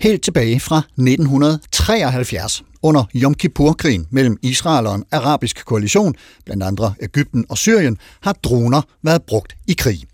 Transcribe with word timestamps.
Helt 0.00 0.22
tilbage 0.22 0.60
fra 0.60 0.78
1973, 0.78 2.62
under 2.82 3.04
Yom 3.14 3.34
Kippur-krigen 3.34 4.06
mellem 4.10 4.36
Israel 4.42 4.86
og 4.86 4.94
en 4.94 5.04
arabisk 5.12 5.64
koalition, 5.64 6.14
blandt 6.44 6.62
andre 6.62 6.94
Ægypten 7.02 7.44
og 7.48 7.58
Syrien, 7.58 7.98
har 8.20 8.32
droner 8.32 8.82
været 9.02 9.22
brugt 9.22 9.56
i 9.66 9.72
krig. 9.72 10.04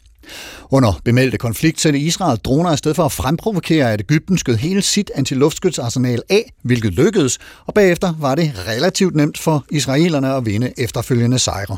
Under 0.70 1.00
bemeldte 1.04 1.38
konflikt 1.38 1.80
sendte 1.80 2.00
Israel 2.00 2.38
droner 2.38 2.72
i 2.72 2.76
stedet 2.76 2.96
for 2.96 3.04
at 3.04 3.12
fremprovokere, 3.12 3.92
at 3.92 4.00
Ægypten 4.00 4.38
skød 4.38 4.56
hele 4.56 4.82
sit 4.82 5.10
antiluftskytsarsenal 5.14 6.22
af, 6.30 6.52
hvilket 6.62 6.92
lykkedes, 6.92 7.38
og 7.66 7.74
bagefter 7.74 8.14
var 8.18 8.34
det 8.34 8.52
relativt 8.68 9.16
nemt 9.16 9.38
for 9.38 9.64
israelerne 9.70 10.34
at 10.34 10.46
vinde 10.46 10.72
efterfølgende 10.78 11.38
sejre. 11.38 11.76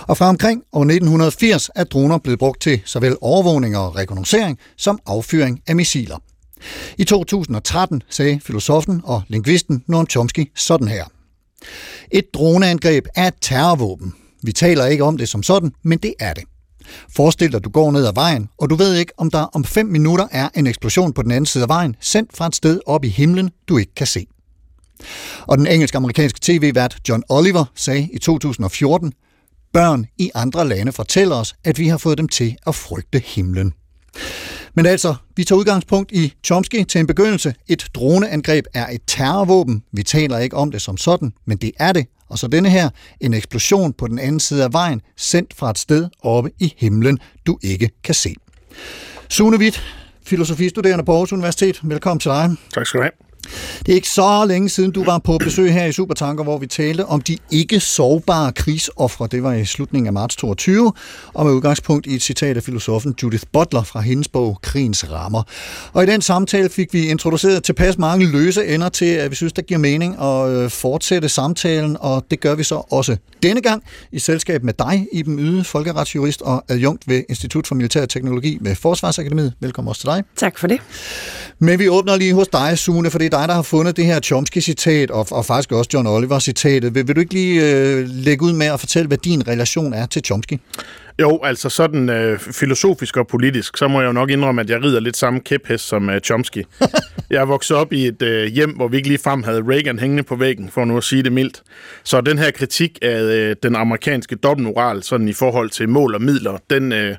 Og 0.00 0.16
fra 0.16 0.28
omkring 0.28 0.62
år 0.72 0.82
1980 0.82 1.70
er 1.74 1.84
droner 1.84 2.18
blevet 2.18 2.38
brugt 2.38 2.62
til 2.62 2.80
såvel 2.84 3.16
overvågning 3.20 3.76
og 3.76 3.96
rekognoscering 3.96 4.58
som 4.76 4.98
affyring 5.06 5.60
af 5.66 5.76
missiler. 5.76 6.18
I 6.98 7.04
2013 7.04 8.02
sagde 8.10 8.40
filosofen 8.40 9.00
og 9.04 9.22
lingvisten 9.28 9.84
Noam 9.86 10.06
Chomsky 10.10 10.50
sådan 10.56 10.88
her. 10.88 11.04
Et 12.10 12.24
droneangreb 12.34 13.06
er 13.16 13.28
et 13.28 13.34
terrorvåben. 13.40 14.14
Vi 14.42 14.52
taler 14.52 14.86
ikke 14.86 15.04
om 15.04 15.16
det 15.16 15.28
som 15.28 15.42
sådan, 15.42 15.72
men 15.82 15.98
det 15.98 16.14
er 16.20 16.34
det. 16.34 16.44
Forestil 17.16 17.52
dig, 17.52 17.56
at 17.56 17.64
du 17.64 17.70
går 17.70 17.90
ned 17.90 18.06
ad 18.06 18.14
vejen, 18.14 18.48
og 18.58 18.70
du 18.70 18.74
ved 18.74 18.94
ikke, 18.94 19.12
om 19.16 19.30
der 19.30 19.38
om 19.42 19.64
5 19.64 19.86
minutter 19.86 20.26
er 20.30 20.48
en 20.54 20.66
eksplosion 20.66 21.12
på 21.12 21.22
den 21.22 21.30
anden 21.30 21.46
side 21.46 21.62
af 21.64 21.68
vejen, 21.68 21.96
sendt 22.00 22.36
fra 22.36 22.46
et 22.46 22.54
sted 22.54 22.80
op 22.86 23.04
i 23.04 23.08
himlen, 23.08 23.50
du 23.68 23.78
ikke 23.78 23.94
kan 23.94 24.06
se. 24.06 24.26
Og 25.46 25.58
den 25.58 25.66
engelsk-amerikanske 25.66 26.38
tv-vært 26.42 26.98
John 27.08 27.22
Oliver 27.28 27.64
sagde 27.74 28.08
i 28.12 28.18
2014, 28.18 29.12
Børn 29.72 30.06
i 30.18 30.30
andre 30.34 30.68
lande 30.68 30.92
fortæller 30.92 31.36
os, 31.36 31.54
at 31.64 31.78
vi 31.78 31.88
har 31.88 31.98
fået 31.98 32.18
dem 32.18 32.28
til 32.28 32.56
at 32.66 32.74
frygte 32.74 33.18
himlen. 33.18 33.72
Men 34.78 34.86
altså, 34.86 35.14
vi 35.36 35.44
tager 35.44 35.58
udgangspunkt 35.58 36.12
i 36.12 36.34
Chomsky 36.44 36.84
til 36.84 36.98
en 36.98 37.06
begyndelse. 37.06 37.54
Et 37.68 37.86
droneangreb 37.94 38.64
er 38.74 38.86
et 38.88 39.00
terrorvåben. 39.06 39.82
Vi 39.92 40.02
taler 40.02 40.38
ikke 40.38 40.56
om 40.56 40.70
det 40.70 40.82
som 40.82 40.96
sådan, 40.96 41.32
men 41.46 41.56
det 41.56 41.72
er 41.78 41.92
det. 41.92 42.06
Og 42.28 42.38
så 42.38 42.48
denne 42.48 42.70
her, 42.70 42.90
en 43.20 43.34
eksplosion 43.34 43.92
på 43.92 44.06
den 44.06 44.18
anden 44.18 44.40
side 44.40 44.64
af 44.64 44.72
vejen, 44.72 45.00
sendt 45.16 45.54
fra 45.54 45.70
et 45.70 45.78
sted 45.78 46.08
oppe 46.22 46.50
i 46.58 46.74
himlen, 46.76 47.18
du 47.46 47.58
ikke 47.62 47.90
kan 48.04 48.14
se. 48.14 48.34
Sune 49.28 49.56
Witt, 49.56 49.82
filosofistuderende 50.22 51.04
på 51.04 51.12
Aarhus 51.12 51.32
Universitet. 51.32 51.80
Velkommen 51.82 52.20
til 52.20 52.30
dig. 52.30 52.50
Tak 52.74 52.86
skal 52.86 52.98
du 52.98 53.02
have. 53.02 53.27
Det 53.78 53.92
er 53.92 53.94
ikke 53.94 54.08
så 54.08 54.44
længe 54.48 54.68
siden, 54.68 54.90
du 54.90 55.04
var 55.04 55.18
på 55.18 55.38
besøg 55.38 55.72
her 55.72 55.86
i 55.86 55.92
Supertanker, 55.92 56.44
hvor 56.44 56.58
vi 56.58 56.66
talte 56.66 57.06
om 57.06 57.20
de 57.20 57.38
ikke 57.50 57.80
sårbare 57.80 58.52
krigsoffre. 58.52 59.26
Det 59.26 59.42
var 59.42 59.52
i 59.52 59.64
slutningen 59.64 60.06
af 60.06 60.12
marts 60.12 60.36
22, 60.36 60.92
og 61.34 61.46
med 61.46 61.52
udgangspunkt 61.52 62.06
i 62.06 62.14
et 62.14 62.22
citat 62.22 62.56
af 62.56 62.62
filosofen 62.62 63.14
Judith 63.22 63.44
Butler 63.52 63.82
fra 63.82 64.00
hendes 64.00 64.28
bog 64.28 64.58
Krigens 64.62 65.10
Rammer. 65.10 65.42
Og 65.92 66.02
i 66.02 66.06
den 66.06 66.22
samtale 66.22 66.68
fik 66.68 66.94
vi 66.94 67.08
introduceret 67.08 67.62
tilpas 67.62 67.98
mange 67.98 68.26
løse 68.26 68.66
ender 68.66 68.88
til, 68.88 69.04
at 69.04 69.30
vi 69.30 69.36
synes, 69.36 69.52
det 69.52 69.66
giver 69.66 69.80
mening 69.80 70.22
at 70.22 70.48
øh, 70.48 70.70
fortsætte 70.70 71.28
samtalen, 71.28 71.96
og 72.00 72.24
det 72.30 72.40
gør 72.40 72.54
vi 72.54 72.62
så 72.62 72.82
også 72.90 73.16
denne 73.42 73.60
gang 73.60 73.82
i 74.12 74.18
selskab 74.18 74.64
med 74.64 74.74
dig, 74.78 75.06
Iben 75.12 75.38
Yde, 75.38 75.64
folkeretsjurist 75.64 76.42
og 76.42 76.64
adjunkt 76.68 77.08
ved 77.08 77.22
Institut 77.28 77.66
for 77.66 77.74
Militær 77.74 78.06
Teknologi 78.06 78.58
ved 78.60 78.74
Forsvarsakademiet. 78.74 79.52
Velkommen 79.60 79.88
også 79.88 80.00
til 80.00 80.08
dig. 80.08 80.24
Tak 80.36 80.58
for 80.58 80.66
det. 80.66 80.80
Men 81.58 81.78
vi 81.78 81.88
åbner 81.88 82.16
lige 82.16 82.34
hos 82.34 82.48
dig, 82.48 82.78
Sune, 82.78 83.10
for 83.10 83.18
det 83.18 83.34
er 83.34 83.37
dig, 83.38 83.48
der 83.48 83.54
har 83.54 83.62
fundet 83.62 83.96
det 83.96 84.04
her 84.04 84.20
Chomsky-citat, 84.20 85.10
og, 85.10 85.26
og 85.30 85.44
faktisk 85.44 85.72
også 85.72 85.90
John 85.94 86.06
Oliver-citatet. 86.06 86.94
Vil, 86.94 87.08
vil 87.08 87.16
du 87.16 87.20
ikke 87.20 87.34
lige 87.34 87.54
øh, 87.62 88.06
lægge 88.08 88.44
ud 88.44 88.52
med 88.52 88.66
at 88.66 88.80
fortælle, 88.80 89.08
hvad 89.08 89.18
din 89.18 89.48
relation 89.48 89.92
er 89.92 90.06
til 90.06 90.24
Chomsky? 90.24 90.58
Jo, 91.20 91.40
altså 91.44 91.68
sådan 91.68 92.08
øh, 92.08 92.38
filosofisk 92.38 93.16
og 93.16 93.26
politisk, 93.26 93.76
så 93.76 93.88
må 93.88 94.00
jeg 94.00 94.06
jo 94.06 94.12
nok 94.12 94.30
indrømme, 94.30 94.60
at 94.60 94.70
jeg 94.70 94.82
rider 94.82 95.00
lidt 95.00 95.16
samme 95.16 95.40
kæphest 95.40 95.88
som 95.88 96.10
øh, 96.10 96.20
Chomsky. 96.20 96.64
jeg 97.30 97.48
vokset 97.48 97.76
op 97.76 97.92
i 97.92 98.06
et 98.06 98.22
øh, 98.22 98.46
hjem, 98.46 98.70
hvor 98.70 98.88
vi 98.88 98.96
ikke 98.96 99.08
lige 99.08 99.18
frem 99.24 99.42
havde 99.42 99.62
Reagan 99.68 99.98
hængende 99.98 100.22
på 100.22 100.36
væggen, 100.36 100.68
for 100.68 100.84
nu 100.84 100.96
at 100.96 101.04
sige 101.04 101.22
det 101.22 101.32
mildt. 101.32 101.62
Så 102.04 102.20
den 102.20 102.38
her 102.38 102.50
kritik 102.50 102.98
af 103.02 103.22
øh, 103.22 103.56
den 103.62 103.76
amerikanske 103.76 104.36
dobbeltmoral, 104.36 105.02
sådan 105.02 105.28
i 105.28 105.32
forhold 105.32 105.70
til 105.70 105.88
mål 105.88 106.14
og 106.14 106.22
midler, 106.22 106.58
den, 106.70 106.92
øh, 106.92 107.16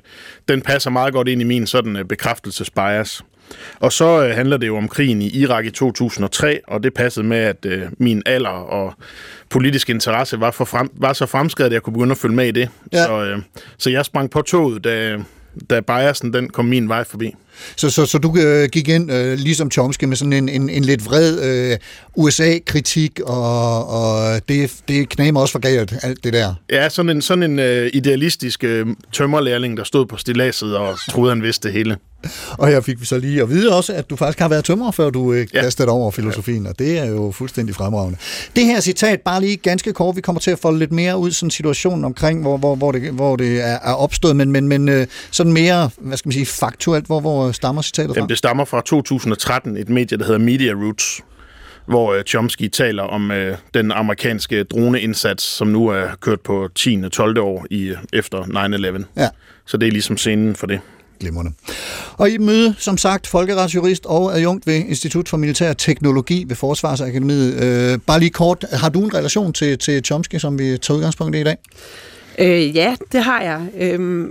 den 0.48 0.60
passer 0.60 0.90
meget 0.90 1.12
godt 1.12 1.28
ind 1.28 1.40
i 1.40 1.44
min 1.44 1.66
sådan 1.66 1.96
øh, 1.96 2.04
bekræftelsesbias. 2.04 3.22
Og 3.80 3.92
så 3.92 4.24
øh, 4.24 4.34
handler 4.34 4.56
det 4.56 4.66
jo 4.66 4.76
om 4.76 4.88
krigen 4.88 5.22
i 5.22 5.28
Irak 5.28 5.64
i 5.64 5.70
2003, 5.70 6.60
og 6.68 6.82
det 6.82 6.94
passede 6.94 7.26
med, 7.26 7.38
at 7.38 7.66
øh, 7.66 7.82
min 7.98 8.22
alder 8.26 8.50
og 8.50 8.94
politisk 9.48 9.90
interesse 9.90 10.40
var, 10.40 10.50
for 10.50 10.64
frem, 10.64 10.90
var 10.94 11.12
så 11.12 11.26
fremskrevet, 11.26 11.70
at 11.70 11.74
jeg 11.74 11.82
kunne 11.82 11.92
begynde 11.92 12.12
at 12.12 12.18
følge 12.18 12.34
med 12.34 12.46
i 12.46 12.50
det. 12.50 12.68
Ja. 12.92 13.04
Så, 13.04 13.24
øh, 13.24 13.38
så 13.78 13.90
jeg 13.90 14.04
sprang 14.04 14.30
på 14.30 14.42
toget, 14.42 14.84
da, 14.84 15.18
da 15.70 15.80
biasen 15.80 16.32
den 16.32 16.48
kom 16.50 16.64
min 16.64 16.88
vej 16.88 17.04
forbi. 17.04 17.34
Så, 17.76 17.90
så, 17.90 18.06
så 18.06 18.18
du 18.18 18.36
øh, 18.36 18.68
gik 18.68 18.88
ind, 18.88 19.12
øh, 19.12 19.38
ligesom 19.38 19.70
Chomsky, 19.70 20.04
med 20.04 20.16
sådan 20.16 20.32
en, 20.32 20.48
en, 20.48 20.70
en 20.70 20.84
lidt 20.84 21.04
vred 21.04 21.42
øh, 21.42 21.78
USA-kritik, 22.16 23.20
og, 23.20 23.88
og 23.88 24.40
det, 24.48 24.72
det 24.88 25.08
knamer 25.08 25.40
også 25.40 25.52
for 25.52 25.58
galt, 25.58 25.94
alt 26.02 26.24
det 26.24 26.32
der. 26.32 26.54
Ja, 26.70 26.88
sådan 26.88 27.10
en, 27.10 27.22
sådan 27.22 27.42
en 27.42 27.58
øh, 27.58 27.90
idealistisk 27.92 28.64
øh, 28.64 28.86
tømmerlærling, 29.12 29.76
der 29.76 29.84
stod 29.84 30.06
på 30.06 30.16
stiladset 30.16 30.76
og 30.76 30.98
troede, 31.10 31.30
han 31.30 31.42
vidste 31.42 31.68
det 31.68 31.76
hele. 31.76 31.96
Og 32.58 32.68
her 32.68 32.80
fik 32.80 33.00
vi 33.00 33.06
så 33.06 33.18
lige 33.18 33.42
at 33.42 33.48
vide 33.48 33.76
også, 33.76 33.92
at 33.92 34.10
du 34.10 34.16
faktisk 34.16 34.38
har 34.38 34.48
været 34.48 34.64
tømrer, 34.64 34.90
før 34.90 35.10
du 35.10 35.32
øh, 35.32 35.46
kastede 35.54 35.88
ja. 35.88 35.94
over 35.94 36.10
filosofien, 36.10 36.66
og 36.66 36.78
det 36.78 36.98
er 36.98 37.04
jo 37.04 37.30
fuldstændig 37.30 37.74
fremragende. 37.74 38.18
Det 38.56 38.64
her 38.64 38.80
citat, 38.80 39.20
bare 39.20 39.40
lige 39.40 39.56
ganske 39.56 39.92
kort, 39.92 40.16
vi 40.16 40.20
kommer 40.20 40.40
til 40.40 40.50
at 40.50 40.58
folde 40.58 40.78
lidt 40.78 40.92
mere 40.92 41.18
ud 41.18 41.30
sådan 41.30 41.50
situationen 41.50 42.04
omkring, 42.04 42.42
hvor, 42.42 42.56
hvor, 42.56 42.74
hvor, 42.74 42.92
det, 42.92 43.12
hvor 43.12 43.36
det 43.36 43.60
er, 43.60 43.78
er 43.82 43.92
opstået, 43.92 44.36
men, 44.36 44.52
men, 44.52 44.68
men 44.68 44.88
øh, 44.88 45.06
sådan 45.30 45.52
mere, 45.52 45.90
hvad 45.98 46.16
skal 46.16 46.28
man 46.28 46.32
sige, 46.32 46.46
faktuelt, 46.46 47.06
hvor, 47.06 47.20
hvor 47.20 47.49
stammer 47.52 47.82
citatet 47.82 48.10
fra? 48.10 48.14
Jamen, 48.18 48.28
det 48.28 48.38
stammer 48.38 48.64
fra 48.64 48.80
2013, 48.80 49.76
et 49.76 49.88
medie, 49.88 50.18
der 50.18 50.24
hedder 50.24 50.38
Media 50.38 50.72
Roots, 50.72 51.20
hvor 51.86 52.16
uh, 52.16 52.22
Chomsky 52.22 52.68
taler 52.68 53.02
om 53.02 53.30
uh, 53.30 53.36
den 53.74 53.92
amerikanske 53.92 54.64
droneindsats, 54.64 55.44
som 55.44 55.68
nu 55.68 55.88
er 55.88 56.06
kørt 56.20 56.40
på 56.40 56.68
10. 56.74 57.08
12. 57.12 57.38
år 57.38 57.66
i, 57.70 57.94
efter 58.12 58.42
9-11. 58.42 59.04
Ja. 59.22 59.28
Så 59.66 59.76
det 59.76 59.86
er 59.86 59.92
ligesom 59.92 60.16
scenen 60.16 60.56
for 60.56 60.66
det. 60.66 60.80
Glimrende. 61.20 61.52
Og 62.16 62.30
i 62.30 62.38
møde, 62.38 62.74
som 62.78 62.98
sagt, 62.98 63.26
folkeretsjurist 63.26 64.06
og 64.06 64.34
adjunkt 64.34 64.66
ved 64.66 64.74
Institut 64.74 65.28
for 65.28 65.36
Militær 65.36 65.72
Teknologi 65.72 66.44
ved 66.48 66.56
Forsvarsakademiet. 66.56 67.54
Øh, 67.62 67.98
bare 68.06 68.20
lige 68.20 68.30
kort, 68.30 68.64
har 68.72 68.88
du 68.88 69.04
en 69.04 69.14
relation 69.14 69.52
til, 69.52 69.78
til 69.78 70.04
Chomsky, 70.04 70.38
som 70.38 70.58
vi 70.58 70.78
tager 70.78 70.96
udgangspunkt 70.96 71.36
i 71.36 71.40
i 71.40 71.44
dag? 71.44 71.56
Øh, 72.38 72.76
ja, 72.76 72.96
det 73.12 73.24
har 73.24 73.40
jeg. 73.40 73.60
Øhm, 73.78 74.30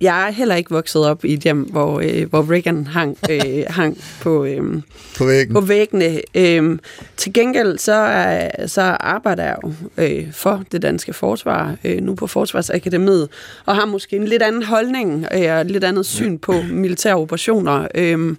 jeg 0.00 0.28
er 0.28 0.30
heller 0.30 0.54
ikke 0.54 0.70
vokset 0.70 1.06
op 1.06 1.24
i 1.24 1.32
et 1.32 1.40
hjem, 1.40 1.62
hvor, 1.62 2.00
øh, 2.00 2.30
hvor 2.30 2.52
Reagan 2.52 2.86
hang, 2.86 3.18
øh, 3.30 3.64
hang 3.78 3.98
på, 4.22 4.44
øh, 4.44 4.82
på, 5.18 5.24
væggen. 5.24 5.54
på 5.54 5.60
væggene. 5.60 6.20
Øh, 6.34 6.78
til 7.16 7.32
gengæld 7.32 7.78
så, 7.78 7.92
er, 7.92 8.66
så 8.66 8.82
arbejder 8.82 9.44
jeg 9.44 9.56
jo 9.64 9.72
øh, 9.96 10.32
for 10.32 10.62
det 10.72 10.82
danske 10.82 11.12
forsvar, 11.12 11.76
øh, 11.84 12.00
nu 12.00 12.14
på 12.14 12.26
Forsvarsakademiet, 12.26 13.28
og 13.66 13.76
har 13.76 13.86
måske 13.86 14.16
en 14.16 14.24
lidt 14.24 14.42
anden 14.42 14.62
holdning 14.62 15.26
øh, 15.34 15.52
og 15.52 15.64
lidt 15.64 15.84
andet 15.84 16.06
syn 16.06 16.38
på 16.38 16.54
militære 16.70 17.16
operationer. 17.16 17.88
Øh, 17.94 18.36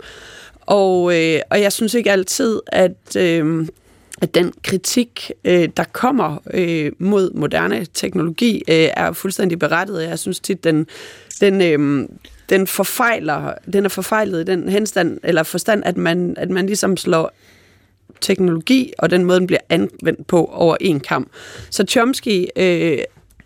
og, 0.61 1.19
øh, 1.19 1.39
og 1.49 1.61
jeg 1.61 1.73
synes 1.73 1.93
ikke 1.93 2.11
altid, 2.11 2.59
at... 2.67 3.15
Øh, 3.17 3.67
at 4.21 4.35
den 4.35 4.53
kritik, 4.63 5.31
øh, 5.45 5.69
der 5.77 5.83
kommer 5.91 6.37
øh, 6.53 6.91
mod 6.99 7.31
moderne 7.33 7.85
teknologi, 7.93 8.63
øh, 8.67 8.89
er 8.97 9.11
fuldstændig 9.11 9.59
berettiget. 9.59 10.03
Jeg 10.03 10.19
synes 10.19 10.39
tit, 10.39 10.63
den, 10.63 10.87
den, 11.41 11.61
øh, 11.61 12.07
den 12.49 12.67
forfejler, 12.67 13.53
den 13.73 13.85
er 13.85 13.89
forfejlet 13.89 14.41
i 14.41 14.43
den 14.43 14.69
henstand, 14.69 15.19
eller 15.23 15.43
forstand, 15.43 15.83
at 15.85 15.97
man, 15.97 16.33
at 16.37 16.49
man 16.49 16.65
ligesom 16.65 16.97
slår 16.97 17.31
teknologi 18.21 18.93
og 18.97 19.09
den 19.09 19.25
måde, 19.25 19.39
den 19.39 19.47
bliver 19.47 19.59
anvendt 19.69 20.27
på 20.27 20.45
over 20.45 20.77
en 20.81 20.99
kamp. 20.99 21.29
Så 21.69 21.83
Chomsky 21.83 22.45
øh, 22.55 22.97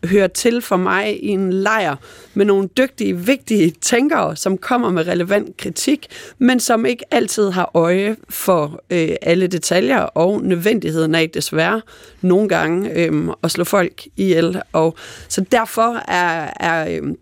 hører 0.06 0.28
til 0.28 0.62
for 0.62 0.78
mig 0.78 1.24
i 1.24 1.28
en 1.28 1.54
lejr 1.54 1.96
med 2.34 2.46
nogle 2.46 2.68
dygtige, 2.68 3.18
vigtige 3.18 3.72
tænkere, 3.82 4.36
som 4.36 4.58
kommer 4.58 4.92
med 4.92 5.08
relevant 5.08 5.58
kritik, 5.58 6.08
men 6.38 6.60
som 6.60 6.86
ikke 6.86 7.04
altid 7.12 7.50
har 7.50 7.72
øje 7.74 8.16
for 8.30 8.84
øh, 8.90 9.10
alle 9.22 9.48
detaljer 9.48 10.00
og 10.00 10.42
nødvendigheden 10.44 11.16
af 11.16 11.30
desværre 11.30 11.82
nogle 12.22 12.50
gange 12.50 12.92
øh, 12.92 13.30
at 13.44 13.52
slå 13.52 13.64
folk 13.64 14.08
ihjel. 14.18 14.62
Og 14.74 14.96
så 15.28 15.46
derfor 15.52 16.02
er, 16.08 16.54
er 16.60 16.90
øh, 16.90 17.14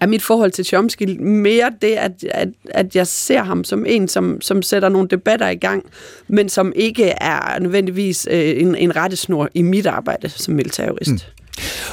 er 0.00 0.06
mit 0.06 0.22
forhold 0.22 0.50
til 0.50 0.64
Chomsky 0.64 1.16
mere 1.20 1.72
det, 1.82 1.92
at, 1.92 2.12
at, 2.30 2.48
at 2.70 2.96
jeg 2.96 3.06
ser 3.06 3.42
ham 3.42 3.64
som 3.64 3.86
en, 3.86 4.08
som, 4.08 4.40
som 4.40 4.62
sætter 4.62 4.88
nogle 4.88 5.08
debatter 5.08 5.48
i 5.48 5.56
gang, 5.56 5.84
men 6.28 6.48
som 6.48 6.72
ikke 6.76 7.04
er 7.04 7.58
nødvendigvis 7.58 8.28
øh, 8.30 8.60
en, 8.62 8.74
en 8.74 8.96
rettesnor 8.96 9.48
i 9.54 9.62
mit 9.62 9.86
arbejde 9.86 10.28
som 10.28 10.54
militærjurist. 10.54 11.10
Mm. 11.10 11.18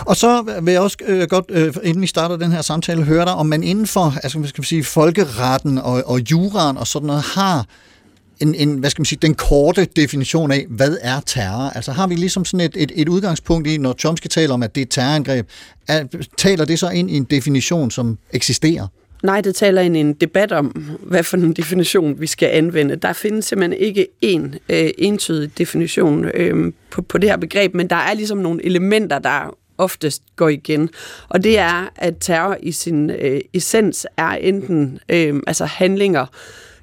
Og 0.05 0.15
så 0.15 0.59
vil 0.61 0.71
jeg 0.71 0.81
også 0.81 0.97
øh, 1.07 1.27
godt, 1.27 1.45
øh, 1.49 1.73
inden 1.83 2.01
vi 2.01 2.07
starter 2.07 2.37
den 2.37 2.51
her 2.51 2.61
samtale, 2.61 3.03
høre 3.03 3.25
dig, 3.25 3.33
om 3.33 3.45
man 3.45 3.63
inden 3.63 3.87
for 3.87 4.13
altså, 4.23 4.29
skal 4.45 4.59
man 4.61 4.65
sige, 4.65 4.83
folkeretten 4.83 5.77
og, 5.77 6.03
og 6.05 6.19
juraen 6.31 6.77
og 6.77 6.87
sådan 6.87 7.07
noget 7.07 7.21
har 7.21 7.65
en, 8.39 8.55
en, 8.55 8.77
hvad 8.77 8.89
skal 8.89 9.01
man 9.01 9.05
sige, 9.05 9.19
den 9.21 9.33
korte 9.33 9.85
definition 9.95 10.51
af, 10.51 10.65
hvad 10.69 10.97
er 11.01 11.19
terror? 11.25 11.69
Altså 11.69 11.91
har 11.91 12.07
vi 12.07 12.15
ligesom 12.15 12.45
sådan 12.45 12.65
et, 12.65 12.73
et, 12.75 12.91
et 12.95 13.09
udgangspunkt 13.09 13.67
i, 13.67 13.77
når 13.77 13.93
Chomsky 13.93 14.27
taler 14.27 14.53
om, 14.53 14.63
at 14.63 14.75
det 14.75 14.81
er 14.81 14.85
et 14.85 14.89
terrorangreb, 14.89 15.47
er, 15.87 16.03
taler 16.37 16.65
det 16.65 16.79
så 16.79 16.89
ind 16.89 17.11
i 17.11 17.17
en 17.17 17.23
definition, 17.23 17.91
som 17.91 18.17
eksisterer? 18.33 18.87
Nej, 19.23 19.41
det 19.41 19.55
taler 19.55 19.81
ind 19.81 19.97
i 19.97 19.99
en 19.99 20.13
debat 20.13 20.51
om, 20.51 20.65
hvad 21.01 21.23
for 21.23 21.37
en 21.37 21.53
definition 21.53 22.21
vi 22.21 22.27
skal 22.27 22.49
anvende. 22.49 22.95
Der 22.95 23.13
findes 23.13 23.45
simpelthen 23.45 23.81
ikke 23.81 24.07
en 24.21 24.55
øh, 24.69 24.89
entydig 24.97 25.57
definition 25.57 26.25
øh, 26.25 26.73
på, 26.91 27.01
på 27.01 27.17
det 27.17 27.29
her 27.29 27.37
begreb, 27.37 27.73
men 27.73 27.87
der 27.87 27.95
er 27.95 28.13
ligesom 28.13 28.37
nogle 28.37 28.65
elementer, 28.65 29.19
der 29.19 29.57
oftest 29.77 30.21
går 30.35 30.49
igen. 30.49 30.89
Og 31.29 31.43
det 31.43 31.59
er, 31.59 31.89
at 31.95 32.13
terror 32.19 32.57
i 32.59 32.71
sin 32.71 33.09
øh, 33.09 33.41
essens 33.53 34.07
er 34.17 34.29
enten 34.29 34.99
øh, 35.09 35.35
altså 35.47 35.65
handlinger 35.65 36.25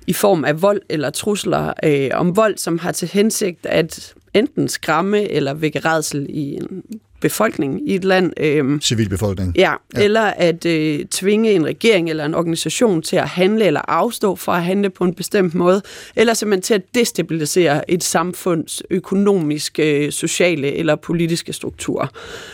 i 0.07 0.13
form 0.13 0.45
af 0.45 0.63
vold 0.63 0.83
eller 0.89 1.11
trusler 1.11 1.73
øh, 1.85 2.11
om 2.13 2.37
vold, 2.37 2.59
som 2.59 2.79
har 2.79 2.93
til 2.93 3.09
hensigt 3.09 3.67
at 3.67 4.15
enten 4.35 4.69
skræmme 4.69 5.31
eller 5.31 5.55
vække 5.55 5.79
redsel 5.79 6.27
i 6.29 6.55
en 6.55 6.83
befolkning 7.25 7.89
i 7.89 7.95
et 7.95 8.05
land. 8.05 8.33
Øh, 8.41 8.81
Civilbefolkning. 8.81 9.53
Ja, 9.57 9.73
ja, 9.97 10.03
eller 10.03 10.23
at 10.23 10.67
øh, 10.67 11.05
tvinge 11.05 11.53
en 11.53 11.67
regering 11.67 12.11
eller 12.11 12.25
en 12.25 12.35
organisation 12.35 13.03
til 13.03 13.17
at 13.17 13.29
handle 13.29 13.65
eller 13.65 13.81
afstå 13.89 14.37
fra 14.37 14.57
at 14.57 14.65
handle 14.65 14.91
på 14.91 15.05
en 15.05 15.15
bestemt 15.15 15.55
måde, 15.55 15.83
eller 16.17 16.35
simpelthen 16.35 16.63
til 16.63 16.75
at 16.75 16.83
destabilisere 16.95 17.91
et 17.91 18.05
samfunds 18.05 18.83
økonomiske, 18.91 20.13
sociale 20.13 20.73
eller 20.73 20.97
politiske 20.97 21.53
strukturer. 21.53 22.07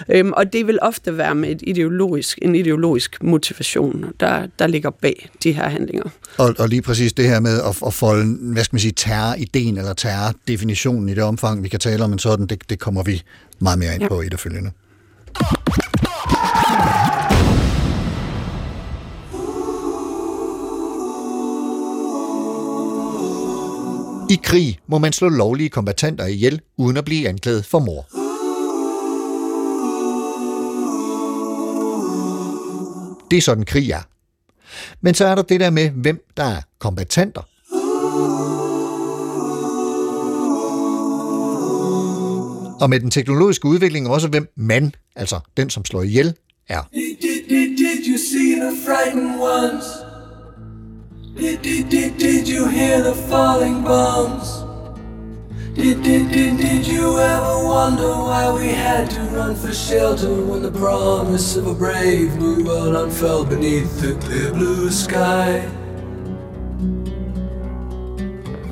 Øhm, 0.08 0.32
og 0.32 0.52
det 0.52 0.67
vil 0.67 0.78
ofte 0.82 1.19
være 1.19 1.34
med 1.34 1.50
et 1.50 1.62
ideologisk, 1.62 2.38
en 2.43 2.55
ideologisk 2.55 3.23
motivation, 3.23 4.05
der, 4.20 4.46
der 4.58 4.66
ligger 4.66 4.90
bag 4.90 5.28
de 5.43 5.52
her 5.52 5.69
handlinger. 5.69 6.05
Og, 6.38 6.55
og 6.58 6.69
lige 6.69 6.82
præcis 6.82 7.12
det 7.12 7.25
her 7.25 7.40
med 7.40 7.61
at, 7.61 7.76
at 7.87 7.94
folde, 7.94 8.37
hvad 8.40 8.64
skal 8.64 8.75
man 8.75 8.81
sige, 8.81 8.93
terror-ideen 8.93 9.78
eller 9.78 9.93
terror-definitionen 9.93 11.08
i 11.08 11.14
det 11.14 11.23
omfang, 11.23 11.62
vi 11.62 11.69
kan 11.69 11.81
tale 11.81 12.05
om 12.05 12.12
en 12.12 12.19
sådan, 12.19 12.46
det, 12.46 12.70
det 12.70 12.78
kommer 12.78 13.02
vi 13.02 13.23
meget 13.61 13.79
mere 13.79 13.95
ind 13.95 14.03
ja. 14.03 14.09
på 14.09 14.21
i 14.21 14.29
det 14.29 14.41
følgende. 14.41 14.71
I 24.31 24.39
krig 24.43 24.79
må 24.87 24.99
man 24.99 25.12
slå 25.12 25.29
lovlige 25.29 25.69
kombatanter 25.69 26.27
ihjel, 26.27 26.61
uden 26.77 26.97
at 26.97 27.05
blive 27.05 27.29
anklaget 27.29 27.65
for 27.65 27.79
mor. 27.79 28.07
Det 33.31 33.37
er 33.37 33.43
sådan 33.43 33.65
krig 33.65 33.91
er. 33.91 34.03
Men 35.01 35.15
så 35.15 35.27
er 35.27 35.35
der 35.35 35.43
det 35.43 35.61
der 35.61 35.71
med, 35.71 35.91
hvem 35.91 36.25
der 36.37 36.45
er 36.45 36.62
kombatanter. 36.79 37.43
Og 42.81 42.91
med 42.91 43.00
den 43.00 43.11
teknologiske 43.11 43.67
udvikling 43.69 44.09
også, 44.09 44.29
hvem 44.29 44.49
man, 44.56 44.94
altså 45.17 45.41
den, 45.56 45.71
som 45.71 45.85
slår 45.85 46.03
ihjel, 46.03 46.35
er. 46.69 46.82
Did, 46.93 47.17
did, 47.23 47.49
did, 47.49 47.77
did 47.77 48.06
you 48.06 48.19
see 48.19 48.55
the 48.55 48.73
frightened 48.87 49.41
ones? 49.41 49.85
Did, 51.37 51.59
did, 51.62 51.91
did, 51.91 52.11
did 52.19 52.49
you 52.49 52.67
hear 52.67 53.03
the 53.03 53.15
falling 53.15 53.85
bombs? 53.85 54.49
Did, 55.77 56.03
did, 56.05 56.31
did, 56.32 56.59
did 56.59 56.87
you 56.87 57.19
ever 57.19 57.65
wonder 57.65 58.12
why 58.29 58.53
we 58.59 58.69
had 58.69 59.09
to 59.11 59.21
run 59.37 59.55
for 59.55 59.73
shelter 59.73 60.35
when 60.50 60.62
the 60.62 60.73
promise 60.73 61.56
of 61.56 61.67
a 61.67 61.75
brave 61.75 62.37
new 62.38 62.65
world 62.65 62.97
unfurled 62.97 63.49
beneath 63.49 64.00
the 64.00 64.15
clear 64.17 64.53
blue 64.53 64.91
sky? 64.91 65.69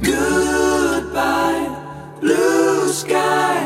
Goodbye, 0.02 1.64
blue 2.20 2.88
sky. 2.92 3.57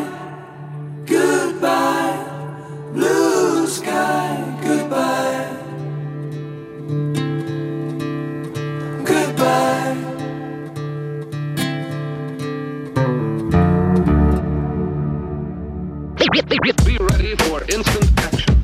Instant 17.77 18.09
action. 18.29 18.55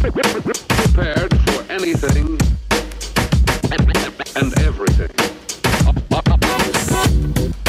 Prepared 0.00 1.32
for 1.46 1.60
anything 1.72 2.28
and 4.36 4.52
everything. 4.68 5.12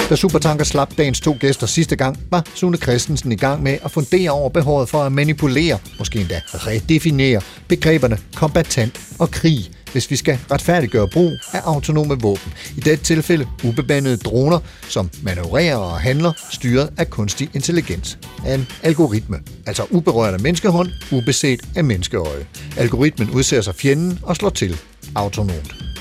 Da 0.09 0.15
Supertanker 0.15 0.63
slap 0.63 0.97
dagens 0.97 1.19
to 1.21 1.35
gæster 1.39 1.67
sidste 1.67 1.95
gang, 1.95 2.17
var 2.31 2.43
Sune 2.55 2.77
Christensen 2.77 3.31
i 3.31 3.35
gang 3.35 3.63
med 3.63 3.77
at 3.83 3.91
fundere 3.91 4.29
over 4.29 4.49
behovet 4.49 4.89
for 4.89 5.03
at 5.03 5.11
manipulere, 5.11 5.77
måske 5.99 6.19
endda 6.19 6.41
redefinere, 6.53 7.41
begreberne 7.67 8.17
kombatant 8.35 8.99
og 9.19 9.31
krig, 9.31 9.71
hvis 9.91 10.11
vi 10.11 10.15
skal 10.15 10.39
retfærdiggøre 10.51 11.07
brug 11.07 11.31
af 11.53 11.61
autonome 11.63 12.19
våben. 12.21 12.53
I 12.77 12.79
dette 12.79 13.03
tilfælde 13.05 13.47
ubemandede 13.63 14.17
droner, 14.17 14.59
som 14.89 15.09
manøvrerer 15.23 15.75
og 15.75 15.99
handler, 16.01 16.31
styret 16.51 16.89
af 16.97 17.09
kunstig 17.09 17.49
intelligens. 17.53 18.17
En 18.47 18.67
algoritme, 18.83 19.37
altså 19.65 19.83
uberørt 19.91 20.33
af 20.33 20.39
menneskehånd, 20.39 20.89
ubeset 21.11 21.59
af 21.75 21.83
menneskeøje. 21.83 22.45
Algoritmen 22.77 23.29
udser 23.29 23.61
sig 23.61 23.75
fjenden 23.75 24.19
og 24.23 24.35
slår 24.35 24.49
til 24.49 24.77
autonomt. 25.15 25.98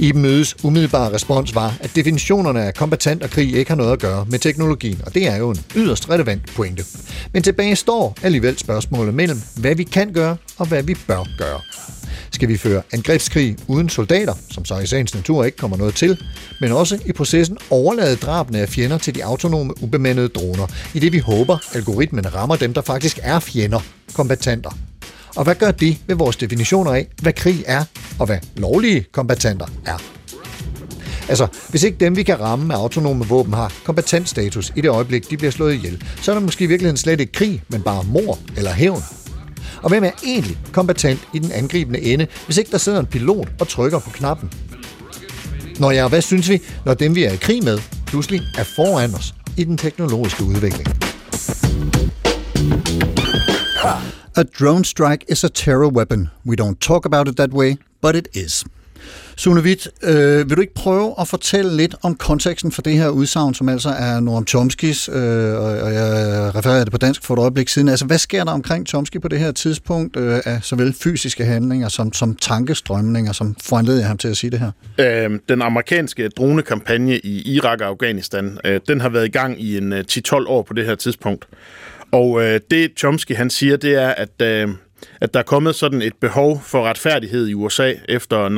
I 0.00 0.12
mødes 0.12 0.64
umiddelbare 0.64 1.12
respons 1.12 1.54
var, 1.54 1.76
at 1.80 1.90
definitionerne 1.96 2.62
af 2.62 2.74
kombatant 2.74 3.22
og 3.22 3.30
krig 3.30 3.54
ikke 3.54 3.70
har 3.70 3.76
noget 3.76 3.92
at 3.92 3.98
gøre 3.98 4.26
med 4.30 4.38
teknologien, 4.38 5.00
og 5.06 5.14
det 5.14 5.26
er 5.26 5.36
jo 5.36 5.50
en 5.50 5.58
yderst 5.76 6.10
relevant 6.10 6.46
pointe. 6.56 6.84
Men 7.32 7.42
tilbage 7.42 7.76
står 7.76 8.16
alligevel 8.22 8.58
spørgsmålet 8.58 9.14
mellem, 9.14 9.42
hvad 9.56 9.74
vi 9.74 9.84
kan 9.84 10.12
gøre 10.12 10.36
og 10.58 10.66
hvad 10.66 10.82
vi 10.82 10.94
bør 11.06 11.24
gøre. 11.38 11.60
Skal 12.30 12.48
vi 12.48 12.56
føre 12.56 12.82
angrebskrig 12.92 13.56
uden 13.66 13.88
soldater, 13.88 14.34
som 14.50 14.64
så 14.64 14.78
i 14.78 14.86
sagens 14.86 15.14
natur 15.14 15.44
ikke 15.44 15.56
kommer 15.56 15.76
noget 15.76 15.94
til, 15.94 16.18
men 16.60 16.72
også 16.72 16.98
i 17.06 17.12
processen 17.12 17.58
overlade 17.70 18.16
drabene 18.16 18.58
af 18.58 18.68
fjender 18.68 18.98
til 18.98 19.14
de 19.14 19.24
autonome 19.24 19.82
ubemandede 19.82 20.28
droner, 20.28 20.66
i 20.94 20.98
det 20.98 21.12
vi 21.12 21.18
håber, 21.18 21.58
algoritmen 21.74 22.34
rammer 22.34 22.56
dem, 22.56 22.74
der 22.74 22.82
faktisk 22.82 23.18
er 23.22 23.40
fjender, 23.40 23.80
kombatanter. 24.14 24.87
Og 25.38 25.44
hvad 25.44 25.54
gør 25.54 25.70
det 25.70 25.98
ved 26.06 26.16
vores 26.16 26.36
definitioner 26.36 26.92
af, 26.92 27.08
hvad 27.22 27.32
krig 27.32 27.64
er, 27.66 27.84
og 28.18 28.26
hvad 28.26 28.38
lovlige 28.56 29.04
kombatanter 29.12 29.66
er? 29.86 29.98
Altså, 31.28 31.46
hvis 31.68 31.82
ikke 31.82 31.98
dem, 32.00 32.16
vi 32.16 32.22
kan 32.22 32.40
ramme 32.40 32.64
med 32.66 32.74
autonome 32.76 33.24
våben, 33.24 33.52
har 33.52 33.72
kompetentstatus 33.84 34.72
i 34.76 34.80
det 34.80 34.88
øjeblik, 34.88 35.30
de 35.30 35.36
bliver 35.36 35.50
slået 35.50 35.74
ihjel, 35.74 36.04
så 36.22 36.30
er 36.30 36.34
der 36.34 36.42
måske 36.42 36.64
i 36.64 36.66
virkeligheden 36.66 36.96
slet 36.96 37.20
ikke 37.20 37.32
krig, 37.32 37.62
men 37.68 37.82
bare 37.82 38.04
mor 38.04 38.38
eller 38.56 38.72
hævn. 38.72 39.02
Og 39.82 39.88
hvem 39.88 40.04
er 40.04 40.10
egentlig 40.24 40.58
kompetent 40.72 41.20
i 41.34 41.38
den 41.38 41.52
angribende 41.52 42.00
ende, 42.00 42.26
hvis 42.46 42.56
ikke 42.56 42.70
der 42.70 42.78
sidder 42.78 43.00
en 43.00 43.06
pilot 43.06 43.48
og 43.60 43.68
trykker 43.68 43.98
på 43.98 44.10
knappen? 44.10 44.50
Når 45.78 45.90
ja, 45.90 46.08
hvad 46.08 46.22
synes 46.22 46.48
vi, 46.48 46.62
når 46.84 46.94
dem, 46.94 47.14
vi 47.14 47.24
er 47.24 47.32
i 47.32 47.36
krig 47.36 47.64
med, 47.64 47.78
pludselig 48.06 48.40
er 48.58 48.64
foran 48.76 49.14
os 49.14 49.34
i 49.56 49.64
den 49.64 49.76
teknologiske 49.76 50.44
udvikling? 50.44 50.88
A 54.38 54.44
drone 54.44 54.84
strike 54.84 55.24
is 55.28 55.44
a 55.44 55.48
terror 55.48 55.88
weapon. 55.88 56.30
We 56.46 56.54
don't 56.54 56.80
talk 56.80 57.06
about 57.06 57.28
it 57.28 57.36
that 57.36 57.50
way, 57.50 57.76
but 58.02 58.16
it 58.16 58.28
is. 58.34 58.64
Sune 59.36 59.60
Witt, 59.60 59.88
øh, 60.02 60.48
vil 60.48 60.56
du 60.56 60.60
ikke 60.60 60.74
prøve 60.74 61.14
at 61.20 61.28
fortælle 61.28 61.76
lidt 61.76 61.94
om 62.02 62.14
konteksten 62.14 62.72
for 62.72 62.82
det 62.82 62.92
her 62.92 63.08
udsagn, 63.08 63.54
som 63.54 63.68
altså 63.68 63.88
er 63.88 64.20
Noam 64.20 64.46
Chomskys, 64.46 65.08
øh, 65.08 65.14
og 65.14 65.94
jeg 65.94 66.52
refererer 66.54 66.84
det 66.84 66.92
på 66.92 66.98
dansk 66.98 67.24
for 67.24 67.34
et 67.34 67.38
øjeblik 67.38 67.68
siden. 67.68 67.88
Altså, 67.88 68.04
hvad 68.06 68.18
sker 68.18 68.44
der 68.44 68.52
omkring 68.52 68.86
Chomsky 68.86 69.20
på 69.20 69.28
det 69.28 69.38
her 69.38 69.52
tidspunkt 69.52 70.16
øh, 70.16 70.40
af 70.44 70.58
såvel 70.62 70.94
fysiske 71.02 71.44
handlinger 71.44 71.88
som, 71.88 72.12
som 72.12 72.36
tankestrømninger, 72.36 73.32
som 73.32 73.56
foranleder 73.64 74.04
ham 74.04 74.18
til 74.18 74.28
at 74.28 74.36
sige 74.36 74.50
det 74.50 74.58
her? 74.58 74.70
Øh, 74.98 75.38
den 75.48 75.62
amerikanske 75.62 76.28
dronekampagne 76.28 77.18
i 77.18 77.54
Irak 77.54 77.80
og 77.80 77.86
Afghanistan, 77.86 78.58
øh, 78.64 78.80
den 78.88 79.00
har 79.00 79.08
været 79.08 79.24
i 79.24 79.30
gang 79.30 79.62
i 79.62 79.78
en 79.78 79.92
øh, 79.92 80.04
10-12 80.12 80.48
år 80.48 80.62
på 80.62 80.74
det 80.74 80.86
her 80.86 80.94
tidspunkt. 80.94 81.46
Og 82.12 82.42
øh, 82.42 82.60
det 82.70 82.92
Chomsky 82.98 83.32
han 83.36 83.50
siger, 83.50 83.76
det 83.76 83.94
er, 83.94 84.08
at, 84.08 84.42
øh, 84.42 84.68
at 85.20 85.34
der 85.34 85.40
er 85.40 85.44
kommet 85.44 85.74
sådan 85.74 86.02
et 86.02 86.14
behov 86.20 86.62
for 86.64 86.82
retfærdighed 86.82 87.48
i 87.48 87.54
USA 87.54 87.92
efter 88.08 88.48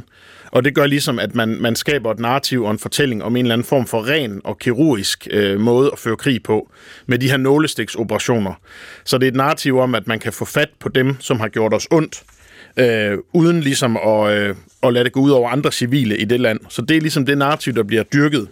9-11. 0.00 0.12
Og 0.50 0.64
det 0.64 0.74
gør 0.74 0.86
ligesom, 0.86 1.18
at 1.18 1.34
man, 1.34 1.48
man 1.60 1.76
skaber 1.76 2.10
et 2.10 2.18
narrativ 2.18 2.62
og 2.62 2.70
en 2.70 2.78
fortælling 2.78 3.24
om 3.24 3.36
en 3.36 3.44
eller 3.44 3.54
anden 3.54 3.64
form 3.64 3.86
for 3.86 4.08
ren 4.08 4.40
og 4.44 4.58
kirurgisk 4.58 5.28
øh, 5.30 5.60
måde 5.60 5.90
at 5.92 5.98
føre 5.98 6.16
krig 6.16 6.42
på 6.42 6.70
med 7.06 7.18
de 7.18 7.30
her 7.30 7.36
nålestiksoperationer. 7.36 8.52
Så 9.04 9.18
det 9.18 9.26
er 9.26 9.30
et 9.30 9.36
narrativ 9.36 9.78
om, 9.78 9.94
at 9.94 10.06
man 10.06 10.18
kan 10.18 10.32
få 10.32 10.44
fat 10.44 10.68
på 10.80 10.88
dem, 10.88 11.16
som 11.20 11.40
har 11.40 11.48
gjort 11.48 11.74
os 11.74 11.86
ondt, 11.90 12.22
øh, 12.76 13.18
uden 13.32 13.60
ligesom 13.60 13.96
at, 13.96 14.32
øh, 14.32 14.54
at 14.82 14.92
lade 14.92 15.04
det 15.04 15.12
gå 15.12 15.20
ud 15.20 15.30
over 15.30 15.50
andre 15.50 15.72
civile 15.72 16.18
i 16.18 16.24
det 16.24 16.40
land. 16.40 16.60
Så 16.68 16.82
det 16.82 16.96
er 16.96 17.00
ligesom 17.00 17.26
det 17.26 17.38
narrativ, 17.38 17.74
der 17.74 17.82
bliver 17.82 18.02
dyrket. 18.02 18.48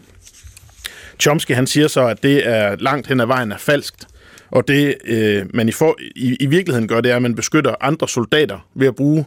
Chomsky 1.21 1.53
han 1.55 1.67
siger 1.67 1.89
så, 1.89 2.07
at 2.07 2.23
det 2.23 2.49
er 2.49 2.77
langt 2.77 3.07
hen 3.07 3.21
ad 3.21 3.27
vejen 3.27 3.53
er 3.53 3.59
falskt, 3.59 4.07
og 4.51 4.69
det 4.69 4.95
øh, 5.05 5.47
man 5.55 5.69
i, 5.69 5.73
for, 5.73 5.97
i, 6.17 6.37
i 6.41 6.47
virkeligheden 6.47 6.89
gør, 6.89 7.01
det 7.01 7.11
er, 7.11 7.17
at 7.17 7.23
man 7.23 7.35
beskytter 7.35 7.75
andre 7.81 8.09
soldater 8.09 8.69
ved 8.75 8.87
at 8.87 8.95
bruge 8.95 9.25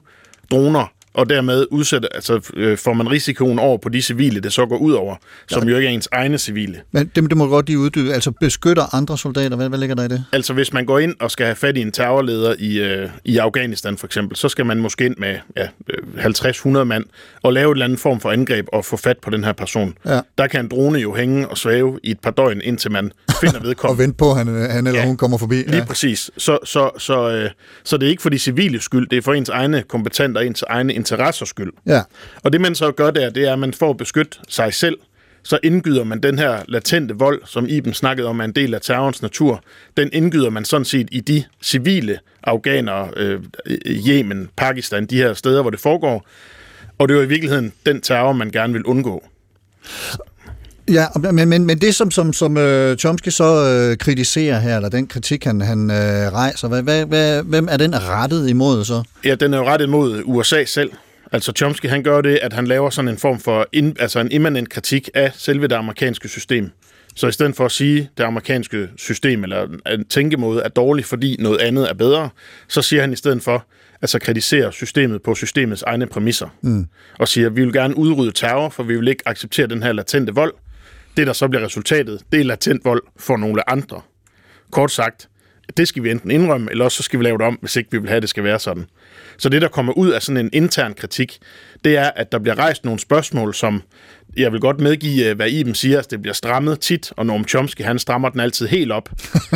droner 0.51 0.93
og 1.17 1.29
dermed 1.29 1.65
udsætter, 1.71 2.09
altså, 2.15 2.51
øh, 2.55 2.77
får 2.77 2.93
man 2.93 3.11
risikoen 3.11 3.59
over 3.59 3.77
på 3.77 3.89
de 3.89 4.01
civile, 4.01 4.39
det 4.39 4.53
så 4.53 4.65
går 4.65 4.77
ud 4.77 4.93
over, 4.93 5.15
som 5.47 5.67
jo 5.69 5.75
ikke 5.75 5.87
er 5.87 5.91
ens 5.91 6.09
egne 6.11 6.37
civile. 6.37 6.81
Men 6.91 7.11
det, 7.15 7.23
det 7.29 7.37
må 7.37 7.47
godt 7.47 7.65
lige 7.67 7.79
uddybe. 7.79 8.13
Altså 8.13 8.31
beskytter 8.31 8.95
andre 8.95 9.17
soldater. 9.17 9.55
Hvad, 9.55 9.69
hvad 9.69 9.79
ligger 9.79 9.95
der 9.95 10.03
i 10.03 10.07
det? 10.07 10.23
Altså 10.33 10.53
hvis 10.53 10.73
man 10.73 10.85
går 10.85 10.99
ind 10.99 11.15
og 11.19 11.31
skal 11.31 11.45
have 11.45 11.55
fat 11.55 11.77
i 11.77 11.81
en 11.81 11.91
terrorleder 11.91 12.55
i, 12.59 12.79
øh, 12.79 13.09
i 13.25 13.37
Afghanistan 13.37 13.97
for 13.97 14.07
eksempel, 14.07 14.37
så 14.37 14.49
skal 14.49 14.65
man 14.65 14.77
måske 14.79 15.05
ind 15.05 15.15
med 15.17 15.35
ja, 15.57 15.67
øh, 16.17 16.25
50-100 16.25 16.83
mand 16.83 17.03
og 17.43 17.53
lave 17.53 17.65
en 17.67 17.71
eller 17.71 17.85
anden 17.85 17.97
form 17.99 18.19
for 18.19 18.31
angreb 18.31 18.65
og 18.73 18.85
få 18.85 18.97
fat 18.97 19.17
på 19.17 19.29
den 19.29 19.43
her 19.43 19.53
person. 19.53 19.93
Ja. 20.05 20.19
Der 20.37 20.47
kan 20.47 20.59
en 20.65 20.67
drone 20.71 20.99
jo 20.99 21.13
hænge 21.15 21.47
og 21.47 21.57
svæve 21.57 21.99
i 22.03 22.11
et 22.11 22.19
par 22.19 22.31
døgn, 22.31 22.61
indtil 22.63 22.91
man 22.91 23.11
finder 23.39 23.57
Og 23.59 23.63
vedkommende. 23.65 24.03
vente 24.03 24.17
på, 24.17 24.31
at 24.31 24.37
han, 24.37 24.47
han 24.47 24.87
eller 24.87 24.99
Ja. 24.99 25.05
hun 25.05 25.17
kommer 25.17 25.37
forbi. 25.37 25.55
Lige 25.67 25.85
præcis. 25.87 26.31
Så, 26.37 26.57
så, 26.63 26.89
så, 26.97 27.29
øh, 27.31 27.49
så 27.83 27.97
det 27.97 28.05
er 28.05 28.09
ikke 28.09 28.21
for 28.21 28.29
de 28.29 28.39
civile 28.39 28.81
skyld, 28.81 29.07
det 29.09 29.17
er 29.17 29.21
for 29.21 29.33
ens 29.33 29.49
egne 29.49 29.83
kompetenter 29.87 30.41
og 30.41 30.47
ens 30.47 30.63
egne 30.69 30.93
interessers 31.11 31.49
skyld. 31.49 31.73
Ja. 31.85 32.01
Og 32.43 32.53
det 32.53 32.61
man 32.61 32.75
så 32.75 32.91
gør 32.91 33.11
der, 33.11 33.29
det 33.29 33.47
er, 33.47 33.53
at 33.53 33.59
man 33.59 33.73
får 33.73 33.89
at 33.89 33.97
beskytte 33.97 34.37
sig 34.49 34.73
selv, 34.73 34.97
så 35.43 35.59
indgyder 35.63 36.03
man 36.03 36.19
den 36.19 36.39
her 36.39 36.63
latente 36.67 37.15
vold, 37.15 37.41
som 37.45 37.65
Iben 37.69 37.93
snakkede 37.93 38.27
om 38.27 38.39
er 38.39 38.43
en 38.43 38.51
del 38.51 38.73
af 38.73 38.81
terrorens 38.81 39.21
natur, 39.21 39.63
den 39.97 40.09
indgyder 40.13 40.49
man 40.49 40.65
sådan 40.65 40.85
set 40.85 41.07
i 41.11 41.19
de 41.19 41.43
civile 41.61 42.19
afghanere, 42.43 43.09
øh, 43.15 43.41
Yemen, 43.85 44.49
Pakistan, 44.55 45.05
de 45.05 45.17
her 45.17 45.33
steder, 45.33 45.61
hvor 45.61 45.71
det 45.71 45.79
foregår. 45.79 46.27
Og 46.97 47.07
det 47.07 47.15
er 47.15 47.17
jo 47.17 47.25
i 47.25 47.29
virkeligheden 47.29 47.73
den 47.85 48.01
terror, 48.01 48.33
man 48.33 48.51
gerne 48.51 48.73
vil 48.73 48.83
undgå. 48.83 49.23
Ja, 50.91 51.05
men, 51.31 51.49
men, 51.49 51.65
men 51.65 51.77
det, 51.77 51.95
som, 51.95 52.11
som, 52.11 52.33
som 52.33 52.57
uh, 52.57 52.95
Chomsky 52.95 53.29
så 53.29 53.89
uh, 53.91 53.97
kritiserer 53.97 54.59
her, 54.59 54.75
eller 54.75 54.89
den 54.89 55.07
kritik, 55.07 55.43
han, 55.43 55.61
han 55.61 55.89
uh, 55.89 55.95
rejser, 56.33 56.67
hvad, 56.67 56.83
hvad, 56.83 57.05
hvad, 57.05 57.43
hvem 57.43 57.67
er 57.71 57.77
den 57.77 57.95
rettet 57.95 58.49
imod 58.49 58.85
så? 58.85 59.03
Ja, 59.25 59.35
den 59.35 59.53
er 59.53 59.57
jo 59.57 59.67
rettet 59.67 59.89
mod 59.89 60.21
USA 60.25 60.65
selv. 60.65 60.91
Altså 61.31 61.51
Chomsky, 61.51 61.85
han 61.85 62.03
gør 62.03 62.21
det, 62.21 62.39
at 62.41 62.53
han 62.53 62.67
laver 62.67 62.89
sådan 62.89 63.09
en 63.09 63.17
form 63.17 63.39
for, 63.39 63.67
in, 63.71 63.95
altså 63.99 64.19
en 64.19 64.31
immanent 64.31 64.69
kritik 64.69 65.09
af 65.13 65.31
selve 65.35 65.67
det 65.67 65.75
amerikanske 65.75 66.27
system. 66.27 66.69
Så 67.15 67.27
i 67.27 67.31
stedet 67.31 67.55
for 67.55 67.65
at 67.65 67.71
sige, 67.71 68.01
at 68.01 68.17
det 68.17 68.23
amerikanske 68.23 68.87
system 68.97 69.43
eller 69.43 69.67
en 69.93 70.05
tænkemåde 70.05 70.61
er 70.61 70.69
dårlig, 70.69 71.05
fordi 71.05 71.35
noget 71.39 71.57
andet 71.57 71.89
er 71.89 71.93
bedre, 71.93 72.29
så 72.67 72.81
siger 72.81 73.01
han 73.01 73.13
i 73.13 73.15
stedet 73.15 73.43
for, 73.43 73.65
altså 74.01 74.19
kritiserer 74.19 74.71
systemet 74.71 75.23
på 75.23 75.35
systemets 75.35 75.81
egne 75.81 76.05
præmisser. 76.05 76.47
Mm. 76.61 76.87
Og 77.19 77.27
siger, 77.27 77.47
at 77.47 77.55
vi 77.55 77.63
vil 77.63 77.73
gerne 77.73 77.97
udrydde 77.97 78.31
terror, 78.31 78.69
for 78.69 78.83
vi 78.83 78.97
vil 78.97 79.07
ikke 79.07 79.23
acceptere 79.25 79.67
den 79.67 79.83
her 79.83 79.93
latente 79.93 80.35
vold. 80.35 80.53
Det, 81.17 81.27
der 81.27 81.33
så 81.33 81.47
bliver 81.47 81.65
resultatet, 81.65 82.21
det 82.31 82.39
er 82.39 82.43
latent 82.43 82.85
vold 82.85 83.03
for 83.19 83.37
nogle 83.37 83.69
andre. 83.69 84.01
Kort 84.71 84.91
sagt, 84.91 85.29
det 85.77 85.87
skal 85.87 86.03
vi 86.03 86.11
enten 86.11 86.31
indrømme, 86.31 86.71
eller 86.71 86.85
også 86.85 86.97
så 86.97 87.03
skal 87.03 87.19
vi 87.19 87.25
lave 87.25 87.37
det 87.37 87.45
om, 87.45 87.57
hvis 87.61 87.75
ikke 87.75 87.91
vi 87.91 87.97
vil 87.97 88.07
have, 88.07 88.15
at 88.15 88.21
det 88.21 88.29
skal 88.29 88.43
være 88.43 88.59
sådan. 88.59 88.85
Så 89.37 89.49
det, 89.49 89.61
der 89.61 89.67
kommer 89.67 89.93
ud 89.93 90.09
af 90.09 90.21
sådan 90.21 90.45
en 90.45 90.49
intern 90.53 90.93
kritik, 90.93 91.37
det 91.83 91.97
er, 91.97 92.11
at 92.15 92.31
der 92.31 92.39
bliver 92.39 92.59
rejst 92.59 92.85
nogle 92.85 92.99
spørgsmål, 92.99 93.53
som 93.53 93.81
jeg 94.37 94.51
vil 94.51 94.59
godt 94.59 94.79
medgive, 94.79 95.29
øh, 95.29 95.35
hvad 95.35 95.49
Iben 95.49 95.75
siger, 95.75 95.99
at 95.99 96.11
det 96.11 96.21
bliver 96.21 96.33
strammet 96.33 96.79
tit, 96.79 97.13
og 97.17 97.25
Noam 97.25 97.47
Chomsky, 97.47 97.81
han 97.81 97.99
strammer 97.99 98.29
den 98.29 98.39
altid 98.39 98.67
helt 98.67 98.91
op. 98.91 99.09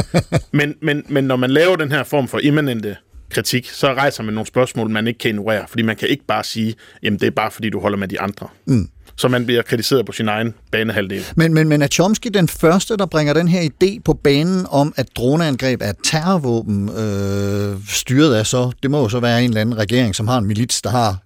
men, 0.52 0.76
men, 0.82 1.04
men 1.10 1.24
når 1.24 1.36
man 1.36 1.50
laver 1.52 1.76
den 1.76 1.92
her 1.92 2.04
form 2.04 2.28
for 2.28 2.40
immanente 2.40 2.96
kritik, 3.30 3.70
så 3.70 3.94
rejser 3.94 4.24
man 4.24 4.34
nogle 4.34 4.48
spørgsmål, 4.48 4.90
man 4.90 5.08
ikke 5.08 5.18
kan 5.18 5.30
ignorere, 5.30 5.66
fordi 5.68 5.84
man 5.84 5.96
kan 5.96 6.08
ikke 6.08 6.26
bare 6.26 6.44
sige, 6.44 6.76
jamen 7.04 7.20
det 7.20 7.28
er 7.28 7.32
bare 7.32 7.52
fordi, 7.52 7.70
du 7.70 7.80
holder 7.80 7.98
med 7.98 8.08
de 8.08 8.20
andre. 8.20 8.48
Mm. 8.66 8.90
Så 9.22 9.28
man 9.28 9.46
bliver 9.46 9.62
kritiseret 9.62 10.06
på 10.06 10.12
sin 10.12 10.28
egen 10.28 10.54
banehalvdel. 10.72 11.26
Men, 11.36 11.54
men, 11.54 11.70
men 11.70 11.82
er 11.82 11.88
Chomsky 11.88 12.28
den 12.34 12.48
første, 12.48 12.98
der 12.98 13.06
bringer 13.06 13.34
den 13.34 13.48
her 13.48 13.62
idé 13.62 14.02
på 14.06 14.14
banen 14.14 14.66
om, 14.70 14.94
at 14.98 15.06
droneangreb 15.16 15.82
er 15.82 15.90
et 15.90 15.96
terrorvåben, 16.04 16.90
øh, 16.90 17.78
styret 17.88 18.36
af 18.36 18.46
så, 18.46 18.72
det 18.84 18.92
må 18.92 19.02
jo 19.02 19.10
så 19.10 19.20
være 19.20 19.44
en 19.44 19.50
eller 19.50 19.62
anden 19.62 19.78
regering, 19.78 20.16
som 20.16 20.28
har 20.28 20.38
en 20.38 20.46
milits, 20.46 20.82
der 20.82 20.90
har 20.90 21.18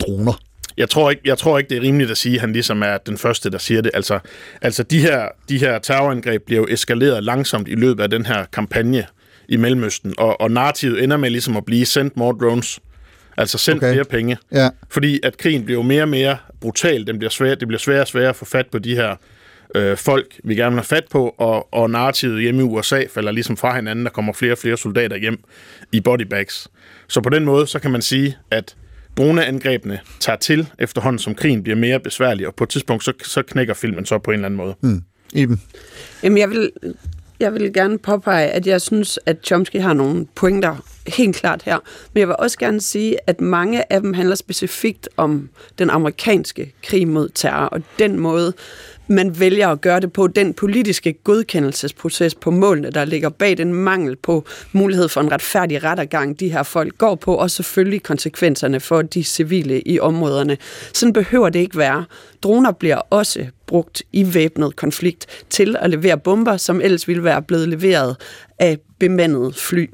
droner. 0.00 0.32
Jeg 0.76 0.90
tror, 0.90 1.10
ikke, 1.10 1.22
jeg 1.24 1.38
tror 1.38 1.58
ikke, 1.58 1.70
det 1.70 1.76
er 1.76 1.82
rimeligt 1.82 2.10
at 2.10 2.16
sige, 2.16 2.34
at 2.34 2.40
han 2.40 2.52
ligesom 2.52 2.82
er 2.82 2.98
den 3.06 3.18
første, 3.18 3.50
der 3.50 3.58
siger 3.58 3.82
det. 3.82 3.90
Altså, 3.94 4.18
altså 4.62 4.82
de, 4.82 5.00
her, 5.00 5.28
de 5.48 5.58
her 5.58 5.78
terrorangreb 5.78 6.42
bliver 6.46 6.60
jo 6.60 6.66
eskaleret 6.70 7.24
langsomt 7.24 7.68
i 7.68 7.74
løbet 7.74 8.02
af 8.02 8.10
den 8.10 8.26
her 8.26 8.44
kampagne 8.52 9.06
i 9.48 9.56
Mellemøsten, 9.56 10.14
og, 10.18 10.40
og 10.40 10.50
narrativet 10.50 11.04
ender 11.04 11.16
med 11.16 11.30
ligesom 11.30 11.56
at 11.56 11.64
blive 11.64 11.86
sendt 11.86 12.16
more 12.16 12.36
drones. 12.40 12.80
Altså 13.38 13.70
Okay. 13.70 13.76
okay. 13.76 13.92
flere 13.92 14.04
penge. 14.04 14.36
Ja. 14.52 14.68
Fordi 14.90 15.20
at 15.22 15.36
krigen 15.36 15.64
bliver 15.64 15.78
jo 15.78 15.82
mere 15.82 16.02
og 16.02 16.08
mere 16.08 16.36
brutal. 16.60 17.06
Den 17.06 17.18
bliver 17.18 17.30
svær, 17.30 17.54
det 17.54 17.68
bliver 17.68 17.78
sværere 17.78 18.00
og 18.02 18.08
sværere 18.08 18.28
at 18.28 18.36
få 18.36 18.44
fat 18.44 18.66
på 18.72 18.78
de 18.78 18.94
her 18.94 19.16
øh, 19.74 19.96
folk, 19.96 20.40
vi 20.44 20.54
gerne 20.54 20.70
vil 20.70 20.78
have 20.80 20.84
fat 20.84 21.04
på, 21.10 21.34
og, 21.38 21.74
og 21.74 21.90
narrativet 21.90 22.42
hjemme 22.42 22.60
i 22.60 22.64
USA 22.64 23.02
falder 23.14 23.32
ligesom 23.32 23.56
fra 23.56 23.76
hinanden. 23.76 24.04
Der 24.04 24.10
kommer 24.10 24.32
flere 24.32 24.52
og 24.52 24.58
flere 24.58 24.76
soldater 24.76 25.16
hjem 25.16 25.38
i 25.92 26.00
bodybags. 26.00 26.68
Så 27.08 27.20
på 27.20 27.28
den 27.28 27.44
måde, 27.44 27.66
så 27.66 27.78
kan 27.78 27.90
man 27.90 28.02
sige, 28.02 28.36
at 28.50 28.76
droneangrebene 29.16 29.98
tager 30.20 30.36
til 30.36 30.68
efterhånden, 30.78 31.18
som 31.18 31.34
krigen 31.34 31.62
bliver 31.62 31.76
mere 31.76 32.00
besværlig, 32.00 32.46
og 32.46 32.54
på 32.54 32.64
et 32.64 32.70
tidspunkt, 32.70 33.04
så, 33.04 33.12
så 33.22 33.42
knækker 33.42 33.74
filmen 33.74 34.06
så 34.06 34.18
på 34.18 34.30
en 34.30 34.34
eller 34.34 34.46
anden 34.46 34.58
måde. 34.58 34.74
Mm. 34.80 35.02
Iben. 35.34 35.62
Jamen, 36.22 36.38
jeg 36.38 36.50
vil, 36.50 36.70
jeg 37.40 37.54
vil 37.54 37.72
gerne 37.72 37.98
påpege, 37.98 38.48
at 38.48 38.66
jeg 38.66 38.80
synes, 38.80 39.18
at 39.26 39.36
Chomsky 39.44 39.80
har 39.80 39.92
nogle 39.92 40.26
pointer 40.34 40.76
helt 41.08 41.36
klart 41.36 41.62
her. 41.62 41.78
Men 42.14 42.20
jeg 42.20 42.28
vil 42.28 42.36
også 42.38 42.58
gerne 42.58 42.80
sige, 42.80 43.16
at 43.26 43.40
mange 43.40 43.92
af 43.92 44.00
dem 44.00 44.14
handler 44.14 44.34
specifikt 44.34 45.08
om 45.16 45.48
den 45.78 45.90
amerikanske 45.90 46.74
krig 46.82 47.08
mod 47.08 47.28
terror, 47.28 47.66
og 47.66 47.82
den 47.98 48.18
måde, 48.18 48.52
man 49.08 49.40
vælger 49.40 49.68
at 49.68 49.80
gøre 49.80 50.00
det 50.00 50.12
på, 50.12 50.26
den 50.26 50.54
politiske 50.54 51.12
godkendelsesproces 51.12 52.34
på 52.34 52.50
målene, 52.50 52.90
der 52.90 53.04
ligger 53.04 53.28
bag 53.28 53.56
den 53.56 53.74
mangel 53.74 54.16
på 54.16 54.44
mulighed 54.72 55.08
for 55.08 55.20
en 55.20 55.32
retfærdig 55.32 55.84
rettergang, 55.84 56.40
de 56.40 56.52
her 56.52 56.62
folk 56.62 56.98
går 56.98 57.14
på, 57.14 57.34
og 57.34 57.50
selvfølgelig 57.50 58.02
konsekvenserne 58.02 58.80
for 58.80 59.02
de 59.02 59.24
civile 59.24 59.88
i 59.88 60.00
områderne. 60.00 60.56
Sådan 60.94 61.12
behøver 61.12 61.48
det 61.48 61.58
ikke 61.58 61.78
være. 61.78 62.04
Droner 62.42 62.72
bliver 62.72 62.96
også 62.96 63.46
brugt 63.66 64.02
i 64.12 64.34
væbnet 64.34 64.76
konflikt 64.76 65.26
til 65.50 65.76
at 65.80 65.90
levere 65.90 66.18
bomber, 66.18 66.56
som 66.56 66.80
ellers 66.80 67.08
ville 67.08 67.24
være 67.24 67.42
blevet 67.42 67.68
leveret 67.68 68.16
af 68.58 68.78
bemandede 68.98 69.52
fly. 69.52 69.90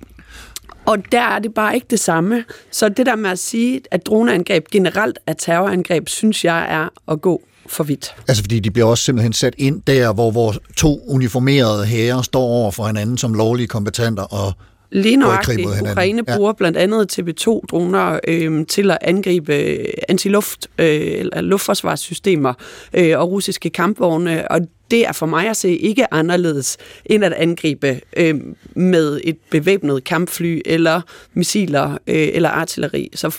Og 0.86 1.12
der 1.12 1.20
er 1.20 1.38
det 1.38 1.54
bare 1.54 1.74
ikke 1.74 1.86
det 1.90 2.00
samme. 2.00 2.44
Så 2.70 2.88
det 2.88 3.06
der 3.06 3.16
med 3.16 3.30
at 3.30 3.38
sige, 3.38 3.80
at 3.90 4.06
droneangreb 4.06 4.64
generelt 4.72 5.18
er 5.26 5.32
terrorangreb, 5.32 6.08
synes 6.08 6.44
jeg 6.44 6.66
er 6.70 7.12
at 7.12 7.20
gå 7.20 7.42
for 7.66 7.84
vidt. 7.84 8.14
Altså 8.28 8.42
fordi 8.42 8.60
de 8.60 8.70
bliver 8.70 8.86
også 8.86 9.04
simpelthen 9.04 9.32
sat 9.32 9.54
ind 9.58 9.82
der, 9.86 10.12
hvor, 10.12 10.30
vores 10.30 10.58
to 10.76 11.00
uniformerede 11.06 11.86
herrer 11.86 12.22
står 12.22 12.42
over 12.42 12.70
for 12.70 12.86
hinanden 12.86 13.18
som 13.18 13.34
lovlige 13.34 13.66
kompetenter 13.66 14.22
og 14.22 14.52
Lige 14.94 15.16
nøjagtigt. 15.16 15.68
Ukraine 15.82 16.22
Ja. 16.28 16.36
bruger 16.36 16.52
blandt 16.52 16.78
andet 16.78 17.18
TB2-droner 17.18 18.20
øh, 18.28 18.66
til 18.66 18.90
at 18.90 18.98
angribe 19.00 19.54
øh, 19.54 19.84
antiluft- 20.10 20.66
øh, 20.78 21.00
eller 21.02 21.40
luftforsvarssystemer 21.40 22.54
øh, 22.94 23.18
og 23.18 23.30
russiske 23.30 23.70
kampvogne, 23.70 24.50
og 24.50 24.60
det 24.90 25.06
er 25.06 25.12
for 25.12 25.26
mig 25.26 25.48
at 25.48 25.56
se 25.56 25.76
ikke 25.76 26.14
anderledes 26.14 26.76
end 27.06 27.24
at 27.24 27.32
angribe 27.32 28.00
øh, 28.16 28.34
med 28.74 29.20
et 29.24 29.36
bevæbnet 29.50 30.04
kampfly 30.04 30.60
eller 30.64 31.00
missiler 31.34 31.90
øh, 31.92 32.28
eller 32.32 32.48
artilleri. 32.48 33.10
Så 33.14 33.36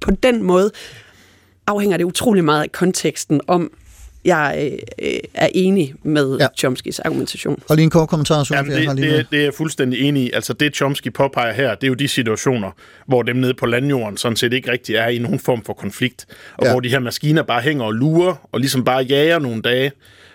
på 0.00 0.10
den 0.22 0.42
måde 0.42 0.70
afhænger 1.66 1.96
det 1.96 2.04
utrolig 2.04 2.44
meget 2.44 2.62
af 2.62 2.72
konteksten 2.72 3.40
om, 3.46 3.70
jeg 4.26 4.70
øh, 4.72 4.78
øh, 5.12 5.18
er 5.34 5.48
enig 5.54 5.94
med 6.02 6.36
Ja. 6.40 6.46
Chomskys 6.58 6.98
argumentation. 6.98 7.62
Og 7.68 7.76
lige 7.76 7.84
en 7.84 7.90
kort 7.90 8.08
kommentar, 8.08 8.44
Sofie. 8.44 8.56
Jamen, 8.56 8.72
jeg 8.72 8.80
har 8.88 8.94
det, 8.94 9.04
lige 9.04 9.16
det, 9.16 9.26
det 9.30 9.38
er 9.38 9.42
jeg 9.44 9.54
fuldstændig 9.54 10.00
enig 10.00 10.22
i. 10.22 10.30
Altså 10.32 10.52
det, 10.52 10.76
Chomsky 10.76 11.12
påpeger 11.12 11.52
her, 11.52 11.74
det 11.74 11.84
er 11.84 11.88
jo 11.88 11.94
de 11.94 12.08
situationer, 12.08 12.70
hvor 13.06 13.22
dem 13.22 13.36
nede 13.36 13.54
på 13.54 13.66
landjorden 13.66 14.16
sådan 14.16 14.36
set 14.36 14.52
ikke 14.52 14.72
rigtig 14.72 14.94
er 14.94 15.08
i 15.08 15.18
nogen 15.18 15.38
form 15.38 15.64
for 15.64 15.72
konflikt, 15.72 16.26
og 16.56 16.64
Ja. 16.66 16.70
hvor 16.72 16.80
de 16.80 16.88
her 16.88 16.98
maskiner 16.98 17.42
bare 17.42 17.60
hænger 17.60 17.84
og 17.84 17.92
lurer, 17.92 18.48
og 18.52 18.60
ligesom 18.60 18.84
bare 18.84 19.02
jager 19.02 19.38
nogle 19.38 19.62
dage, 19.62 19.92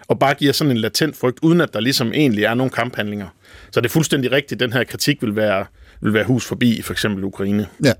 og 0.07 0.19
bare 0.19 0.33
giver 0.33 0.53
sådan 0.53 0.71
en 0.71 0.77
latent 0.77 1.17
frygt, 1.17 1.39
uden 1.41 1.61
at 1.61 1.73
der 1.73 1.79
ligesom 1.79 2.13
egentlig 2.13 2.43
er 2.43 2.53
nogen 2.53 2.71
kamphandlinger. 2.71 3.27
Så 3.71 3.81
det 3.81 3.85
er 3.85 3.89
fuldstændig 3.91 4.31
rigtigt, 4.31 4.59
den 4.59 4.73
her 4.73 4.83
kritik 4.83 5.21
vil 5.21 5.35
være, 5.35 5.65
vil 6.01 6.13
være 6.13 6.23
hus 6.23 6.45
forbi 6.45 6.77
i 6.77 6.81
for 6.81 6.93
eksempel 6.93 7.23
Ukraine. 7.23 7.67
Ja. 7.85 7.93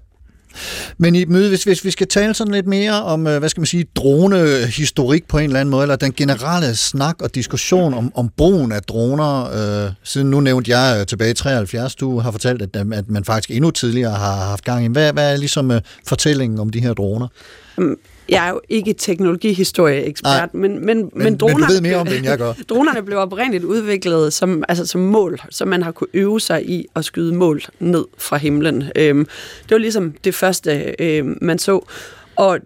Men 0.97 1.15
i 1.15 1.25
møde, 1.25 1.49
hvis, 1.49 1.63
hvis 1.63 1.85
vi 1.85 1.91
skal 1.91 2.07
tale 2.07 2.33
sådan 2.33 2.53
lidt 2.53 2.67
mere 2.67 3.03
om, 3.03 3.27
øh, 3.27 3.39
hvad 3.39 3.49
skal 3.49 3.61
man 3.61 3.65
sige, 3.65 3.85
dronehistorik 3.95 5.27
på 5.27 5.37
en 5.37 5.43
eller 5.43 5.59
anden 5.59 5.71
måde, 5.71 5.81
eller 5.81 5.95
den 5.95 6.13
generelle 6.13 6.75
snak 6.75 7.21
og 7.21 7.35
diskussion 7.35 7.93
om, 7.93 8.11
om 8.15 8.29
brugen 8.37 8.71
af 8.71 8.81
droner, 8.81 9.43
øh, 9.85 9.91
siden 10.03 10.29
nu 10.29 10.39
nævnte 10.39 10.77
jeg 10.77 10.99
øh, 10.99 11.05
tilbage 11.05 11.31
i 11.31 11.33
73, 11.33 11.95
du 11.95 12.19
har 12.19 12.31
fortalt, 12.31 12.61
at, 12.61 12.75
at 12.93 13.09
man 13.09 13.25
faktisk 13.25 13.51
endnu 13.51 13.71
tidligere 13.71 14.11
har 14.11 14.35
haft 14.35 14.63
gang 14.65 14.85
i. 14.85 14.87
Hvad, 14.87 15.13
hvad 15.13 15.33
er 15.33 15.37
ligesom 15.37 15.71
øh, 15.71 15.81
fortællingen 16.07 16.59
om 16.59 16.69
de 16.69 16.81
her 16.81 16.93
droner? 16.93 17.27
Jeg 18.31 18.45
er 18.45 18.49
jo 18.49 18.61
ikke 18.69 18.93
teknologihistorieekspert, 18.93 20.53
men, 20.53 20.85
men, 20.85 20.85
men, 20.85 21.09
men 21.13 21.37
dronerne, 21.37 21.65
du 21.65 21.71
ved 21.71 21.81
mere 21.81 21.95
om 21.95 22.07
det, 22.07 22.17
end 22.17 22.25
jeg 22.25 22.37
gør. 22.37 22.53
dronerne 22.69 23.03
blev 23.03 23.17
oprindeligt 23.17 23.63
udviklet 23.63 24.33
som, 24.33 24.63
altså 24.69 24.85
som 24.85 25.01
mål, 25.01 25.41
så 25.49 25.65
man 25.65 25.83
har 25.83 25.91
kunne 25.91 26.07
øve 26.13 26.39
sig 26.39 26.69
i 26.69 26.85
at 26.95 27.05
skyde 27.05 27.33
mål 27.35 27.61
ned 27.79 28.05
fra 28.17 28.37
himlen. 28.37 28.83
Øhm, 28.95 29.27
det 29.63 29.71
var 29.71 29.77
ligesom 29.77 30.13
det 30.23 30.35
første, 30.35 30.95
øhm, 30.99 31.37
man 31.41 31.59
så. 31.59 31.85
Og 32.35 32.59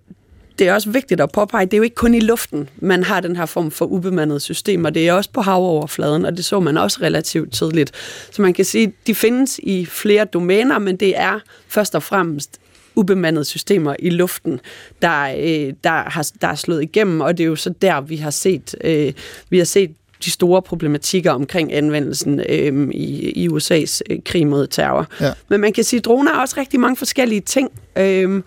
det 0.60 0.68
er 0.68 0.74
også 0.74 0.90
vigtigt 0.90 1.22
at 1.22 1.32
påpege, 1.32 1.66
det 1.66 1.74
er 1.74 1.78
jo 1.78 1.84
ikke 1.84 1.96
kun 1.96 2.14
i 2.14 2.20
luften, 2.20 2.70
man 2.78 3.04
har 3.04 3.20
den 3.20 3.36
her 3.36 3.46
form 3.46 3.72
for 3.72 3.86
ubemandede 3.86 4.40
systemer. 4.40 4.90
Det 4.90 5.08
er 5.08 5.14
også 5.14 5.30
på 5.34 5.42
havoverfladen, 5.42 6.26
og 6.26 6.38
det 6.38 6.46
så 6.46 6.60
man 6.60 6.78
også 6.78 7.00
relativt 7.02 7.54
tidligt. 7.54 7.92
Så 8.32 8.42
man 8.42 8.54
kan 8.54 8.66
sige, 8.66 8.94
de 9.08 9.16
findes 9.16 9.60
i 9.64 9.86
flere 9.86 10.26
domæner, 10.26 10.80
men 10.80 10.96
det 10.96 11.20
er 11.20 11.40
først 11.68 11.96
og 11.96 12.04
fremmest 12.04 12.60
ubemandede 12.96 13.46
systemer 13.46 13.96
i 14.00 14.10
luften, 14.10 14.60
der, 15.02 15.24
øh, 15.24 15.74
der, 15.84 16.10
har, 16.10 16.32
der 16.42 16.48
er 16.48 16.56
slået 16.56 16.84
igennem, 16.84 17.22
og 17.22 17.38
det 17.38 17.44
er 17.44 17.48
jo 17.48 17.56
så 17.56 17.70
der, 17.82 18.02
vi 18.02 18.16
har 18.16 18.30
set, 18.30 18.76
øh, 18.84 19.14
vi 19.50 19.58
har 19.58 19.66
set 19.66 19.92
de 20.26 20.32
store 20.32 20.62
problematikker 20.62 21.32
omkring 21.32 21.74
anvendelsen 21.74 22.40
øh, 22.50 22.90
i, 22.92 23.30
i 23.30 23.48
USA's 23.48 24.02
øh, 24.10 24.20
krig 24.26 24.48
mod 24.48 24.68
terror. 24.68 25.08
Ja. 25.22 25.32
Men 25.50 25.62
man 25.62 25.74
kan 25.74 25.84
sige, 25.84 25.98
at 25.98 26.06
droner 26.06 26.32
er 26.32 26.40
også 26.40 26.56
rigtig 26.58 26.80
mange 26.80 26.96
forskellige 26.98 27.42
ting. 27.42 27.72
Øh, 27.98 28.42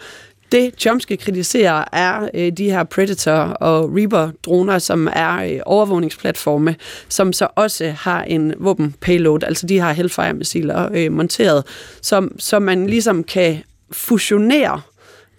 det 0.53 0.75
Chomsky 0.79 1.17
kritiserer 1.19 1.85
er 1.93 2.29
øh, 2.35 2.53
de 2.53 2.71
her 2.71 2.85
Predator 2.85 3.33
og 3.41 3.91
Reaper-droner, 3.97 4.79
som 4.79 5.09
er 5.13 5.37
øh, 5.37 5.61
overvågningsplatforme, 5.67 6.77
som 7.09 7.33
så 7.33 7.49
også 7.55 7.91
har 7.91 8.23
en 8.23 8.55
våben-payload, 8.59 9.45
altså 9.45 9.67
de 9.67 9.79
har 9.79 9.93
Hellfire-missiler 9.93 10.89
øh, 10.95 11.13
monteret, 11.13 11.65
som, 12.03 12.33
som 12.39 12.63
man 12.63 12.87
ligesom 12.87 13.25
kan 13.25 13.63
fusionere 13.93 14.81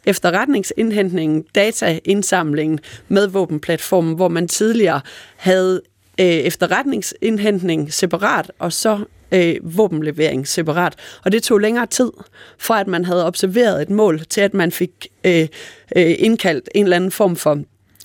efterretningsindhentningen, 0.06 1.46
dataindsamlingen 1.56 2.80
med 3.08 3.28
våbenplatformen, 3.28 4.16
hvor 4.16 4.28
man 4.28 4.48
tidligere 4.48 5.02
havde 5.36 5.82
øh, 6.20 6.26
efterretningsindhentning 6.26 7.94
separat, 7.94 8.52
og 8.60 8.74
så 8.74 9.00
øh, 9.32 9.56
våbenlevering 9.64 10.48
separat. 10.48 10.94
Og 11.26 11.32
det 11.32 11.44
tog 11.44 11.60
længere 11.60 11.86
tid, 11.86 12.12
fra 12.58 12.80
at 12.80 12.88
man 12.88 13.06
havde 13.06 13.26
observeret 13.26 13.82
et 13.82 13.90
mål, 13.90 14.20
til 14.30 14.42
at 14.42 14.54
man 14.54 14.72
fik 14.72 14.92
øh, 15.24 15.48
øh, 15.96 16.16
indkaldt 16.20 16.70
en 16.76 16.84
eller 16.84 16.96
anden 16.96 17.12
form 17.12 17.36
for 17.36 17.60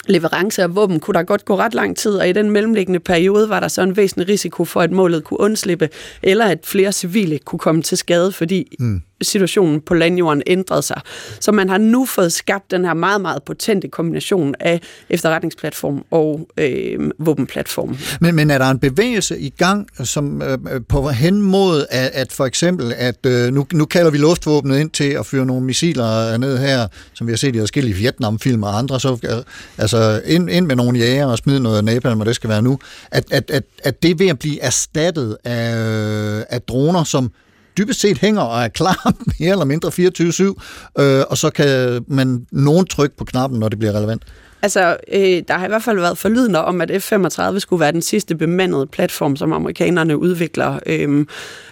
leverance 0.06 0.62
af 0.62 0.74
våben, 0.76 1.00
kunne 1.00 1.14
der 1.14 1.22
godt 1.22 1.44
gå 1.44 1.56
ret 1.56 1.74
lang 1.74 1.96
tid, 1.96 2.12
og 2.12 2.28
i 2.28 2.32
den 2.32 2.50
mellemliggende 2.50 3.00
periode 3.00 3.48
var 3.48 3.60
der 3.60 3.68
så 3.68 3.82
en 3.82 3.96
væsentlig 3.96 4.28
risiko 4.28 4.64
for, 4.64 4.80
at 4.80 4.90
målet 4.90 5.24
kunne 5.24 5.40
undslippe, 5.40 5.88
eller 6.22 6.44
at 6.44 6.58
flere 6.64 6.92
civile 6.92 7.38
kunne 7.38 7.58
komme 7.58 7.82
til 7.82 7.98
skade, 7.98 8.32
fordi 8.32 8.76
mm 8.78 9.02
situationen 9.24 9.80
på 9.80 9.94
landjorden 9.94 10.42
ændrede 10.46 10.82
sig. 10.82 11.00
Så 11.40 11.52
man 11.52 11.68
har 11.68 11.78
nu 11.78 12.06
fået 12.06 12.32
skabt 12.32 12.70
den 12.70 12.84
her 12.84 12.94
meget, 12.94 13.20
meget 13.20 13.42
potente 13.42 13.88
kombination 13.88 14.54
af 14.60 14.80
efterretningsplatform 15.10 16.04
og 16.10 16.48
øh, 16.56 17.10
våbenplatform. 17.18 17.96
Men, 18.20 18.34
men 18.34 18.50
er 18.50 18.58
der 18.58 18.70
en 18.70 18.78
bevægelse 18.78 19.38
i 19.38 19.50
gang, 19.50 19.88
som 20.04 20.42
øh, 20.42 20.58
på 20.88 21.08
hen 21.08 21.42
mod, 21.42 21.86
at, 21.90 22.10
at 22.14 22.32
for 22.32 22.46
eksempel, 22.46 22.94
at 22.96 23.26
øh, 23.26 23.52
nu, 23.52 23.66
nu 23.72 23.84
kalder 23.84 24.10
vi 24.10 24.18
luftvåbnet 24.18 24.78
ind 24.78 24.90
til 24.90 25.10
at 25.10 25.26
fyre 25.26 25.46
nogle 25.46 25.64
missiler 25.64 26.36
ned 26.36 26.58
her, 26.58 26.86
som 27.14 27.26
vi 27.26 27.32
har 27.32 27.36
set 27.36 27.56
i 27.56 27.58
forskellige 27.58 27.94
Vietnamfilm 27.94 28.62
og 28.62 28.78
andre, 28.78 29.00
så 29.00 29.18
øh, 29.24 29.42
altså 29.78 30.22
ind, 30.24 30.50
ind 30.50 30.66
med 30.66 30.76
nogle 30.76 30.98
jæger 30.98 31.26
og 31.26 31.38
smide 31.38 31.60
noget 31.60 31.84
napalm, 31.84 32.20
og 32.20 32.26
det 32.26 32.34
skal 32.34 32.50
være 32.50 32.62
nu, 32.62 32.78
at, 33.10 33.24
at, 33.30 33.50
at, 33.50 33.62
at 33.84 34.02
det 34.02 34.10
er 34.10 34.14
ved 34.14 34.26
at 34.26 34.38
blive 34.38 34.60
erstattet 34.60 35.36
af, 35.44 35.76
øh, 35.76 36.42
af 36.50 36.62
droner, 36.62 37.04
som 37.04 37.30
dybest 37.78 38.00
set 38.00 38.18
hænger 38.18 38.42
og 38.42 38.62
er 38.62 38.68
klar 38.68 39.12
mere 39.40 39.50
eller 39.50 39.64
mindre 39.64 39.88
24-7, 39.88 41.02
øh, 41.02 41.24
og 41.30 41.38
så 41.38 41.50
kan 41.50 42.04
man 42.08 42.46
nogen 42.52 42.86
trykke 42.86 43.16
på 43.16 43.24
knappen, 43.24 43.60
når 43.60 43.68
det 43.68 43.78
bliver 43.78 43.92
relevant. 43.92 44.22
Altså, 44.62 44.96
øh, 45.12 45.42
der 45.48 45.54
har 45.54 45.64
i 45.64 45.68
hvert 45.68 45.82
fald 45.82 45.98
været 45.98 46.18
forlydende 46.18 46.64
om, 46.64 46.80
at 46.80 46.90
F-35 46.90 47.58
skulle 47.58 47.80
være 47.80 47.92
den 47.92 48.02
sidste 48.02 48.34
bemandede 48.34 48.86
platform, 48.86 49.36
som 49.36 49.52
amerikanerne 49.52 50.18
udvikler. 50.18 50.78
Øh, 50.86 51.26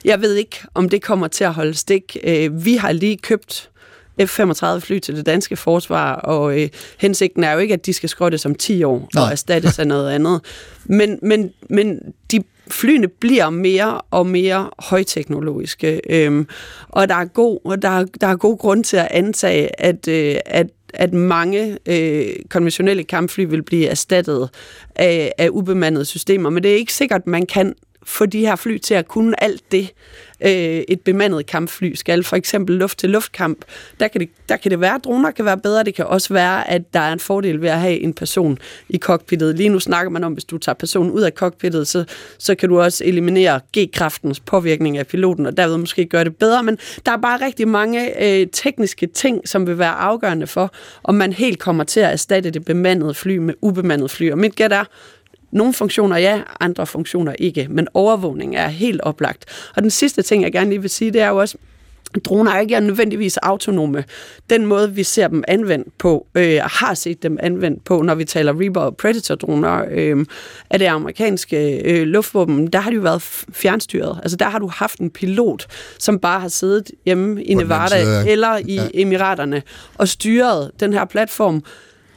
jeg 0.04 0.20
ved 0.20 0.34
ikke, 0.34 0.56
om 0.74 0.88
det 0.88 1.02
kommer 1.02 1.28
til 1.28 1.44
at 1.44 1.54
holde 1.54 1.74
stik. 1.74 2.16
Øh, 2.24 2.64
vi 2.64 2.76
har 2.76 2.92
lige 2.92 3.16
købt 3.16 3.70
F-35 4.20 4.78
fly 4.78 4.98
til 4.98 5.16
det 5.16 5.26
danske 5.26 5.56
forsvar, 5.56 6.14
og 6.14 6.60
øh, 6.60 6.68
hensigten 6.98 7.44
er 7.44 7.52
jo 7.52 7.58
ikke, 7.58 7.74
at 7.74 7.86
de 7.86 7.92
skal 7.92 8.08
skrottes 8.08 8.46
om 8.46 8.54
10 8.54 8.82
år 8.82 9.08
Nej. 9.14 9.24
og 9.24 9.30
erstattes 9.30 9.78
af 9.78 9.86
noget 9.86 10.10
andet. 10.10 10.40
Men, 10.84 11.18
men, 11.22 11.50
men 11.70 11.98
de 12.30 12.42
flyene 12.72 13.08
bliver 13.08 13.50
mere 13.50 14.00
og 14.10 14.26
mere 14.26 14.70
højteknologiske, 14.78 16.00
øhm, 16.10 16.46
og 16.88 17.08
der 17.08 17.14
er 17.14 17.24
god, 17.24 17.58
og 17.64 17.82
der, 17.82 18.04
der 18.20 18.26
er 18.26 18.36
god 18.36 18.58
grund 18.58 18.84
til 18.84 18.96
at 18.96 19.08
antage, 19.10 19.80
at, 19.80 20.08
øh, 20.08 20.36
at 20.46 20.66
at 20.94 21.12
mange 21.12 21.78
øh, 21.86 22.26
konventionelle 22.48 23.04
kampfly 23.04 23.44
vil 23.48 23.62
blive 23.62 23.86
erstattet 23.86 24.50
af, 24.96 25.32
af 25.38 25.48
ubemandede 25.48 26.04
systemer, 26.04 26.50
men 26.50 26.62
det 26.62 26.70
er 26.70 26.76
ikke 26.76 26.92
sikkert, 26.92 27.26
man 27.26 27.46
kan 27.46 27.74
få 28.04 28.26
de 28.26 28.40
her 28.40 28.56
fly 28.56 28.78
til 28.78 28.94
at 28.94 29.08
kunne 29.08 29.44
alt 29.44 29.72
det, 29.72 29.92
øh, 30.44 30.82
et 30.88 31.00
bemandet 31.00 31.46
kampfly 31.46 31.94
skal. 31.94 32.24
For 32.24 32.36
eksempel 32.36 32.76
luft-til-luftkamp. 32.76 33.64
Der 34.00 34.08
kan, 34.08 34.20
det, 34.20 34.28
der 34.48 34.56
kan 34.56 34.70
det 34.70 34.80
være, 34.80 34.94
at 34.94 35.04
droner 35.04 35.30
kan 35.30 35.44
være 35.44 35.58
bedre. 35.58 35.84
Det 35.84 35.94
kan 35.94 36.06
også 36.06 36.34
være, 36.34 36.70
at 36.70 36.94
der 36.94 37.00
er 37.00 37.12
en 37.12 37.20
fordel 37.20 37.62
ved 37.62 37.68
at 37.68 37.80
have 37.80 38.00
en 38.00 38.14
person 38.14 38.58
i 38.88 38.98
cockpittet. 38.98 39.56
Lige 39.56 39.68
nu 39.68 39.80
snakker 39.80 40.10
man 40.10 40.24
om, 40.24 40.32
hvis 40.32 40.44
du 40.44 40.58
tager 40.58 40.74
personen 40.74 41.12
ud 41.12 41.22
af 41.22 41.32
cockpittet, 41.32 41.88
så, 41.88 42.04
så 42.38 42.54
kan 42.54 42.68
du 42.68 42.80
også 42.80 43.04
eliminere 43.04 43.60
G-kraftens 43.78 44.40
påvirkning 44.40 44.98
af 44.98 45.06
piloten, 45.06 45.46
og 45.46 45.56
derved 45.56 45.76
måske 45.76 46.06
gøre 46.06 46.24
det 46.24 46.36
bedre. 46.36 46.62
Men 46.62 46.78
der 47.06 47.12
er 47.12 47.16
bare 47.16 47.44
rigtig 47.44 47.68
mange 47.68 48.24
øh, 48.24 48.46
tekniske 48.52 49.06
ting, 49.06 49.48
som 49.48 49.66
vil 49.66 49.78
være 49.78 49.92
afgørende 49.92 50.46
for, 50.46 50.72
om 51.04 51.14
man 51.14 51.32
helt 51.32 51.58
kommer 51.58 51.84
til 51.84 52.00
at 52.00 52.12
erstatte 52.12 52.50
det 52.50 52.64
bemandede 52.64 53.14
fly 53.14 53.36
med 53.36 53.54
ubemandet 53.60 54.10
fly. 54.10 54.30
Og 54.30 54.38
mit 54.38 54.54
gæt 54.56 54.72
er, 54.72 54.84
nogle 55.52 55.72
funktioner 55.72 56.16
ja, 56.16 56.40
andre 56.60 56.86
funktioner 56.86 57.34
ikke, 57.38 57.66
men 57.70 57.88
overvågning 57.94 58.56
er 58.56 58.68
helt 58.68 59.00
oplagt. 59.00 59.44
Og 59.76 59.82
den 59.82 59.90
sidste 59.90 60.22
ting, 60.22 60.42
jeg 60.42 60.52
gerne 60.52 60.70
lige 60.70 60.80
vil 60.80 60.90
sige, 60.90 61.10
det 61.10 61.20
er 61.20 61.28
jo 61.28 61.36
også, 61.36 61.56
Droner 62.24 62.52
er 62.52 62.60
ikke 62.60 62.80
nødvendigvis 62.80 63.36
autonome. 63.36 64.04
Den 64.50 64.66
måde, 64.66 64.92
vi 64.94 65.02
ser 65.02 65.28
dem 65.28 65.44
anvendt 65.48 65.98
på, 65.98 66.26
øh, 66.34 66.60
har 66.64 66.94
set 66.94 67.22
dem 67.22 67.38
anvendt 67.40 67.84
på, 67.84 68.02
når 68.02 68.14
vi 68.14 68.24
taler 68.24 68.60
Reaper 68.60 68.80
og 68.80 68.96
Predator-droner, 68.96 69.84
øh, 69.90 70.26
af 70.70 70.78
det 70.78 70.86
amerikanske 70.86 71.80
øh, 71.80 72.06
luftvåben, 72.06 72.66
der 72.66 72.80
har 72.80 72.90
de 72.90 72.96
jo 72.96 73.02
været 73.02 73.22
fjernstyret. 73.52 74.20
Altså 74.22 74.36
der 74.36 74.44
har 74.48 74.58
du 74.58 74.68
haft 74.68 74.98
en 74.98 75.10
pilot, 75.10 75.66
som 75.98 76.18
bare 76.18 76.40
har 76.40 76.48
siddet 76.48 76.90
hjemme 77.04 77.44
i 77.44 77.54
Nevada 77.54 78.02
side, 78.02 78.18
ja. 78.18 78.32
eller 78.32 78.56
i 78.56 78.74
Ja. 78.74 78.88
Emiraterne 78.94 79.62
og 79.98 80.08
styret 80.08 80.70
den 80.80 80.92
her 80.92 81.04
platform 81.04 81.64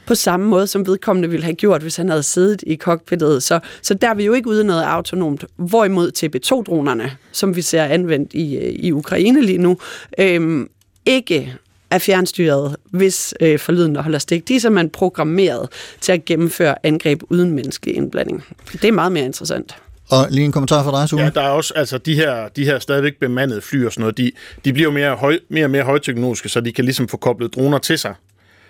på 0.06 0.14
samme 0.14 0.46
måde, 0.46 0.66
som 0.66 0.86
vedkommende 0.86 1.30
ville 1.30 1.44
have 1.44 1.54
gjort, 1.54 1.82
hvis 1.82 1.96
han 1.96 2.08
havde 2.08 2.22
siddet 2.22 2.62
i 2.66 2.76
cockpittet. 2.76 3.42
Så, 3.42 3.60
så 3.82 3.94
der 3.94 4.10
er 4.10 4.14
vi 4.14 4.24
jo 4.24 4.32
ikke 4.32 4.48
ude 4.48 4.64
noget 4.64 4.82
autonomt. 4.82 5.44
Hvorimod 5.56 6.10
TB2-dronerne, 6.18 7.10
som 7.32 7.56
vi 7.56 7.62
ser 7.62 7.84
anvendt 7.84 8.34
i, 8.34 8.56
øh, 8.56 8.72
i 8.72 8.92
Ukraine 8.92 9.42
lige 9.42 9.58
nu, 9.58 9.78
øhm, 10.18 10.68
ikke 11.06 11.54
er 11.90 11.98
fjernstyret, 11.98 12.76
hvis 12.90 13.34
øh, 13.40 13.58
forlyden 13.58 13.96
holder 13.96 14.18
stik. 14.18 14.48
De 14.48 14.56
er 14.56 14.60
simpelthen 14.60 14.90
programmeret 14.90 15.68
til 16.00 16.12
at 16.12 16.24
gennemføre 16.24 16.86
angreb 16.86 17.22
uden 17.30 17.50
menneskelig 17.50 17.96
indblanding. 17.96 18.44
Det 18.72 18.84
er 18.84 18.92
meget 18.92 19.12
mere 19.12 19.24
interessant. 19.24 19.76
Og 20.08 20.26
lige 20.30 20.44
en 20.44 20.52
kommentar 20.52 20.84
fra 20.84 21.00
dig, 21.00 21.08
Sune. 21.08 21.22
Ja, 21.22 21.30
der 21.30 21.40
er 21.40 21.48
også, 21.48 21.72
altså 21.76 21.98
de 21.98 22.14
her, 22.14 22.48
de 22.48 22.64
her 22.64 22.78
stadigvæk 22.78 23.12
bemandede 23.20 23.60
fly 23.60 23.86
og 23.86 23.92
sådan 23.92 24.00
noget, 24.00 24.18
de, 24.18 24.30
de 24.64 24.72
bliver 24.72 24.88
jo 24.88 24.92
mere, 24.92 25.14
høj, 25.14 25.38
mere 25.48 25.64
og 25.64 25.70
mere 25.70 25.82
højteknologiske, 25.82 26.48
så 26.48 26.60
de 26.60 26.72
kan 26.72 26.84
ligesom 26.84 27.08
få 27.08 27.16
koblet 27.16 27.54
droner 27.54 27.78
til 27.78 27.98
sig. 27.98 28.14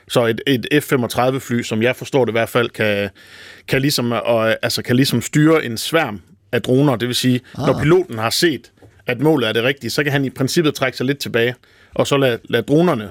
Så 0.09 0.27
et, 0.27 0.40
et 0.47 0.66
F-35 0.73 1.38
fly, 1.38 1.62
som 1.62 1.83
jeg 1.83 1.97
forstår 1.97 2.25
det 2.25 2.33
i 2.33 2.38
hvert 2.38 2.49
fald, 2.49 2.71
kan, 2.71 3.11
kan, 3.69 3.81
ligesom, 3.81 4.12
og, 4.12 4.64
altså, 4.64 4.83
kan 4.83 4.97
ligesom 4.97 5.23
styre 5.23 5.64
en 5.64 5.77
sværm 5.77 6.21
af 6.53 6.62
droner. 6.62 6.97
Det 6.97 7.09
vil 7.09 7.16
sige, 7.16 7.40
ah. 7.59 7.66
når 7.66 7.81
piloten 7.83 8.19
har 8.19 8.31
set, 8.31 8.73
at 9.07 9.21
målet 9.21 9.49
er 9.49 9.53
det 9.53 9.64
rigtige, 9.64 9.90
så 9.90 10.03
kan 10.03 10.12
han 10.12 10.25
i 10.25 10.31
princippet 10.31 10.75
trække 10.75 10.99
sig 10.99 11.07
lidt 11.07 11.19
tilbage, 11.19 11.55
og 11.95 12.07
så 12.07 12.16
lade, 12.16 12.38
lade 12.45 12.62
dronerne 12.62 13.11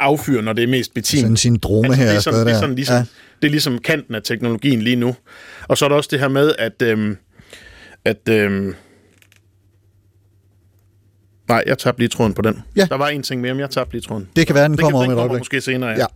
affyre, 0.00 0.42
når 0.42 0.52
det 0.52 0.62
er 0.62 0.68
mest 0.68 0.94
betimt. 0.94 1.20
Sådan 1.20 1.36
sin 1.36 1.56
drome 1.56 1.94
her. 1.94 2.06
det, 2.06 2.16
er 2.16 2.20
sådan, 2.20 2.46
det, 2.46 2.52
er 2.52 2.58
sådan, 2.58 2.74
ligesom, 2.74 2.96
ja. 2.96 3.04
det 3.42 3.48
er 3.48 3.50
ligesom 3.50 3.78
kanten 3.78 4.14
af 4.14 4.22
teknologien 4.22 4.82
lige 4.82 4.96
nu. 4.96 5.16
Og 5.68 5.78
så 5.78 5.84
er 5.84 5.88
der 5.88 5.96
også 5.96 6.08
det 6.12 6.20
her 6.20 6.28
med, 6.28 6.52
at... 6.58 6.82
Øhm, 6.82 7.16
at 8.04 8.28
øhm, 8.28 8.74
nej, 11.48 11.62
jeg 11.66 11.78
tabte 11.78 12.00
lige 12.00 12.08
tråden 12.08 12.34
på 12.34 12.42
den. 12.42 12.62
Ja. 12.76 12.84
Der 12.90 12.96
var 12.96 13.08
en 13.08 13.22
ting 13.22 13.40
mere, 13.40 13.54
men 13.54 13.60
jeg 13.60 13.70
tabte 13.70 13.92
lige 13.92 14.02
tråden. 14.02 14.28
Det 14.36 14.46
kan 14.46 14.54
være, 14.54 14.64
den 14.64 14.72
Det 14.72 14.80
kommer 14.80 15.00
kan, 15.02 15.10
om 15.12 15.18
et 15.18 15.20
øjeblik. 15.20 15.40
måske 15.40 15.60
senere, 15.60 15.90
ja. 15.90 15.96
Ja. 15.98 16.06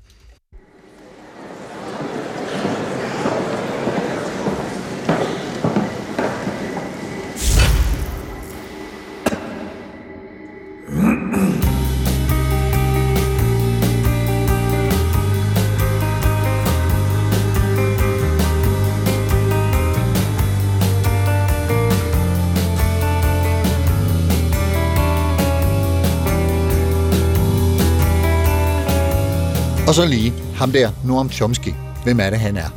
Så 29.96 30.06
lige 30.06 30.32
ham 30.56 30.72
der, 30.72 30.90
Noam 31.04 31.30
Chomsky. 31.30 31.74
Hvem 32.04 32.20
er 32.20 32.30
det, 32.30 32.38
han 32.38 32.56
er? 32.56 32.68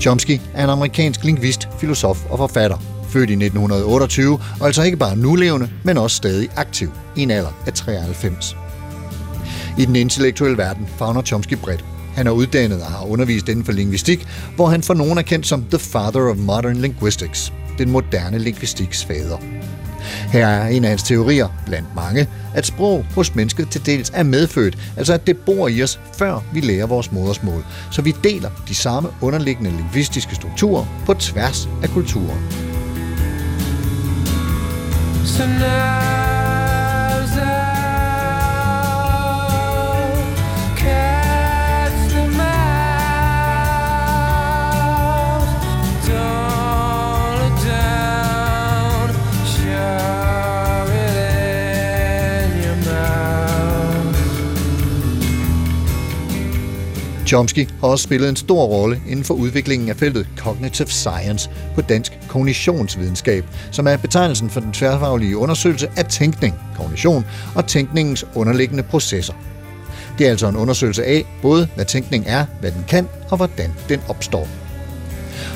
Chomsky 0.00 0.40
er 0.54 0.64
en 0.64 0.70
amerikansk 0.70 1.24
lingvist, 1.24 1.68
filosof 1.78 2.24
og 2.30 2.38
forfatter, 2.38 2.76
født 3.08 3.30
i 3.30 3.32
1928, 3.32 4.38
og 4.60 4.66
altså 4.66 4.82
ikke 4.82 4.96
bare 4.96 5.16
nulevende, 5.16 5.70
men 5.84 5.98
også 5.98 6.16
stadig 6.16 6.48
aktiv 6.56 6.90
i 7.16 7.22
en 7.22 7.30
alder 7.30 7.52
af 7.66 7.72
93. 7.72 8.56
I 9.78 9.84
den 9.84 9.96
intellektuelle 9.96 10.58
verden 10.58 10.86
fagner 10.98 11.22
Chomsky 11.22 11.54
bredt. 11.54 11.84
Han 12.14 12.26
er 12.26 12.30
uddannet 12.30 12.82
og 12.82 12.86
har 12.86 13.06
undervist 13.06 13.48
inden 13.48 13.64
for 13.64 13.72
lingvistik, 13.72 14.26
hvor 14.56 14.66
han 14.66 14.82
for 14.82 14.94
nogen 14.94 15.18
er 15.18 15.22
kendt 15.22 15.46
som 15.46 15.64
The 15.70 15.78
Father 15.78 16.30
of 16.30 16.36
Modern 16.36 16.76
Linguistics, 16.76 17.52
den 17.78 17.90
moderne 17.90 18.38
lingvistiks 18.38 19.04
fader. 19.04 19.38
Her 20.32 20.46
er 20.46 20.66
en 20.66 20.84
af 20.84 20.90
hans 20.90 21.02
teorier, 21.02 21.48
blandt 21.66 21.94
mange, 21.94 22.26
at 22.54 22.66
sprog 22.66 23.04
hos 23.14 23.34
mennesket 23.34 23.68
til 23.68 23.86
dels 23.86 24.10
er 24.14 24.22
medfødt, 24.22 24.78
altså 24.96 25.12
at 25.12 25.26
det 25.26 25.38
bor 25.38 25.68
i 25.68 25.82
os, 25.82 26.00
før 26.18 26.40
vi 26.52 26.60
lærer 26.60 26.86
vores 26.86 27.12
modersmål, 27.12 27.64
så 27.90 28.02
vi 28.02 28.14
deler 28.24 28.50
de 28.68 28.74
samme 28.74 29.08
underliggende 29.20 29.70
lingvistiske 29.70 30.34
strukturer 30.34 30.84
på 31.06 31.14
tværs 31.14 31.68
af 31.82 31.88
kulturen. 31.88 32.72
So 35.24 36.31
Chomsky 57.32 57.68
har 57.80 57.88
også 57.88 58.02
spillet 58.02 58.28
en 58.28 58.36
stor 58.36 58.64
rolle 58.64 59.02
inden 59.08 59.24
for 59.24 59.34
udviklingen 59.34 59.88
af 59.88 59.96
feltet 59.96 60.26
Cognitive 60.36 60.88
Science 60.88 61.50
på 61.74 61.80
dansk 61.80 62.18
kognitionsvidenskab, 62.28 63.44
som 63.70 63.86
er 63.86 63.96
betegnelsen 63.96 64.50
for 64.50 64.60
den 64.60 64.72
tværfaglige 64.72 65.36
undersøgelse 65.36 65.88
af 65.96 66.04
tænkning, 66.04 66.54
kognition 66.76 67.24
og 67.54 67.66
tænkningens 67.66 68.26
underliggende 68.34 68.82
processer. 68.82 69.34
Det 70.18 70.26
er 70.26 70.30
altså 70.30 70.48
en 70.48 70.56
undersøgelse 70.56 71.04
af 71.04 71.24
både, 71.42 71.68
hvad 71.74 71.84
tænkning 71.84 72.24
er, 72.26 72.46
hvad 72.60 72.72
den 72.72 72.84
kan 72.88 73.08
og 73.30 73.36
hvordan 73.36 73.70
den 73.88 74.00
opstår. 74.08 74.48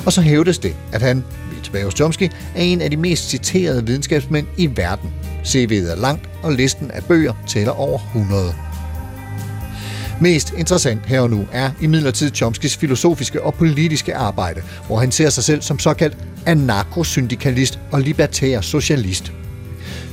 Og 0.05 0.13
så 0.13 0.21
hævdes 0.21 0.59
det, 0.59 0.75
at 0.93 1.01
han, 1.01 1.23
vi 1.51 1.61
tilbage 1.63 1.83
hos 1.83 1.93
Chomsky, 1.93 2.31
er 2.55 2.61
en 2.61 2.81
af 2.81 2.89
de 2.89 2.97
mest 2.97 3.29
citerede 3.29 3.85
videnskabsmænd 3.85 4.47
i 4.57 4.69
verden. 4.77 5.13
CV'et 5.43 5.91
er 5.91 5.95
langt, 5.95 6.29
og 6.43 6.51
listen 6.51 6.91
af 6.91 7.03
bøger 7.03 7.33
tæller 7.47 7.71
over 7.71 7.99
100. 7.99 8.66
Mest 10.21 10.53
interessant 10.57 11.05
her 11.05 11.21
og 11.21 11.29
nu 11.29 11.47
er 11.51 11.71
imidlertid 11.81 12.31
Chomskys 12.35 12.77
filosofiske 12.77 13.43
og 13.43 13.53
politiske 13.53 14.15
arbejde, 14.15 14.61
hvor 14.87 14.99
han 14.99 15.11
ser 15.11 15.29
sig 15.29 15.43
selv 15.43 15.61
som 15.61 15.79
såkaldt 15.79 16.17
anarkosyndikalist 16.45 17.79
og 17.91 18.01
libertær 18.01 18.61
socialist. 18.61 19.31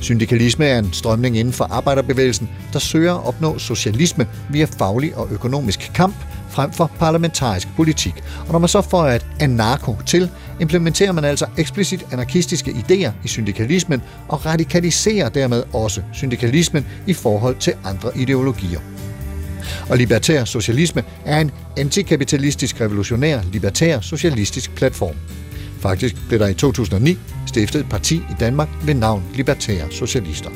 Syndikalisme 0.01 0.65
er 0.65 0.79
en 0.79 0.93
strømning 0.93 1.37
inden 1.37 1.53
for 1.53 1.65
arbejderbevægelsen, 1.65 2.49
der 2.73 2.79
søger 2.79 3.13
at 3.13 3.27
opnå 3.27 3.57
socialisme 3.57 4.27
via 4.49 4.65
faglig 4.65 5.15
og 5.15 5.27
økonomisk 5.31 5.91
kamp 5.95 6.15
frem 6.49 6.71
for 6.71 6.91
parlamentarisk 6.99 7.67
politik. 7.75 8.23
Og 8.47 8.51
når 8.51 8.59
man 8.59 8.69
så 8.69 8.81
får 8.81 9.05
et 9.07 9.25
anarko 9.39 9.95
til, 10.05 10.29
implementerer 10.59 11.11
man 11.11 11.25
altså 11.25 11.45
eksplicit 11.57 12.05
anarkistiske 12.11 12.71
idéer 12.71 13.11
i 13.23 13.27
syndikalismen 13.27 14.01
og 14.27 14.45
radikaliserer 14.45 15.29
dermed 15.29 15.63
også 15.73 16.01
syndikalismen 16.13 16.85
i 17.07 17.13
forhold 17.13 17.55
til 17.55 17.73
andre 17.85 18.17
ideologier. 18.17 18.79
Og 19.89 19.97
libertær 19.97 20.45
socialisme 20.45 21.03
er 21.25 21.39
en 21.41 21.51
antikapitalistisk 21.77 22.81
revolutionær 22.81 23.41
libertær 23.51 23.99
socialistisk 23.99 24.75
platform. 24.75 25.15
Faktisk 25.79 26.15
blev 26.27 26.39
der 26.39 26.47
i 26.47 26.53
2009 26.53 27.17
stiftet 27.47 27.79
et 27.79 27.89
parti 27.89 28.15
i 28.15 28.35
Danmark 28.39 28.69
ved 28.83 28.93
navn 28.93 29.23
Libertære 29.35 29.91
Socialister. 29.91 30.49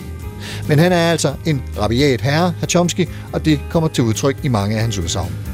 Men 0.67 0.79
han 0.79 0.91
er 0.91 1.11
altså 1.11 1.33
en 1.45 1.63
rabiat 1.77 2.21
herre, 2.21 2.53
herr 2.59 2.67
Chomsky, 2.67 3.07
og 3.33 3.45
det 3.45 3.59
kommer 3.69 3.89
til 3.89 4.03
udtryk 4.03 4.37
i 4.43 4.47
mange 4.47 4.75
af 4.75 4.81
hans 4.81 4.97
udsagn. 4.97 5.48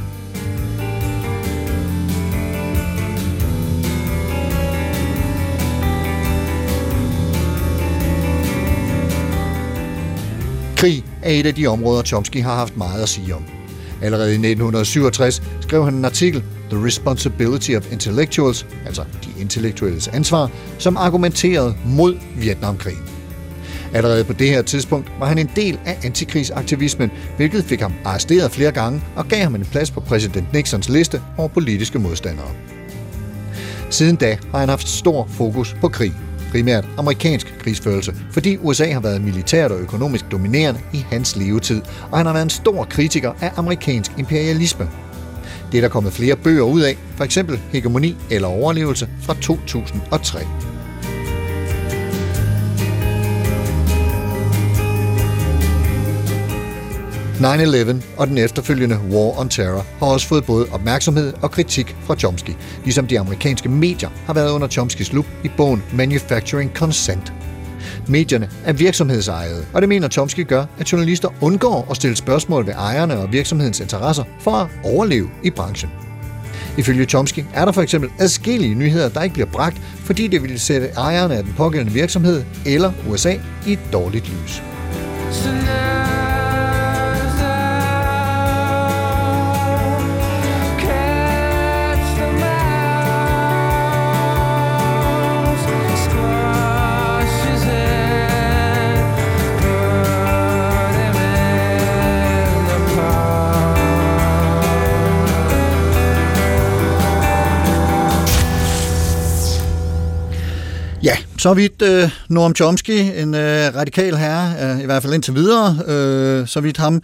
Krig 10.75 11.03
er 11.21 11.31
et 11.31 11.45
af 11.45 11.55
de 11.55 11.67
områder, 11.67 12.03
Chomsky 12.03 12.41
har 12.41 12.55
haft 12.55 12.77
meget 12.77 13.03
at 13.03 13.09
sige 13.09 13.35
om. 13.35 13.43
Allerede 14.01 14.29
i 14.29 14.33
1967 14.33 15.41
skrev 15.61 15.85
han 15.85 15.93
en 15.93 16.05
artikel, 16.05 16.43
The 16.69 16.85
Responsibility 16.85 17.71
of 17.71 17.91
Intellectuals, 17.91 18.65
altså 18.85 19.03
de 19.23 19.41
intellektuelles 19.41 20.07
ansvar, 20.07 20.51
som 20.77 20.97
argumenterede 20.97 21.75
mod 21.85 22.15
Vietnamkrigen. 22.37 23.03
Allerede 23.93 24.23
på 24.23 24.33
det 24.33 24.49
her 24.49 24.61
tidspunkt 24.61 25.11
var 25.19 25.25
han 25.25 25.37
en 25.37 25.49
del 25.55 25.79
af 25.85 25.97
antikrigsaktivismen, 26.03 27.11
hvilket 27.37 27.63
fik 27.63 27.81
ham 27.81 27.93
arresteret 28.05 28.51
flere 28.51 28.71
gange 28.71 29.01
og 29.15 29.27
gav 29.27 29.43
ham 29.43 29.55
en 29.55 29.65
plads 29.65 29.91
på 29.91 29.99
præsident 29.99 30.53
Nixons 30.53 30.89
liste 30.89 31.21
over 31.37 31.47
politiske 31.47 31.99
modstandere. 31.99 32.51
Siden 33.89 34.15
da 34.15 34.37
har 34.51 34.59
han 34.59 34.69
haft 34.69 34.87
stor 34.87 35.27
fokus 35.31 35.75
på 35.81 35.87
krig, 35.87 36.13
primært 36.55 36.87
amerikansk 36.97 37.55
krigsførelse, 37.59 38.13
fordi 38.31 38.57
USA 38.57 38.91
har 38.91 38.99
været 38.99 39.21
militært 39.21 39.71
og 39.71 39.79
økonomisk 39.79 40.25
dominerende 40.31 40.79
i 40.93 41.05
hans 41.09 41.35
levetid, 41.35 41.81
og 42.11 42.17
han 42.17 42.25
har 42.25 42.33
været 42.33 42.43
en 42.43 42.49
stor 42.49 42.83
kritiker 42.83 43.31
af 43.41 43.51
amerikansk 43.55 44.11
imperialisme. 44.17 44.89
Det 45.71 45.77
er 45.77 45.81
der 45.81 45.89
kommet 45.89 46.13
flere 46.13 46.35
bøger 46.35 46.63
ud 46.63 46.81
af, 46.81 46.97
for 47.15 47.23
eksempel 47.23 47.59
Hegemoni 47.71 48.15
eller 48.29 48.47
Overlevelse 48.47 49.09
fra 49.21 49.33
2003. 49.41 50.74
...9-11 57.39 57.95
og 58.17 58.27
den 58.27 58.37
efterfølgende 58.37 58.99
War 59.11 59.39
on 59.39 59.49
Terror 59.49 59.85
har 59.99 60.05
også 60.05 60.27
fået 60.27 60.45
både 60.45 60.67
opmærksomhed 60.71 61.33
og 61.41 61.51
kritik 61.51 61.95
fra 62.03 62.15
Chomsky, 62.15 62.51
ligesom 62.83 63.07
de 63.07 63.19
amerikanske 63.19 63.69
medier 63.69 64.09
har 64.25 64.33
været 64.33 64.51
under 64.51 64.67
Chomskys 64.67 65.13
lup 65.13 65.25
i 65.43 65.51
bogen 65.57 65.83
Manufacturing 65.93 66.71
Consent. 66.73 67.33
Medierne 68.07 68.49
er 68.65 68.73
virksomhedsejede, 68.73 69.65
og 69.73 69.81
det 69.81 69.89
mener 69.89 70.07
Chomsky 70.09 70.47
gør, 70.47 70.65
at 70.79 70.91
journalister 70.91 71.29
undgår 71.41 71.87
at 71.89 71.95
stille 71.95 72.15
spørgsmål 72.15 72.67
ved 72.67 72.73
ejerne 72.73 73.17
og 73.17 73.31
virksomhedens 73.31 73.79
interesser 73.79 74.23
for 74.39 74.51
at 74.51 74.67
overleve 74.83 75.29
i 75.43 75.49
branchen. 75.49 75.89
Ifølge 76.77 77.05
Chomsky 77.05 77.43
er 77.53 77.65
der 77.65 77.71
for 77.71 77.81
eksempel 77.81 78.09
adskillige 78.19 78.75
nyheder, 78.75 79.09
der 79.09 79.21
ikke 79.21 79.33
bliver 79.33 79.49
bragt, 79.51 79.81
fordi 79.95 80.27
det 80.27 80.41
ville 80.41 80.59
sætte 80.59 80.87
ejerne 80.87 81.35
af 81.35 81.43
den 81.43 81.53
pågældende 81.57 81.93
virksomhed 81.93 82.43
eller 82.65 82.91
USA 83.09 83.33
i 83.67 83.73
et 83.73 83.79
dårligt 83.93 84.29
lys. 84.29 84.61
So 85.31 85.51
now 85.51 85.94
så 111.45 111.53
vidt 111.53 111.81
øh, 111.81 112.09
Noam 112.29 112.55
Chomsky, 112.55 112.91
en 112.91 113.33
øh, 113.33 113.75
radikal 113.75 114.15
herre, 114.15 114.73
øh, 114.73 114.81
i 114.81 114.85
hvert 114.85 115.01
fald 115.03 115.13
indtil 115.13 115.35
videre, 115.35 115.77
øh, 115.87 116.47
så 116.47 116.59
vidt 116.61 116.77
ham. 116.77 117.01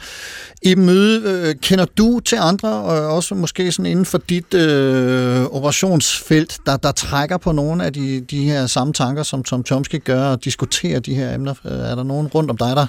I 0.62 0.76
møde, 0.76 1.22
øh, 1.26 1.56
kender 1.62 1.86
du 1.98 2.20
til 2.20 2.38
andre, 2.42 2.70
og 2.70 3.16
også 3.16 3.36
måske 3.36 3.72
sådan 3.72 3.92
inden 3.92 4.06
for 4.06 4.18
dit 4.18 4.54
øh, 4.54 5.46
operationsfelt, 5.46 6.58
der, 6.66 6.78
der 6.78 6.92
trækker 6.92 7.38
på 7.38 7.52
nogle 7.52 7.86
af 7.86 7.94
de, 7.94 8.22
de 8.22 8.44
her 8.44 8.68
samme 8.68 8.94
tanker, 8.94 9.24
som, 9.24 9.46
som 9.46 9.66
Chomsky 9.66 10.04
gør, 10.04 10.24
og 10.24 10.44
diskuterer 10.46 11.00
de 11.00 11.16
her 11.16 11.36
emner? 11.36 11.54
Øh, 11.66 11.72
er 11.72 11.96
der 11.96 12.04
nogen 12.04 12.28
rundt 12.28 12.50
om 12.52 12.58
dig, 12.58 12.76
der 12.76 12.86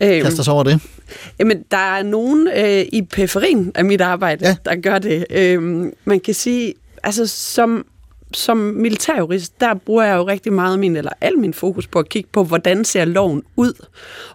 Øhm, 0.00 0.22
kaster 0.22 0.42
sig 0.42 0.52
over 0.52 0.62
det? 0.62 0.80
Jamen, 1.38 1.62
der 1.70 1.96
er 1.96 2.02
nogen 2.02 2.48
øh, 2.56 2.84
i 2.92 3.02
periferien 3.02 3.72
af 3.74 3.84
mit 3.84 4.00
arbejde, 4.00 4.46
Ja. 4.46 4.56
der 4.64 4.76
gør 4.82 4.98
det. 4.98 5.24
Øhm, 5.30 5.92
man 6.04 6.20
kan 6.20 6.34
sige, 6.34 6.74
altså 7.02 7.26
som, 7.26 7.84
som 8.36 8.56
militærjurist, 8.56 9.60
der 9.60 9.74
bruger 9.74 10.04
jeg 10.04 10.16
jo 10.16 10.26
rigtig 10.26 10.52
meget 10.52 10.78
min, 10.78 10.96
eller 10.96 11.10
al 11.20 11.38
min 11.38 11.54
fokus 11.54 11.86
på 11.86 11.98
at 11.98 12.08
kigge 12.08 12.28
på, 12.32 12.44
hvordan 12.44 12.84
ser 12.84 13.04
loven 13.04 13.42
ud, 13.56 13.86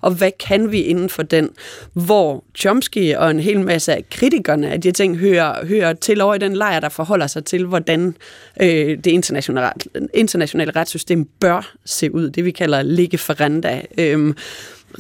og 0.02 0.12
hvad 0.12 0.32
kan 0.40 0.72
vi 0.72 0.82
inden 0.82 1.10
for 1.10 1.24
den, 1.24 1.50
hvor 1.94 2.44
Chomsky 2.56 3.16
og 3.16 3.32
en 3.32 3.40
hel 3.40 3.60
masse 3.60 3.94
af 3.94 4.06
kritikerne 4.10 4.72
af 4.72 4.82
de 4.82 4.92
ting 4.92 5.18
hører, 5.18 5.66
hører 5.66 5.94
til 5.94 6.22
over 6.22 6.36
i 6.36 6.38
den 6.38 6.56
lejr, 6.56 6.80
der 6.80 6.90
forholder 6.90 7.28
sig 7.28 7.46
til, 7.46 7.66
hvordan 7.66 8.16
øh, 8.62 8.98
det 8.98 9.08
internationale, 9.08 9.70
internationale 10.14 10.72
retssystem 10.76 11.26
bør 11.40 11.74
se 11.86 12.14
ud, 12.14 12.30
det 12.30 12.46
vi 12.46 12.52
kalder 12.52 12.82
ligge 12.82 13.18
ferenda. 13.18 13.82
Øh, 13.98 14.34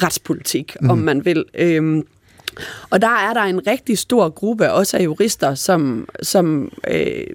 retspolitik, 0.03 0.77
mm. 0.81 0.89
om 0.89 0.97
man 0.97 1.25
vil. 1.25 1.45
Øhm, 1.53 2.03
Og 2.89 3.01
der 3.01 3.07
er 3.07 3.33
der 3.33 3.41
en 3.41 3.67
rigtig 3.67 3.97
stor 3.97 4.29
gruppe, 4.29 4.71
også 4.71 4.97
af 4.97 5.03
jurister, 5.03 5.55
som, 5.55 6.07
som, 6.21 6.71
øh, 6.87 7.27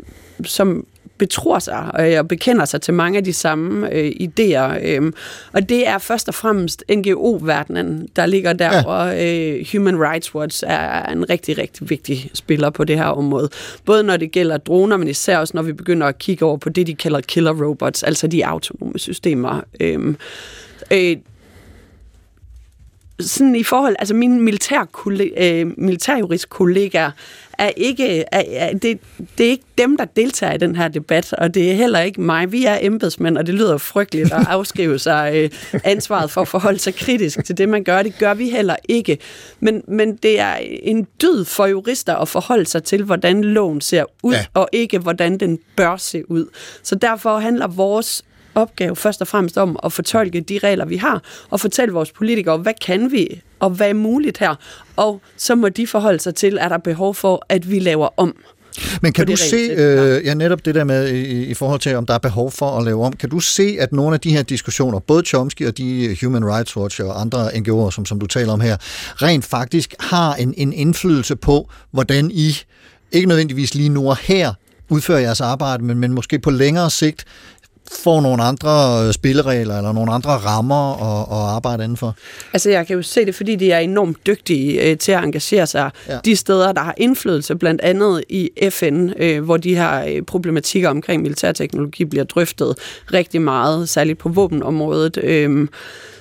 som 0.45 0.87
betror 1.19 1.59
sig 1.59 1.91
øh, 2.01 2.19
og 2.19 2.29
bekender 2.29 2.65
sig 2.65 2.81
til 2.81 2.95
mange 2.95 3.19
af 3.19 3.25
de 3.25 3.33
samme 3.33 3.93
øh, 3.95 4.13
idéer. 4.21 4.79
Øh, 4.87 5.13
og 5.53 5.69
det 5.69 5.89
er 5.89 5.99
først 5.99 6.29
og 6.29 6.35
fremmest 6.35 6.85
NGO-verdenen, 6.97 8.09
der 8.17 8.27
ligger 8.27 8.53
der, 8.53 8.67
Ja. 8.77 8.83
og 8.87 9.25
øh, 9.27 9.67
Human 9.73 10.01
Rights 10.03 10.35
Watch 10.35 10.65
er 10.67 11.03
en 11.13 11.31
rigtig, 11.31 11.59
rigtig 11.59 11.91
vigtig 11.91 12.31
spiller 12.35 12.71
på 12.71 12.85
det 12.85 12.99
her 12.99 13.05
område. 13.05 13.49
Både 13.85 14.03
når 14.03 14.17
det 14.17 14.33
gælder 14.33 14.57
droner, 14.57 14.97
men 14.97 15.09
især 15.09 15.39
også 15.39 15.53
når 15.57 15.63
vi 15.63 15.73
begynder 15.73 16.07
at 16.07 16.19
kigge 16.19 16.45
over 16.45 16.57
på 16.57 16.69
det, 16.69 16.87
de 16.87 16.95
kalder 16.95 17.21
killer 17.21 17.65
robots, 17.65 18.03
altså 18.03 18.27
de 18.27 18.47
autonome 18.47 18.99
systemer. 18.99 19.61
Øh, 19.81 20.15
øh, 20.91 21.17
sådan 23.21 23.57
i 23.57 23.63
forhold, 23.63 23.97
altså 23.99 24.15
mine 24.15 24.41
militær 24.41 24.87
øh, 25.37 25.67
militærjuristkollegaer 25.79 27.11
er 27.59 27.71
ikke, 27.77 28.21
er, 28.33 28.43
er, 28.51 28.73
det, 28.73 28.99
det 29.39 29.47
er 29.47 29.51
ikke 29.51 29.65
dem, 29.79 29.97
der 29.97 30.05
deltager 30.05 30.53
i 30.53 30.59
den 30.59 30.77
her 30.77 30.89
debat, 30.89 31.33
og 31.33 31.55
det 31.55 31.71
er 31.71 31.75
heller 31.75 32.01
ikke 32.01 32.21
mig. 32.21 32.53
Vi 32.53 32.65
er 32.65 32.79
embedsmænd, 32.81 33.39
og 33.39 33.47
det 33.47 33.55
lyder 33.55 33.79
frygteligt 33.79 34.33
at 34.33 34.47
afskrive 34.49 34.99
sig 34.99 35.33
øh, 35.35 35.51
ansvaret 35.85 36.31
for 36.31 36.41
at 36.41 36.49
forholde 36.49 36.79
sig 36.79 36.95
kritisk 36.95 37.45
til 37.45 37.59
det, 37.59 37.69
man 37.69 37.85
gør. 37.85 38.03
Det 38.03 38.19
gør 38.19 38.35
vi 38.35 38.51
heller 38.51 38.77
ikke. 38.89 39.19
Men, 39.61 39.83
men 39.89 40.17
det 40.17 40.41
er 40.41 40.55
en 40.83 41.07
dyd 41.23 41.45
for 41.45 41.67
jurister 41.67 42.15
at 42.15 42.29
forholde 42.29 42.67
sig 42.67 42.85
til, 42.85 43.03
hvordan 43.03 43.45
loven 43.45 43.81
ser 43.81 44.05
ud, 44.23 44.33
Ja. 44.35 44.45
og 44.55 44.69
ikke 44.73 44.99
hvordan 44.99 45.39
den 45.39 45.59
bør 45.77 45.97
se 45.97 46.31
ud. 46.31 46.47
Så 46.83 46.95
derfor 46.95 47.39
handler 47.39 47.67
vores 47.67 48.25
opgave 48.57 48.97
først 48.97 49.21
og 49.21 49.29
fremmest 49.29 49.59
om 49.59 49.79
at 49.85 49.93
fortolke 49.93 50.41
de 50.41 50.59
regler, 50.63 50.85
vi 50.85 50.97
har, 50.97 51.23
og 51.51 51.61
fortælle 51.61 51.95
vores 51.95 52.13
politikere, 52.13 52.57
hvad 52.57 52.75
kan 52.87 53.13
vi, 53.13 53.43
og 53.61 53.71
hvad 53.71 53.89
er 53.89 53.95
muligt 53.95 54.39
her. 54.39 54.55
Og 54.97 55.21
så 55.37 55.55
må 55.55 55.69
de 55.69 55.87
forholde 55.87 56.21
sig 56.21 56.35
til, 56.35 56.59
er 56.61 56.69
der 56.69 56.79
behov 56.79 57.15
for, 57.15 57.47
at 57.49 57.71
vi 57.71 57.79
laver 57.79 58.09
om. 58.17 58.37
Men 59.03 59.13
kan 59.13 59.27
du 59.27 59.37
se, 59.37 59.57
øh, 59.57 60.27
ja 60.27 60.35
netop 60.35 60.65
det 60.65 60.75
der 60.75 60.85
med 60.85 61.09
i, 61.09 61.45
i 61.45 61.55
forhold 61.55 61.81
til, 61.81 61.95
om 61.95 62.07
der 62.07 62.15
er 62.15 62.19
behov 62.19 62.51
for 62.51 62.79
at 62.79 62.85
lave 62.85 63.05
om, 63.05 63.13
kan 63.13 63.29
du 63.29 63.41
se, 63.41 63.77
at 63.81 63.93
nogle 63.93 64.15
af 64.15 64.21
de 64.21 64.31
her 64.31 64.43
diskussioner, 64.43 64.99
både 64.99 65.23
Chomsky 65.27 65.67
og 65.67 65.79
de 65.79 66.17
Human 66.23 66.45
Rights 66.45 66.77
Watch 66.77 67.01
og 67.01 67.21
andre 67.21 67.49
NGO'er, 67.49 67.91
som, 67.91 68.07
som 68.07 68.21
du 68.21 68.27
taler 68.27 68.53
om 68.53 68.61
her, 68.61 68.77
rent 69.23 69.45
faktisk 69.45 69.95
har 70.01 70.35
en, 70.35 70.55
en 70.57 70.73
indflydelse 70.73 71.37
på, 71.37 71.71
hvordan 71.91 72.31
I, 72.31 72.59
ikke 73.13 73.29
nødvendigvis 73.29 73.75
lige 73.75 73.89
nu 73.89 74.09
og 74.09 74.17
her, 74.17 74.53
udfører 74.89 75.19
jeres 75.19 75.41
arbejde, 75.41 75.85
men, 75.85 75.99
men 75.99 76.13
måske 76.13 76.39
på 76.39 76.51
længere 76.51 76.91
sigt, 76.91 77.25
får 78.05 78.21
nogle 78.21 78.43
andre 78.43 79.05
øh, 79.07 79.13
spilleregler 79.13 79.77
eller 79.77 79.93
nogle 79.93 80.13
andre 80.13 80.31
rammer 80.31 80.93
at, 80.95 81.39
at 81.39 81.55
arbejde 81.55 81.85
indenfor? 81.85 82.15
Altså, 82.53 82.71
jeg 82.71 82.87
kan 82.87 82.97
jo 82.97 83.03
se 83.03 83.25
det, 83.27 83.35
fordi 83.35 83.57
de 83.57 83.73
er 83.73 83.79
enormt 83.79 84.27
dygtige 84.27 84.83
øh, 84.83 84.99
til 84.99 85.13
at 85.13 85.25
engagere 85.25 85.67
sig 85.67 85.77
Ja. 86.09 86.15
ja. 86.15 86.19
de 86.25 86.37
steder, 86.37 86.73
der 86.73 86.81
har 86.81 86.95
indflydelse, 86.97 87.57
blandt 87.57 87.81
andet 87.81 88.25
i 88.29 88.51
FN, 88.71 89.11
øh, 89.19 89.45
hvor 89.45 89.57
de 89.57 89.77
her 89.77 90.05
øh, 90.09 90.23
problematikker 90.23 90.89
omkring 90.89 91.23
militærteknologi 91.23 92.05
bliver 92.05 92.25
drøftet 92.25 92.75
rigtig 93.13 93.43
meget, 93.43 93.89
særligt 93.89 94.19
på 94.19 94.29
våbenområdet. 94.29 95.19
Øh, 95.23 95.69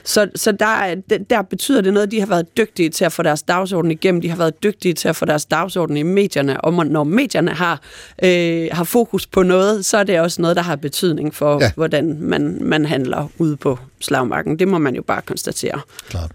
så, 0.05 0.29
så 0.35 0.51
der, 0.51 0.65
er- 0.65 0.95
der, 1.09 1.17
der 1.17 1.41
betyder 1.41 1.81
det 1.81 1.93
noget, 1.93 2.07
at 2.07 2.11
de 2.11 2.19
har 2.19 2.27
været 2.27 2.57
dygtige 2.57 2.89
til 2.89 3.05
at 3.05 3.11
få 3.11 3.23
deres 3.23 3.43
dagsorden 3.43 3.91
igennem. 3.91 4.21
De 4.21 4.29
har 4.29 4.37
været 4.37 4.63
dygtige 4.63 4.93
til 4.93 5.07
at 5.07 5.15
få 5.15 5.25
deres 5.25 5.45
dagsorden 5.45 5.97
i 5.97 6.03
medierne. 6.03 6.61
Og 6.61 6.85
når 6.85 7.03
medierne 7.03 7.51
har, 7.51 7.81
øh, 8.23 8.67
har 8.71 8.83
fokus 8.83 9.27
på 9.27 9.43
noget, 9.43 9.85
så 9.85 9.97
er 9.97 10.03
det 10.03 10.19
også 10.19 10.41
noget, 10.41 10.55
der 10.57 10.63
har 10.63 10.75
betydning 10.75 11.35
for, 11.35 11.63
ja. 11.63 11.71
hvordan 11.75 12.17
man, 12.19 12.57
man 12.61 12.85
handler 12.85 13.27
ude 13.37 13.57
på 13.57 13.79
slagmarken. 14.01 14.59
Det 14.59 14.67
må 14.67 14.77
man 14.77 14.95
jo 14.95 15.01
bare 15.01 15.21
konstatere. 15.21 15.81
Klart. 16.09 16.31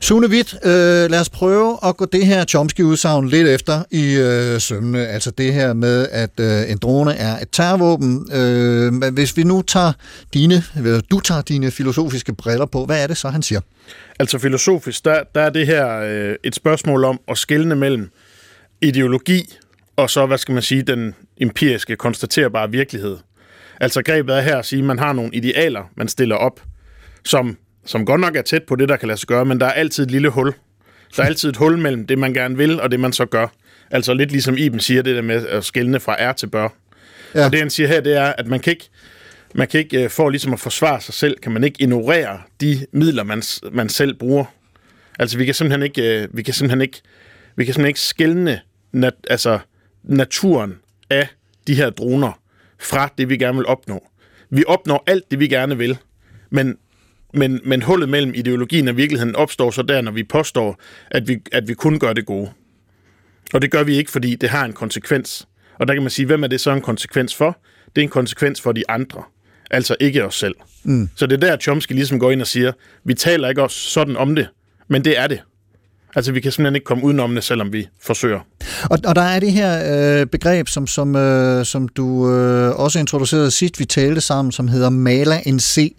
Sune 0.00 0.26
Witt, 0.26 0.54
øh, 0.64 1.10
lad 1.10 1.20
os 1.20 1.28
prøve 1.28 1.78
at 1.84 1.96
gå 1.96 2.04
det 2.04 2.26
her 2.26 2.44
Chomsky-udsagn 2.44 3.28
lidt 3.28 3.48
efter 3.48 3.82
i 3.90 4.16
øh, 4.16 4.60
sømne. 4.60 5.06
Altså 5.06 5.30
det 5.30 5.54
her 5.54 5.72
med, 5.72 6.08
at 6.12 6.40
øh, 6.40 6.70
en 6.70 6.78
drone 6.78 7.14
er 7.14 7.38
et 7.38 7.48
terrorvåben. 7.52 8.28
Øh, 8.32 8.92
men 8.92 9.14
hvis 9.14 9.36
vi 9.36 9.42
nu 9.42 9.62
tager 9.62 9.92
dine, 10.34 10.62
eller 10.76 11.00
du 11.00 11.20
tager 11.20 11.42
dine 11.42 11.70
filosofiske 11.70 12.34
briller 12.34 12.66
på, 12.66 12.84
hvad 12.84 13.02
er 13.02 13.06
det 13.06 13.16
så, 13.16 13.28
han 13.28 13.42
siger? 13.42 13.60
Altså 14.18 14.38
filosofisk, 14.38 15.04
der, 15.04 15.22
der 15.34 15.40
er 15.40 15.50
det 15.50 15.66
her 15.66 16.00
øh, 16.00 16.34
et 16.44 16.54
spørgsmål 16.54 17.04
om 17.04 17.20
at 17.28 17.38
skelne 17.38 17.76
mellem 17.76 18.10
ideologi 18.82 19.56
og 19.96 20.10
så, 20.10 20.26
hvad 20.26 20.38
skal 20.38 20.52
man 20.52 20.62
sige, 20.62 20.82
den 20.82 21.14
empiriske, 21.40 21.96
konstaterbare 21.96 22.70
virkelighed. 22.70 23.16
Altså 23.80 24.02
grebet 24.02 24.36
er 24.36 24.40
her 24.40 24.56
at 24.56 24.66
sige, 24.66 24.78
at 24.78 24.86
man 24.86 24.98
har 24.98 25.12
nogle 25.12 25.30
idealer, 25.34 25.90
man 25.96 26.08
stiller 26.08 26.36
op, 26.36 26.60
som, 27.24 27.56
som 27.86 28.06
godt 28.06 28.20
nok 28.20 28.36
er 28.36 28.42
tæt 28.42 28.62
på 28.62 28.76
det, 28.76 28.88
der 28.88 28.96
kan 28.96 29.06
lade 29.06 29.18
sig 29.18 29.28
gøre, 29.28 29.44
men 29.44 29.60
der 29.60 29.66
er 29.66 29.72
altid 29.72 30.04
et 30.04 30.10
lille 30.10 30.28
hul. 30.28 30.54
Der 31.16 31.22
er 31.22 31.26
altid 31.26 31.48
et 31.48 31.56
hul 31.56 31.78
mellem 31.78 32.06
det, 32.06 32.18
man 32.18 32.34
gerne 32.34 32.56
vil, 32.56 32.80
og 32.80 32.90
det, 32.90 33.00
man 33.00 33.12
så 33.12 33.26
gør. 33.26 33.46
Altså 33.90 34.14
lidt 34.14 34.32
ligesom 34.32 34.56
Iben 34.58 34.80
siger, 34.80 35.02
det 35.02 35.16
der 35.16 35.22
med 35.22 35.46
at 35.46 35.64
skelne 35.64 36.00
fra 36.00 36.16
er 36.18 36.32
til 36.32 36.46
bør. 36.46 36.68
Ja. 37.34 37.44
Og 37.44 37.52
det, 37.52 37.60
han 37.60 37.70
siger 37.70 37.86
her, 37.86 38.00
det 38.00 38.16
er, 38.16 38.32
at 38.38 38.46
man 38.46 38.60
kan 38.60 38.70
ikke, 38.70 38.88
man 39.54 39.68
kan 39.68 39.80
ikke, 39.80 40.04
øh, 40.04 40.10
for 40.10 40.30
ligesom 40.30 40.52
at 40.52 40.60
forsvare 40.60 41.00
sig 41.00 41.14
selv, 41.14 41.38
kan 41.38 41.52
man 41.52 41.64
ikke 41.64 41.82
ignorere 41.82 42.40
de 42.60 42.86
midler, 42.92 43.22
man, 43.22 43.42
man 43.72 43.88
selv 43.88 44.14
bruger. 44.14 44.44
Altså, 45.18 45.38
vi 45.38 45.44
kan 45.44 45.54
simpelthen 45.54 45.82
ikke, 45.82 46.22
øh, 46.22 46.28
vi 46.32 46.42
kan 46.42 46.54
simpelthen 46.54 46.80
ikke, 46.80 47.02
vi 47.56 47.64
kan 47.64 47.74
simpelthen 47.74 47.88
ikke 47.88 48.00
skelne 48.00 48.60
nat, 48.92 49.14
altså, 49.30 49.58
naturen 50.02 50.78
af 51.10 51.28
de 51.66 51.74
her 51.74 51.90
droner 51.90 52.40
fra 52.78 53.12
det, 53.18 53.28
vi 53.28 53.36
gerne 53.36 53.56
vil 53.56 53.66
opnå. 53.66 54.06
Vi 54.50 54.64
opnår 54.66 55.04
alt 55.06 55.30
det, 55.30 55.40
vi 55.40 55.48
gerne 55.48 55.78
vil, 55.78 55.98
men, 56.50 56.76
men, 57.36 57.60
men 57.64 57.82
hullet 57.82 58.08
mellem 58.08 58.32
ideologien 58.34 58.88
og 58.88 58.96
virkeligheden 58.96 59.36
opstår 59.36 59.70
så 59.70 59.82
der, 59.82 60.00
når 60.00 60.12
vi 60.12 60.22
påstår, 60.22 60.80
at 61.10 61.28
vi, 61.28 61.38
at 61.52 61.68
vi 61.68 61.74
kun 61.74 61.98
gør 61.98 62.12
det 62.12 62.26
gode. 62.26 62.50
Og 63.54 63.62
det 63.62 63.70
gør 63.70 63.82
vi 63.82 63.96
ikke, 63.96 64.10
fordi 64.10 64.34
det 64.34 64.48
har 64.48 64.64
en 64.64 64.72
konsekvens. 64.72 65.48
Og 65.78 65.88
der 65.88 65.94
kan 65.94 66.02
man 66.02 66.10
sige, 66.10 66.26
hvem 66.26 66.42
er 66.42 66.46
det 66.46 66.60
så 66.60 66.70
en 66.70 66.80
konsekvens 66.80 67.34
for? 67.34 67.58
Det 67.96 68.02
er 68.02 68.02
en 68.02 68.08
konsekvens 68.08 68.60
for 68.60 68.72
de 68.72 68.90
andre. 68.90 69.22
Altså 69.70 69.96
ikke 70.00 70.24
os 70.24 70.34
selv. 70.34 70.54
Mm. 70.84 71.08
Så 71.16 71.26
det 71.26 71.44
er 71.44 71.48
der, 71.48 71.56
Chomsky 71.56 71.92
ligesom 71.92 72.18
går 72.18 72.30
ind 72.30 72.40
og 72.40 72.46
siger, 72.46 72.72
vi 73.04 73.14
taler 73.14 73.48
ikke 73.48 73.62
også 73.62 73.76
sådan 73.76 74.16
om 74.16 74.34
det, 74.34 74.48
men 74.88 75.04
det 75.04 75.18
er 75.18 75.26
det. 75.26 75.40
Altså 76.16 76.32
vi 76.32 76.40
kan 76.40 76.52
simpelthen 76.52 76.74
ikke 76.74 76.84
komme 76.84 77.04
udenom 77.04 77.34
det, 77.34 77.44
selvom 77.44 77.72
vi 77.72 77.88
forsøger. 78.02 78.40
Og, 78.90 78.98
og 79.06 79.16
der 79.16 79.22
er 79.22 79.40
det 79.40 79.52
her 79.52 80.20
øh, 80.20 80.26
begreb, 80.26 80.68
som, 80.68 80.86
som, 80.86 81.16
øh, 81.16 81.64
som 81.64 81.88
du 81.88 82.30
øh, 82.30 82.80
også 82.80 82.98
introducerede 82.98 83.50
sidst, 83.50 83.80
vi 83.80 83.84
talte 83.84 84.20
sammen, 84.20 84.52
som 84.52 84.68
hedder 84.68 84.90
Mala 84.90 85.40
NC, 85.46 85.96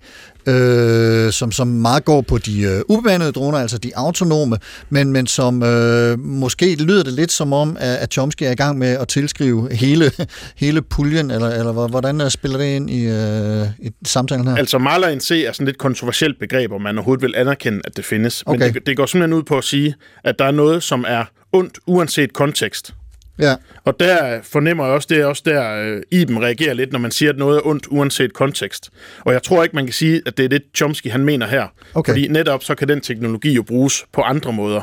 øh, 0.47 1.31
som, 1.31 1.51
som 1.51 1.67
meget 1.67 2.05
går 2.05 2.21
på 2.21 2.37
de 2.37 2.61
øh, 2.61 2.81
ubemandede 2.89 3.31
droner, 3.31 3.57
altså 3.57 3.77
de 3.77 3.91
autonome, 3.95 4.57
men, 4.89 5.11
men 5.11 5.27
som 5.27 5.63
øh, 5.63 6.19
måske 6.19 6.75
lyder 6.75 7.03
det 7.03 7.13
lidt 7.13 7.31
som 7.31 7.53
om, 7.53 7.77
at, 7.79 7.95
at 7.97 8.13
Chomsky 8.13 8.43
er 8.43 8.51
i 8.51 8.55
gang 8.55 8.77
med 8.77 8.87
at 8.87 9.07
tilskrive 9.07 9.73
hele, 9.73 10.11
hele 10.63 10.81
puljen, 10.81 11.31
eller, 11.31 11.49
eller 11.49 11.71
hvor- 11.71 11.87
hvordan 11.87 12.21
øh, 12.21 12.29
spiller 12.29 12.57
det 12.57 12.65
ind 12.65 12.89
i, 12.89 13.05
øh, 13.05 13.67
i 13.79 13.91
samtalen 14.05 14.47
her? 14.47 14.55
Altså 14.55 14.77
Marla 14.77 15.15
NC 15.15 15.31
er 15.47 15.51
sådan 15.51 15.67
et 15.67 15.77
kontroversielt 15.77 16.39
begreb, 16.39 16.71
om 16.71 16.81
man 16.81 16.97
overhovedet 16.97 17.21
vil 17.23 17.33
anerkende, 17.37 17.81
at 17.85 17.97
det 17.97 18.05
findes. 18.05 18.43
Men 18.47 18.55
Okay. 18.55 18.73
det, 18.73 18.85
det 18.87 18.97
går 18.97 19.05
simpelthen 19.05 19.33
ud 19.37 19.43
på 19.43 19.57
at 19.57 19.63
sige, 19.63 19.95
at 20.23 20.35
der 20.39 20.45
er 20.45 20.51
noget, 20.51 20.83
som 20.83 21.05
er 21.07 21.23
ondt, 21.53 21.79
uanset 21.87 22.33
kontekst. 22.33 22.93
Ja, 23.39 23.55
Og 23.83 23.99
der 23.99 24.41
fornemmer 24.43 24.85
jeg 24.85 24.93
også, 24.93 25.07
det 25.09 25.17
er 25.17 25.25
også 25.25 25.43
der, 25.45 25.83
øh, 25.83 26.01
Iben 26.11 26.41
reagerer 26.43 26.73
lidt, 26.73 26.91
når 26.91 26.99
man 26.99 27.11
siger, 27.11 27.31
at 27.31 27.37
noget 27.37 27.57
er 27.57 27.67
ondt, 27.67 27.87
uanset 27.89 28.33
kontekst. 28.33 28.89
Og 29.25 29.33
jeg 29.33 29.43
tror 29.43 29.63
ikke, 29.63 29.75
man 29.75 29.85
kan 29.85 29.93
sige, 29.93 30.21
at 30.25 30.37
det 30.37 30.45
er 30.45 30.49
det, 30.49 30.63
Chomsky 30.75 31.11
han 31.11 31.25
mener 31.25 31.47
her. 31.47 31.67
Okay. 31.93 32.11
Fordi 32.11 32.27
netop 32.27 32.63
så 32.63 32.75
kan 32.75 32.87
den 32.87 33.01
teknologi 33.01 33.51
jo 33.53 33.63
bruges 33.63 34.05
på 34.13 34.21
andre 34.21 34.53
måder. 34.53 34.81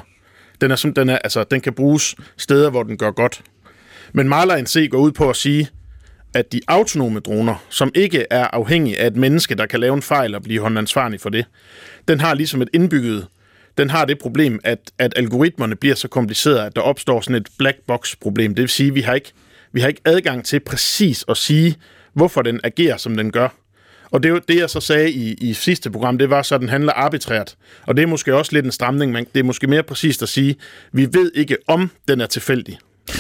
Den, 0.61 0.71
er, 0.71 0.77
som, 0.77 0.95
den, 0.95 1.09
er, 1.09 1.19
altså, 1.19 1.45
den 1.45 1.61
kan 1.61 1.73
bruges 1.73 2.17
steder, 2.37 2.71
hvor 2.71 2.83
den 2.83 2.97
gør 2.97 3.11
godt. 3.11 3.43
Men 4.13 4.29
Marla 4.29 4.61
NC 4.61 4.89
går 4.91 4.99
ud 4.99 5.13
på 5.13 5.31
at 5.31 5.37
sige, 5.37 5.69
at 6.35 6.53
de 6.53 6.61
autonome 6.69 7.21
droner, 7.21 7.65
som 7.69 7.93
ikke 7.95 8.27
er 8.31 8.45
afhængige 8.45 9.01
af 9.01 9.07
et 9.07 9.17
menneske, 9.17 9.55
der 9.55 9.67
kan 9.67 9.81
lave 9.81 9.95
en 9.95 10.03
fejl 10.03 10.35
og 10.35 10.43
blive 10.43 10.61
håndansvarlig 10.61 11.21
for 11.21 11.29
det, 11.29 11.45
den 12.09 12.21
har 12.21 12.35
ligesom 12.35 12.63
et 12.63 12.69
indbygget, 12.73 13.27
den 13.79 13.91
har 13.91 14.05
det 14.05 14.19
problem, 14.19 14.61
at, 14.65 14.79
at 14.99 15.13
algoritmerne 15.17 15.77
bliver 15.77 15.95
så 15.95 16.09
komplicerede, 16.09 16.63
at 16.63 16.77
der 16.77 16.83
opstår 16.83 17.21
sådan 17.21 17.35
et 17.37 17.49
black 17.59 17.77
box 17.87 18.15
problem. 18.21 18.55
Det 18.55 18.63
vil 18.63 18.69
sige, 18.69 18.89
at 18.89 18.95
vi 18.95 19.01
har 19.01 19.15
ikke, 19.15 19.33
vi 19.73 19.81
har 19.81 19.89
ikke 19.89 20.01
adgang 20.05 20.45
til 20.45 20.61
præcis 20.61 21.25
at 21.29 21.37
sige, 21.37 21.77
hvorfor 22.15 22.43
den 22.43 22.61
agerer, 22.65 22.97
som 22.97 23.17
den 23.17 23.33
gør. 23.33 23.49
Og 24.11 24.23
det, 24.23 24.31
er 24.31 24.39
det 24.49 24.57
jeg 24.57 24.71
så 24.71 24.81
sagde 24.81 25.11
i, 25.11 25.35
i 25.35 25.53
sidste 25.55 25.91
program, 25.91 26.19
det 26.19 26.31
var 26.31 26.43
så, 26.43 26.55
at 26.55 26.61
den 26.61 26.69
handler 26.69 26.93
arbitrært. 26.93 27.57
Og 27.87 27.97
det 27.97 28.03
er 28.03 28.07
måske 28.07 28.35
også 28.35 28.53
lidt 28.53 28.65
en 28.67 28.73
stramning, 28.73 29.13
men 29.13 29.27
det 29.35 29.41
er 29.41 29.45
måske 29.45 29.67
mere 29.67 29.83
præcist 29.83 30.23
at 30.23 30.29
sige, 30.29 30.57
vi 30.93 31.09
ved 31.13 31.33
ikke, 31.35 31.57
om 31.69 31.91
den 32.09 32.21
er 32.21 32.27
tilfældig. 32.27 32.79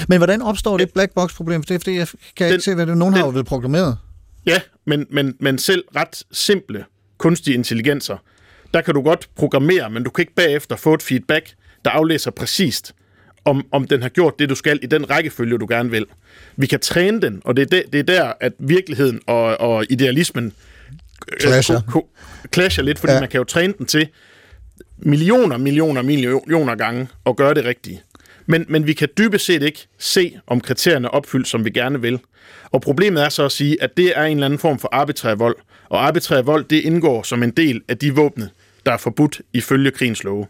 men 0.09 0.19
hvordan 0.19 0.43
opstår 0.43 0.77
det 0.77 0.93
black 0.93 1.14
box 1.14 1.35
problem? 1.35 1.62
Det 1.62 1.75
er 1.75 1.79
fordi, 1.79 1.97
jeg 1.97 2.09
kan 2.37 2.47
Den- 2.47 2.53
ikke 2.55 2.64
se, 2.64 2.75
hvad 2.75 2.87
det 2.87 2.97
nogen 2.97 3.14
har 3.14 3.23
den- 3.23 3.31
jo 3.33 3.37
vel 3.37 3.45
proklameret. 3.45 3.99
Ja, 4.47 4.61
men, 4.87 5.07
men, 5.11 5.35
men 5.40 5.59
selv 5.59 5.85
ret 5.97 6.23
simple 6.33 6.85
kunstige 7.19 7.55
intelligenser, 7.55 8.17
der 8.74 8.80
kan 8.80 8.94
du 8.94 9.02
godt 9.02 9.28
programmere, 9.37 9.90
men 9.90 10.02
du 10.04 10.10
kan 10.10 10.22
ikke 10.22 10.34
bagefter 10.34 10.76
få 10.76 10.94
et 10.94 11.02
feedback, 11.02 11.54
der 11.84 11.90
aflæser 11.90 12.30
præcist, 12.30 12.94
om, 13.44 13.66
om 13.72 13.87
den 13.87 14.02
har 14.02 14.08
gjort 14.08 14.38
det, 14.38 14.48
du 14.48 14.54
skal 14.54 14.78
i 14.82 14.87
den 14.87 15.10
rækkefølge, 15.10 15.58
du 15.58 15.66
gerne 15.70 15.90
vil. 15.90 16.06
Vi 16.56 16.66
kan 16.66 16.80
træne 16.80 17.20
den, 17.20 17.42
og 17.44 17.56
det 17.56 17.62
er, 17.62 17.66
de, 17.66 17.82
det 17.92 17.98
er 17.98 18.02
der, 18.02 18.32
at 18.40 18.52
virkeligheden 18.58 19.20
og, 19.26 19.60
og 19.60 19.84
idealismen 19.90 20.52
øh, 21.32 21.40
Clasher. 21.40 21.80
ko- 21.80 21.90
ko- 22.00 22.08
clasher 22.54 22.84
lidt, 22.84 22.98
fordi 22.98 23.12
Ja. 23.12 23.20
man 23.20 23.28
kan 23.28 23.38
jo 23.38 23.44
træne 23.44 23.74
den 23.78 23.87
til 23.87 24.08
millioner, 24.98 25.56
millioner, 25.56 26.02
millioner 26.02 26.74
gange 26.74 27.08
at 27.26 27.37
gøre 27.37 27.54
det 27.54 27.64
rigtige. 27.64 28.00
Men, 28.46 28.64
men 28.68 28.87
vi 28.87 28.92
kan 28.92 29.08
dybest 29.18 29.44
set 29.46 29.62
ikke 29.62 29.87
se, 29.98 30.38
om 30.46 30.60
kriterierne 30.60 31.06
er 31.06 31.10
opfyldt, 31.10 31.48
som 31.48 31.64
vi 31.64 31.70
gerne 31.70 32.00
vil. 32.00 32.18
Og 32.70 32.80
problemet 32.80 33.24
er 33.24 33.28
så 33.28 33.44
at 33.44 33.52
sige, 33.52 33.82
at 33.82 33.96
det 33.96 34.12
er 34.18 34.22
en 34.24 34.37
eller 34.37 34.44
anden 34.46 34.58
form 34.58 34.78
for 34.78 34.88
arbitrær 34.92 35.34
vold. 35.34 35.56
Og 35.88 36.06
arbitrær 36.06 36.42
vold, 36.42 36.64
det 36.64 36.76
indgår 36.76 37.22
som 37.22 37.42
en 37.42 37.50
del 37.50 37.82
af 37.88 37.98
de 37.98 38.14
våbne, 38.14 38.50
der 38.87 38.92
er 38.92 38.97
forbudt 38.97 39.40
ifølge 39.53 39.90
krigens 39.90 40.25
love. 40.25 40.47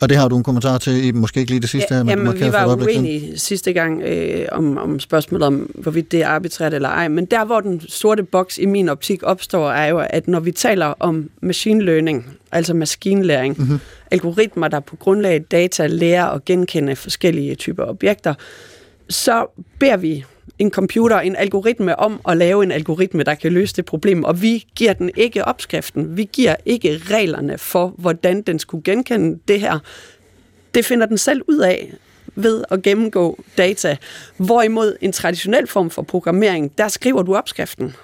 Og 0.00 0.08
det 0.08 0.16
har 0.16 0.28
du 0.28 0.36
en 0.36 0.42
kommentar 0.42 0.78
til, 0.78 1.04
i 1.04 1.12
måske 1.12 1.40
ikke 1.40 1.52
lige 1.52 1.60
det 1.60 1.68
sidste, 1.68 1.94
Ja, 1.94 2.04
men 2.04 2.18
du 2.18 2.22
jamen, 2.22 2.40
vi 2.40 2.52
var 2.52 2.76
uenige 2.76 3.38
sidste 3.38 3.72
gang 3.72 4.02
øh, 4.02 4.46
om, 4.52 4.78
om 4.78 5.00
spørgsmålet 5.00 5.46
om, 5.46 5.54
hvorvidt 5.54 6.12
det 6.12 6.22
er 6.22 6.28
arbitrært 6.28 6.74
eller 6.74 6.88
ej. 6.88 7.08
Men 7.08 7.24
der, 7.24 7.44
hvor 7.44 7.60
den 7.60 7.80
sorte 7.88 8.22
boks 8.22 8.58
i 8.58 8.66
min 8.66 8.88
optik 8.88 9.22
opstår, 9.22 9.70
er 9.70 9.86
jo, 9.86 9.98
at 10.10 10.28
når 10.28 10.40
vi 10.40 10.52
taler 10.52 10.86
om 10.86 11.30
machine 11.40 11.84
learning, 11.84 12.36
altså 12.52 12.74
maskinlæring, 12.74 13.58
mm-hmm. 13.58 13.80
algoritmer, 14.10 14.68
der 14.68 14.80
på 14.80 14.96
grundlag 14.96 15.34
af 15.34 15.42
data 15.42 15.86
lærer 15.86 16.26
at 16.26 16.44
genkende 16.44 16.96
forskellige 16.96 17.54
typer 17.54 17.84
objekter, 17.84 18.34
så 19.08 19.46
beder 19.78 19.96
vi 19.96 20.24
en 20.58 20.70
computer, 20.70 21.16
en 21.16 21.36
algoritme 21.36 21.98
om 21.98 22.20
at 22.28 22.36
lave 22.36 22.62
en 22.62 22.72
algoritme, 22.72 23.22
der 23.22 23.34
kan 23.34 23.52
løse 23.52 23.76
det 23.76 23.84
problem, 23.84 24.24
og 24.24 24.42
vi 24.42 24.66
giver 24.76 24.92
den 24.92 25.10
ikke 25.16 25.44
opskriften. 25.44 26.16
Vi 26.16 26.28
giver 26.32 26.56
ikke 26.66 27.00
reglerne 27.10 27.58
for, 27.58 27.94
hvordan 27.98 28.42
den 28.42 28.58
skulle 28.58 28.84
genkende 28.84 29.38
det 29.48 29.60
her. 29.60 29.78
Det 30.74 30.84
finder 30.84 31.06
den 31.06 31.18
selv 31.18 31.42
ud 31.48 31.58
af 31.58 31.92
ved 32.34 32.64
at 32.70 32.82
gennemgå 32.82 33.44
data. 33.58 33.96
Hvorimod 34.36 34.96
en 35.00 35.12
traditionel 35.12 35.66
form 35.66 35.90
for 35.90 36.02
programmering, 36.02 36.78
der 36.78 36.88
skriver 36.88 37.22
du 37.22 37.36
opskriften. 37.36 37.94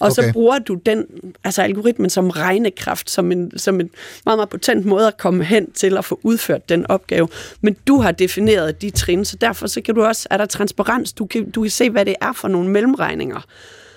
Og 0.00 0.10
okay. 0.10 0.22
Så 0.22 0.32
bruger 0.32 0.58
du 0.58 0.74
den, 0.74 1.04
altså 1.44 1.62
algoritmen 1.62 2.10
som 2.10 2.30
regnekraft, 2.30 3.10
som 3.10 3.32
en, 3.32 3.58
som 3.58 3.80
en 3.80 3.90
meget, 4.24 4.38
meget 4.38 4.48
potent 4.48 4.86
måde 4.86 5.06
at 5.06 5.16
komme 5.16 5.44
hen 5.44 5.72
til 5.72 5.96
at 5.96 6.04
få 6.04 6.20
udført 6.22 6.68
den 6.68 6.86
opgave. 6.86 7.28
Men 7.60 7.76
du 7.86 8.00
har 8.00 8.12
defineret 8.12 8.82
de 8.82 8.90
trin, 8.90 9.24
så 9.24 9.36
derfor 9.36 9.66
så 9.66 9.80
kan 9.80 9.94
du 9.94 10.04
også, 10.04 10.28
er 10.30 10.36
der 10.36 10.46
transparens, 10.46 11.12
du 11.12 11.26
kan, 11.26 11.50
du 11.50 11.62
kan 11.62 11.70
se, 11.70 11.90
hvad 11.90 12.04
det 12.04 12.14
er 12.20 12.32
for 12.32 12.48
nogle 12.48 12.70
mellemregninger. 12.70 13.40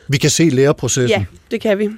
Vi 0.08 0.18
kan 0.18 0.30
se 0.30 0.50
læreprocessen. 0.50 1.20
Ja, 1.20 1.26
det 1.52 1.62
kan 1.62 1.80
vi. 1.80 1.90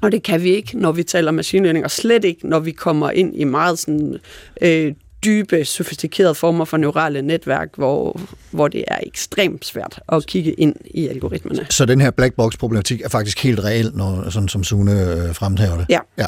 Og 0.00 0.12
det 0.12 0.22
kan 0.22 0.42
vi 0.42 0.50
ikke, 0.50 0.78
når 0.78 0.92
vi 0.92 1.02
taler 1.02 1.30
machine 1.30 1.62
learning, 1.64 1.84
og 1.84 1.90
slet 1.90 2.24
ikke, 2.24 2.48
når 2.48 2.60
vi 2.60 2.70
kommer 2.70 3.10
ind 3.10 3.36
i 3.36 3.44
meget 3.44 3.78
sådan, 3.78 4.18
øh, 4.60 4.92
dybe, 5.24 5.64
sofistikerede 5.64 6.34
former 6.34 6.64
for 6.64 6.76
neurale 6.76 7.22
netværk, 7.22 7.68
hvor, 7.76 8.20
hvor 8.50 8.68
det 8.68 8.84
er 8.88 8.98
ekstremt 9.06 9.64
svært 9.64 10.00
at 10.12 10.26
kigge 10.26 10.52
ind 10.52 10.76
i 10.84 11.08
algoritmerne. 11.08 11.66
Så 11.70 11.84
den 11.84 12.00
her 12.00 12.10
black 12.10 12.34
box 12.34 12.58
problematik 12.58 13.00
er 13.00 13.08
faktisk 13.08 13.42
helt 13.42 13.64
reel, 13.64 13.90
når, 13.94 14.30
sådan 14.30 14.48
som 14.48 14.64
Sune 14.64 14.92
øh, 14.92 15.34
fremhæver 15.34 15.76
det. 15.76 15.86
Ja. 15.88 15.98
ja. 16.18 16.26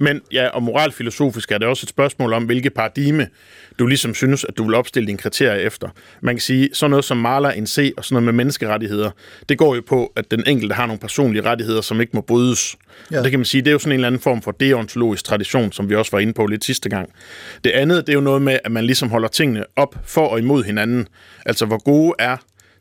Men 0.00 0.20
ja, 0.32 0.48
og 0.48 0.62
moralfilosofisk 0.62 1.52
er 1.52 1.58
det 1.58 1.68
også 1.68 1.84
et 1.84 1.88
spørgsmål 1.88 2.32
om, 2.32 2.44
hvilke 2.44 2.70
paradigme 2.70 3.28
du 3.78 3.86
ligesom 3.86 4.14
synes, 4.14 4.44
at 4.44 4.58
du 4.58 4.64
vil 4.64 4.74
opstille 4.74 5.06
dine 5.06 5.18
kriterier 5.18 5.66
efter. 5.66 5.88
Man 6.20 6.34
kan 6.34 6.40
sige, 6.40 6.68
sådan 6.72 6.90
noget 6.90 7.04
som 7.04 7.16
maler 7.16 7.50
en 7.50 7.66
C 7.66 7.92
og 7.96 8.04
sådan 8.04 8.14
noget 8.14 8.24
med 8.24 8.32
menneskerettigheder, 8.32 9.10
det 9.48 9.58
går 9.58 9.74
jo 9.74 9.82
på, 9.86 10.12
at 10.16 10.30
den 10.30 10.44
enkelte 10.46 10.74
har 10.74 10.86
nogle 10.86 11.00
personlige 11.00 11.42
rettigheder, 11.42 11.80
som 11.80 12.00
ikke 12.00 12.10
må 12.14 12.20
brydes. 12.20 12.76
Ja. 13.10 13.16
Ja. 13.16 13.22
Det 13.22 13.30
kan 13.30 13.40
man 13.40 13.44
sige, 13.44 13.60
det 13.62 13.68
er 13.68 13.72
jo 13.72 13.78
sådan 13.78 13.92
en 13.92 13.94
eller 13.94 14.06
anden 14.06 14.20
form 14.20 14.42
for 14.42 14.50
deontologisk 14.50 15.24
tradition, 15.24 15.72
som 15.72 15.90
vi 15.90 15.94
også 15.94 16.10
var 16.12 16.18
inde 16.18 16.32
på 16.32 16.46
lidt 16.46 16.64
sidste 16.64 16.88
gang. 16.88 17.08
Det 17.64 17.70
andet, 17.70 18.06
det 18.06 18.12
er 18.12 18.14
jo 18.14 18.20
noget 18.20 18.42
med, 18.42 18.58
at 18.64 18.72
man 18.72 18.84
ligesom 18.84 19.10
holder 19.10 19.28
tingene 19.28 19.64
op 19.76 19.96
for 20.04 20.26
og 20.26 20.38
imod 20.38 20.64
hinanden. 20.64 21.08
Altså, 21.46 21.66
hvor 21.66 21.82
gode 21.82 22.14
er 22.18 22.36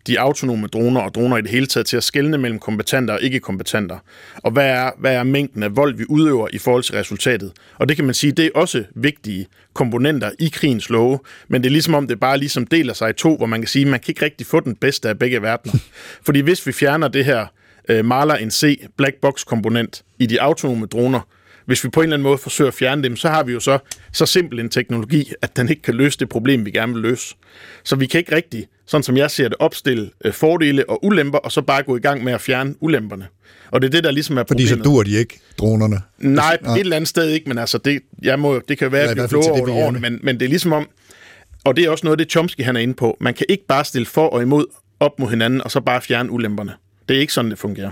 de 0.07 0.19
autonome 0.19 0.67
droner 0.67 1.01
og 1.01 1.15
droner 1.15 1.37
i 1.37 1.41
det 1.41 1.49
hele 1.49 1.65
taget 1.65 1.85
til 1.85 1.97
at 1.97 2.03
skelne 2.03 2.37
mellem 2.37 2.59
kompetenter 2.59 3.13
og 3.13 3.21
ikke-kompetenter. 3.21 3.97
Og 4.35 4.51
hvad 4.51 4.69
er, 4.69 4.91
hvad 4.99 5.15
er 5.15 5.23
mængden 5.23 5.63
af 5.63 5.75
vold, 5.75 5.95
vi 5.95 6.05
udøver 6.09 6.47
i 6.53 6.57
forhold 6.57 6.83
til 6.83 6.95
resultatet? 6.95 7.51
Og 7.75 7.89
det 7.89 7.95
kan 7.95 8.05
man 8.05 8.13
sige, 8.13 8.31
det 8.31 8.45
er 8.45 8.49
også 8.55 8.83
vigtige 8.95 9.47
komponenter 9.73 10.31
i 10.39 10.49
krigens 10.53 10.89
love, 10.89 11.19
men 11.47 11.61
det 11.61 11.69
er 11.69 11.71
ligesom 11.71 11.93
om, 11.93 12.07
det 12.07 12.19
bare 12.19 12.37
ligesom 12.37 12.67
deler 12.67 12.93
sig 12.93 13.09
i 13.09 13.13
to, 13.13 13.37
hvor 13.37 13.45
man 13.45 13.61
kan 13.61 13.67
sige, 13.67 13.85
man 13.85 13.99
kan 13.99 14.11
ikke 14.11 14.25
rigtig 14.25 14.47
få 14.47 14.59
den 14.59 14.75
bedste 14.75 15.09
af 15.09 15.19
begge 15.19 15.41
verdener. 15.41 15.75
Fordi 16.25 16.39
hvis 16.39 16.67
vi 16.67 16.71
fjerner 16.71 17.07
det 17.07 17.25
her 17.25 17.45
øh, 17.89 18.05
maler 18.05 18.35
en 18.35 18.51
C 18.51 18.87
black 18.97 19.15
box 19.21 19.45
komponent 19.45 20.03
i 20.19 20.25
de 20.25 20.41
autonome 20.41 20.85
droner, 20.85 21.21
hvis 21.65 21.83
vi 21.83 21.89
på 21.89 21.99
en 21.99 22.03
eller 22.03 22.15
anden 22.15 22.23
måde 22.23 22.37
forsøger 22.37 22.67
at 22.67 22.73
fjerne 22.73 23.03
dem, 23.03 23.15
så 23.15 23.29
har 23.29 23.43
vi 23.43 23.53
jo 23.53 23.59
så 23.59 23.79
så 24.13 24.25
simpel 24.25 24.59
en 24.59 24.69
teknologi, 24.69 25.33
at 25.41 25.57
den 25.57 25.69
ikke 25.69 25.81
kan 25.81 25.93
løse 25.93 26.19
det 26.19 26.29
problem, 26.29 26.65
vi 26.65 26.71
gerne 26.71 26.93
vil 26.93 27.01
løse. 27.01 27.35
Så 27.83 27.95
vi 27.95 28.05
kan 28.05 28.19
ikke 28.19 28.35
rigtig, 28.35 28.67
sådan 28.87 29.03
som 29.03 29.17
jeg 29.17 29.31
ser 29.31 29.47
det, 29.47 29.57
opstille 29.59 30.09
øh, 30.25 30.33
fordele 30.33 30.89
og 30.89 31.05
ulemper, 31.05 31.37
og 31.37 31.51
så 31.51 31.61
bare 31.61 31.83
gå 31.83 31.97
i 31.97 31.99
gang 31.99 32.23
med 32.23 32.33
at 32.33 32.41
fjerne 32.41 32.75
ulemperne. 32.79 33.27
Og 33.71 33.81
det 33.81 33.87
er 33.87 33.91
det, 33.91 34.03
der 34.03 34.11
ligesom 34.11 34.37
er 34.37 34.41
Fordi 34.47 34.63
problemet. 34.65 34.85
så 34.85 34.89
dur 34.91 35.03
de 35.03 35.11
ikke, 35.11 35.39
dronerne. 35.57 36.01
Nej, 36.17 36.53
et 36.63 36.79
eller 36.79 36.95
andet 36.95 37.07
sted 37.07 37.29
ikke, 37.29 37.49
men 37.49 37.57
altså, 37.57 37.77
det, 37.77 38.01
jeg 38.21 38.39
må, 38.39 38.61
det 38.67 38.77
kan 38.77 38.91
være, 38.91 39.01
Ja, 39.01 39.11
at 39.11 39.17
i 39.17 39.19
jeg 39.19 39.27
hvert 39.27 39.29
bliver 39.29 39.43
fald 39.43 39.55
til 39.55 39.63
klogere 39.63 39.75
det, 39.75 39.83
over 39.83 39.91
vi 39.91 39.95
det 39.95 39.99
årene, 39.99 39.99
men, 39.99 40.19
men 40.23 40.39
det 40.39 40.45
er 40.45 40.49
ligesom 40.49 40.73
om, 40.73 40.89
og 41.63 41.75
det 41.75 41.85
er 41.85 41.89
også 41.89 42.05
noget 42.05 42.19
af 42.19 42.25
det, 42.25 42.31
Chomsky 42.31 42.61
han 42.63 42.75
er 42.75 42.79
inde 42.79 42.93
på, 42.93 43.17
man 43.19 43.33
kan 43.33 43.45
ikke 43.49 43.65
bare 43.67 43.85
stille 43.85 44.05
for 44.05 44.27
og 44.27 44.41
imod 44.41 44.65
op 44.99 45.19
mod 45.19 45.29
hinanden, 45.29 45.61
og 45.61 45.71
så 45.71 45.79
bare 45.81 46.01
fjerne 46.01 46.31
ulemperne. 46.31 46.73
Det 47.09 47.15
er 47.15 47.21
ikke 47.21 47.33
sådan, 47.33 47.51
det 47.51 47.59
fungerer. 47.59 47.91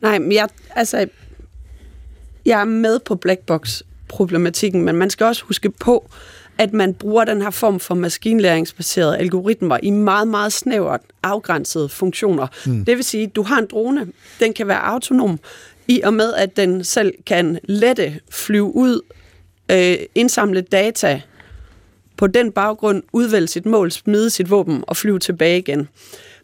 Nej, 0.00 0.18
men 0.18 0.32
jeg, 0.32 0.48
altså, 0.76 1.06
jeg 2.46 2.60
er 2.60 2.64
med 2.64 2.98
på 2.98 3.14
blackbox-problematikken, 3.14 4.82
men 4.82 4.96
man 4.96 5.10
skal 5.10 5.26
også 5.26 5.44
huske 5.44 5.70
på, 5.70 6.10
at 6.58 6.72
man 6.72 6.94
bruger 6.94 7.24
den 7.24 7.42
her 7.42 7.50
form 7.50 7.80
for 7.80 7.94
maskinlæringsbaserede 7.94 9.18
algoritmer 9.18 9.78
i 9.82 9.90
meget, 9.90 10.28
meget 10.28 10.52
snævert 10.52 11.00
afgrænsede 11.22 11.88
funktioner. 11.88 12.46
Mm. 12.66 12.84
Det 12.84 12.96
vil 12.96 13.04
sige, 13.04 13.24
at 13.24 13.36
du 13.36 13.42
har 13.42 13.58
en 13.58 13.66
drone, 13.70 14.06
den 14.40 14.52
kan 14.52 14.68
være 14.68 14.84
autonom, 14.84 15.40
i 15.88 16.00
og 16.04 16.14
med, 16.14 16.34
at 16.34 16.56
den 16.56 16.84
selv 16.84 17.14
kan 17.26 17.58
lette 17.64 18.20
flyve 18.30 18.74
ud, 18.76 19.00
øh, 19.70 19.96
indsamle 20.14 20.60
data, 20.60 21.20
på 22.16 22.26
den 22.26 22.52
baggrund 22.52 23.02
udvælge 23.12 23.46
sit 23.46 23.66
mål, 23.66 23.90
smide 23.90 24.30
sit 24.30 24.50
våben 24.50 24.84
og 24.86 24.96
flyve 24.96 25.18
tilbage 25.18 25.58
igen. 25.58 25.88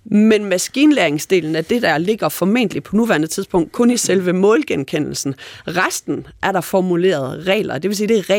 Men 0.04 0.44
maskinlæringsdelen 0.44 1.56
af 1.56 1.64
det, 1.64 1.82
der 1.82 1.98
ligger 1.98 2.28
formentlig 2.28 2.82
på 2.82 2.96
nuværende 2.96 3.26
tidspunkt 3.26 3.72
kun 3.72 3.90
i 3.90 3.96
selve 3.96 4.32
målgenkendelsen. 4.32 5.34
Resten 5.66 6.26
er 6.42 6.52
der 6.52 6.60
formuleret 6.60 7.46
regler, 7.46 7.78
det 7.78 7.88
vil 7.88 7.96
sige, 7.96 8.08
det 8.08 8.18
er 8.18 8.30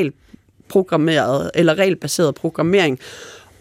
programmeret 0.70 1.52
eller 1.54 1.76
regelbaseret 1.76 2.36
programmering. 2.36 3.00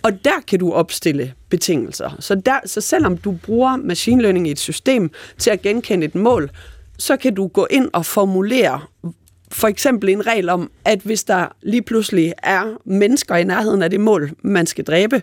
Og 0.02 0.24
der 0.24 0.40
kan 0.46 0.58
du 0.58 0.72
opstille 0.72 1.32
betingelser. 1.48 2.10
Så, 2.20 2.34
der, 2.34 2.58
så 2.66 2.80
selvom 2.80 3.16
du 3.16 3.32
bruger 3.32 3.76
machine 3.76 4.22
learning 4.22 4.48
i 4.48 4.50
et 4.50 4.58
system 4.58 5.10
til 5.38 5.50
at 5.50 5.62
genkende 5.62 6.06
et 6.06 6.14
mål, 6.14 6.50
så 6.98 7.16
kan 7.16 7.34
du 7.34 7.46
gå 7.46 7.66
ind 7.70 7.90
og 7.92 8.06
formulere 8.06 8.80
for 9.52 9.68
eksempel 9.68 10.08
en 10.08 10.26
regel 10.26 10.48
om, 10.48 10.70
at 10.84 11.00
hvis 11.00 11.24
der 11.24 11.46
lige 11.62 11.82
pludselig 11.82 12.32
er 12.42 12.64
mennesker 12.84 13.36
i 13.36 13.44
nærheden 13.44 13.82
af 13.82 13.90
det 13.90 14.00
mål, 14.00 14.30
man 14.42 14.66
skal 14.66 14.84
dræbe, 14.84 15.22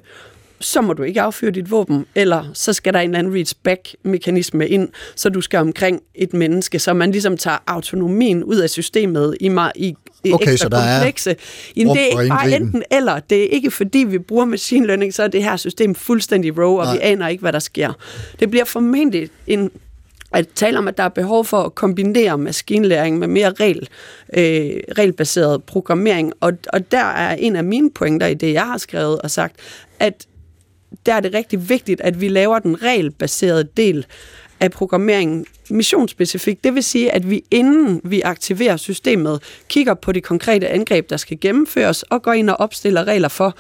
så 0.62 0.82
må 0.82 0.94
du 0.94 1.04
ikke 1.04 1.22
affyre 1.22 1.52
dit 1.52 1.72
våben, 1.72 2.06
eller 2.16 2.46
så 2.54 2.74
skal 2.74 2.94
der 2.94 3.00
en 3.00 3.10
eller 3.10 3.20
anden 3.20 3.34
reach-back-mekanisme 3.34 4.68
ind, 4.68 4.90
så 5.16 5.30
du 5.30 5.42
skal 5.42 5.60
omkring 5.60 6.02
et 6.16 6.34
menneske, 6.34 6.80
så 6.80 6.94
man 6.94 7.12
ligesom 7.12 7.38
tager 7.38 7.58
autonomien 7.68 8.44
ud 8.44 8.56
af 8.56 8.70
systemet 8.70 9.38
i, 9.40 9.50
meget, 9.50 9.72
i, 9.76 9.96
i 10.24 10.34
Okay, 10.34 10.52
ekstra 10.52 10.66
så 10.66 10.70
der 10.70 10.78
er 10.78 10.98
komplekse. 10.98 11.36
Jamen, 11.76 11.90
rum 11.90 11.98
det 11.98 12.14
er 12.14 12.22
ikke 12.22 12.30
bare 12.30 12.52
enten 12.52 12.84
eller. 12.92 13.20
Det 13.20 13.44
er 13.44 13.48
ikke 13.48 13.72
fordi, 13.72 14.00
vi 14.00 14.20
bruger 14.20 14.46
machine 14.46 14.88
learning, 14.88 15.14
så 15.14 15.24
er 15.24 15.28
det 15.28 15.44
her 15.44 15.58
system 15.58 15.96
fuldstændig 15.96 16.58
raw, 16.58 16.78
og 16.78 16.86
Nej. 16.86 16.94
vi 16.94 17.00
aner 17.02 17.28
ikke, 17.28 17.42
hvad 17.42 17.54
der 17.54 17.60
sker. 17.60 17.94
Det 18.40 18.50
bliver 18.50 18.66
formentlig 18.66 19.30
en 19.48 19.72
at 20.34 20.48
tale 20.56 20.78
om, 20.78 20.88
at 20.88 20.98
der 20.98 21.04
er 21.04 21.10
behov 21.10 21.46
for 21.46 21.58
at 21.58 21.76
kombinere 21.76 22.38
maskinlæring 22.38 23.20
med 23.20 23.28
mere 23.28 23.52
regel, 23.52 23.90
øh, 24.38 24.72
regelbaseret 24.98 25.64
programmering. 25.64 26.34
Og, 26.40 26.54
og 26.74 26.92
der 26.92 27.04
er 27.04 27.36
en 27.36 27.56
af 27.56 27.64
mine 27.64 27.92
pointer 27.92 28.28
i 28.28 28.34
det, 28.34 28.54
jeg 28.54 28.66
har 28.66 28.78
skrevet 28.78 29.22
og 29.22 29.32
sagt, 29.32 29.56
at 30.00 30.26
der 31.06 31.14
er 31.14 31.20
det 31.20 31.34
rigtig 31.34 31.70
vigtigt, 31.70 32.02
at 32.02 32.22
vi 32.22 32.28
laver 32.28 32.60
den 32.60 32.84
regelbaserede 32.84 33.64
del 33.78 34.06
af 34.60 34.72
programmeringen 34.72 35.46
missionsspecifik. 35.70 36.64
Det 36.64 36.76
vil 36.76 36.84
sige, 36.84 37.12
at 37.12 37.30
vi 37.30 37.44
inden 37.52 38.02
vi 38.04 38.22
aktiverer 38.22 38.78
systemet, 38.78 39.44
kigger 39.70 39.94
på 39.94 40.12
de 40.12 40.22
konkrete 40.22 40.68
angreb, 40.68 41.10
der 41.10 41.18
skal 41.18 41.40
gennemføres, 41.40 42.04
og 42.04 42.22
går 42.22 42.34
ind 42.34 42.50
og 42.50 42.60
opstiller 42.60 43.04
regler 43.04 43.28
for, 43.28 43.56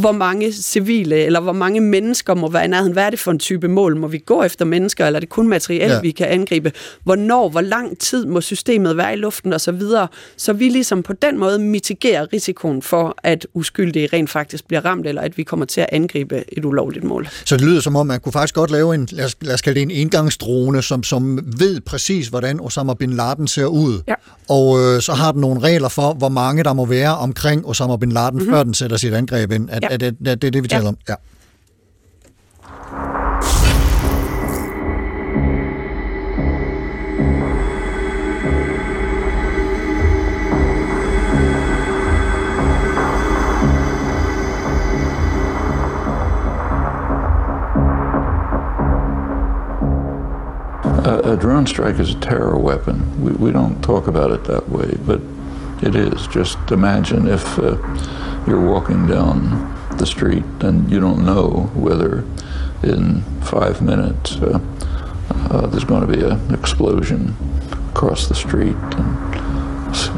hvor 0.00 0.12
mange 0.12 0.52
civile 0.52 1.16
eller 1.16 1.40
hvor 1.40 1.52
mange 1.52 1.80
mennesker 1.80 2.34
må 2.34 2.50
være 2.50 2.64
i 2.64 2.68
nærheden. 2.68 2.92
Hvad 2.92 3.04
er 3.04 3.10
det 3.10 3.18
for 3.18 3.30
en 3.30 3.38
type 3.38 3.68
mål? 3.68 3.96
Må 3.96 4.06
vi 4.08 4.18
gå 4.18 4.42
efter 4.42 4.64
mennesker, 4.64 5.06
eller 5.06 5.18
er 5.18 5.20
det 5.20 5.28
kun 5.28 5.48
materiel, 5.48 5.90
Ja. 5.90 6.00
vi 6.00 6.10
kan 6.10 6.26
angribe? 6.26 6.72
Hvornår, 7.04 7.48
hvor 7.48 7.60
lang 7.60 7.98
tid 7.98 8.26
må 8.26 8.40
systemet 8.40 8.96
være 8.96 9.12
i 9.12 9.16
luften 9.16 9.52
og 9.52 9.60
så 9.60 9.72
videre, 9.72 10.08
så 10.36 10.52
vi 10.52 10.68
ligesom 10.68 11.02
på 11.02 11.12
den 11.12 11.38
måde 11.38 11.58
mitigerer 11.58 12.26
risikoen 12.32 12.82
for, 12.82 13.16
at 13.22 13.46
uskyldige 13.54 14.08
rent 14.12 14.30
faktisk 14.30 14.66
bliver 14.68 14.84
ramt, 14.84 15.06
eller 15.06 15.22
at 15.22 15.38
vi 15.38 15.42
kommer 15.42 15.66
til 15.66 15.80
at 15.80 15.86
angribe 15.92 16.44
et 16.48 16.64
ulovligt 16.64 17.04
mål. 17.04 17.28
Så 17.44 17.56
det 17.56 17.64
lyder 17.64 17.80
som 17.80 17.96
om, 17.96 18.06
man 18.06 18.20
kunne 18.20 18.32
faktisk 18.32 18.54
godt 18.54 18.70
lave 18.70 18.94
en, 18.94 19.08
lad 19.10 19.24
os, 19.24 19.36
lad 19.40 19.54
os 19.54 19.62
kalde 19.62 19.74
det 19.74 19.82
en 19.82 19.90
engangsdrone, 19.90 20.82
som, 20.82 21.02
som 21.02 21.38
ved 21.58 21.80
præcis, 21.80 22.28
hvordan 22.28 22.60
Osama 22.60 22.94
Bin 22.94 23.12
Laden 23.12 23.46
ser 23.48 23.66
ud. 23.66 24.02
Ja. 24.08 24.14
Og 24.48 24.78
øh, 24.80 25.00
så 25.02 25.12
har 25.12 25.32
den 25.32 25.40
nogle 25.40 25.60
regler 25.60 25.88
for, 25.88 26.12
hvor 26.12 26.28
mange 26.28 26.64
der 26.64 26.72
må 26.72 26.84
være 26.84 27.16
omkring 27.16 27.66
Osama 27.66 27.96
Bin 27.96 28.12
Laden, 28.12 28.34
mm-hmm. 28.34 28.52
før 28.52 28.62
den 28.62 28.74
sætter 28.74 28.96
sit 28.96 29.14
angreb 29.14 29.52
ind. 29.52 29.68
Er, 29.72 29.85
Ja. 29.86 29.94
Er 29.94 29.98
det, 29.98 30.16
det, 30.18 30.42
det 30.42 30.52
det, 30.52 30.62
vi 30.62 30.68
taler 30.68 30.88
om? 30.88 30.96
Ja. 31.08 31.14
A, 51.04 51.32
a, 51.32 51.36
drone 51.36 51.66
strike 51.66 52.00
is 52.00 52.14
a 52.14 52.20
terror 52.20 52.58
weapon. 52.58 53.22
We, 53.22 53.30
we 53.32 53.52
don't 53.52 53.80
talk 53.82 54.08
about 54.08 54.32
it 54.32 54.44
that 54.44 54.68
way, 54.68 54.96
but 55.06 55.20
it 55.80 55.94
is. 55.94 56.26
Just 56.26 56.58
imagine 56.72 57.28
if 57.28 57.58
uh, 57.60 57.76
you're 58.48 58.60
walking 58.60 59.06
down 59.06 59.75
the 59.98 60.06
street 60.06 60.44
and 60.60 60.90
you 60.90 61.00
don't 61.00 61.24
know 61.24 61.70
whether 61.74 62.24
in 62.82 63.22
five 63.42 63.82
minutes 63.82 64.36
uh, 64.36 64.60
uh, 65.50 65.66
there's 65.66 65.84
going 65.84 66.06
to 66.06 66.12
be 66.12 66.22
an 66.22 66.54
explosion 66.54 67.34
across 67.90 68.28
the 68.28 68.34
street 68.34 68.76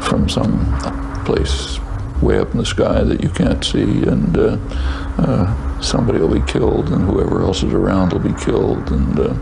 from 0.01 0.27
some 0.27 0.77
place 1.25 1.79
way 2.21 2.39
up 2.39 2.51
in 2.51 2.57
the 2.57 2.65
sky 2.65 3.03
that 3.03 3.21
you 3.21 3.29
can't 3.29 3.63
see, 3.63 4.03
and 4.03 4.37
uh, 4.37 4.57
uh, 5.17 5.81
somebody 5.81 6.19
will 6.19 6.33
be 6.33 6.51
killed, 6.51 6.89
and 6.89 7.05
whoever 7.05 7.41
else 7.41 7.63
is 7.63 7.73
around 7.73 8.11
will 8.11 8.19
be 8.19 8.33
killed, 8.33 8.91
and 8.91 9.19
uh, 9.19 9.33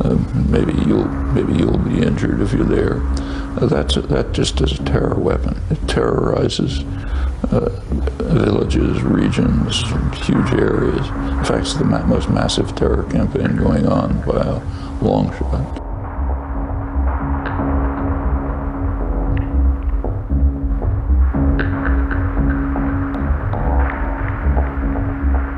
uh, 0.00 0.14
maybe 0.48 0.72
you'll 0.86 1.08
maybe 1.34 1.52
you'll 1.54 1.78
be 1.78 2.02
injured 2.02 2.40
if 2.40 2.52
you're 2.52 2.64
there. 2.64 3.00
That's 3.60 3.94
that 3.94 4.32
just 4.32 4.60
is 4.60 4.78
a 4.78 4.84
terror 4.84 5.14
weapon. 5.14 5.60
It 5.70 5.88
terrorizes 5.88 6.84
uh, 7.52 7.68
villages, 8.34 9.02
regions, 9.02 9.82
huge 10.26 10.52
areas. 10.54 11.06
In 11.38 11.44
fact, 11.44 11.60
it's 11.60 11.74
the 11.74 11.84
ma- 11.84 12.06
most 12.06 12.28
massive 12.30 12.74
terror 12.74 13.04
campaign 13.10 13.56
going 13.56 13.86
on 13.86 14.22
by 14.26 14.40
a 14.40 14.60
long 15.02 15.32
shot. 15.38 15.82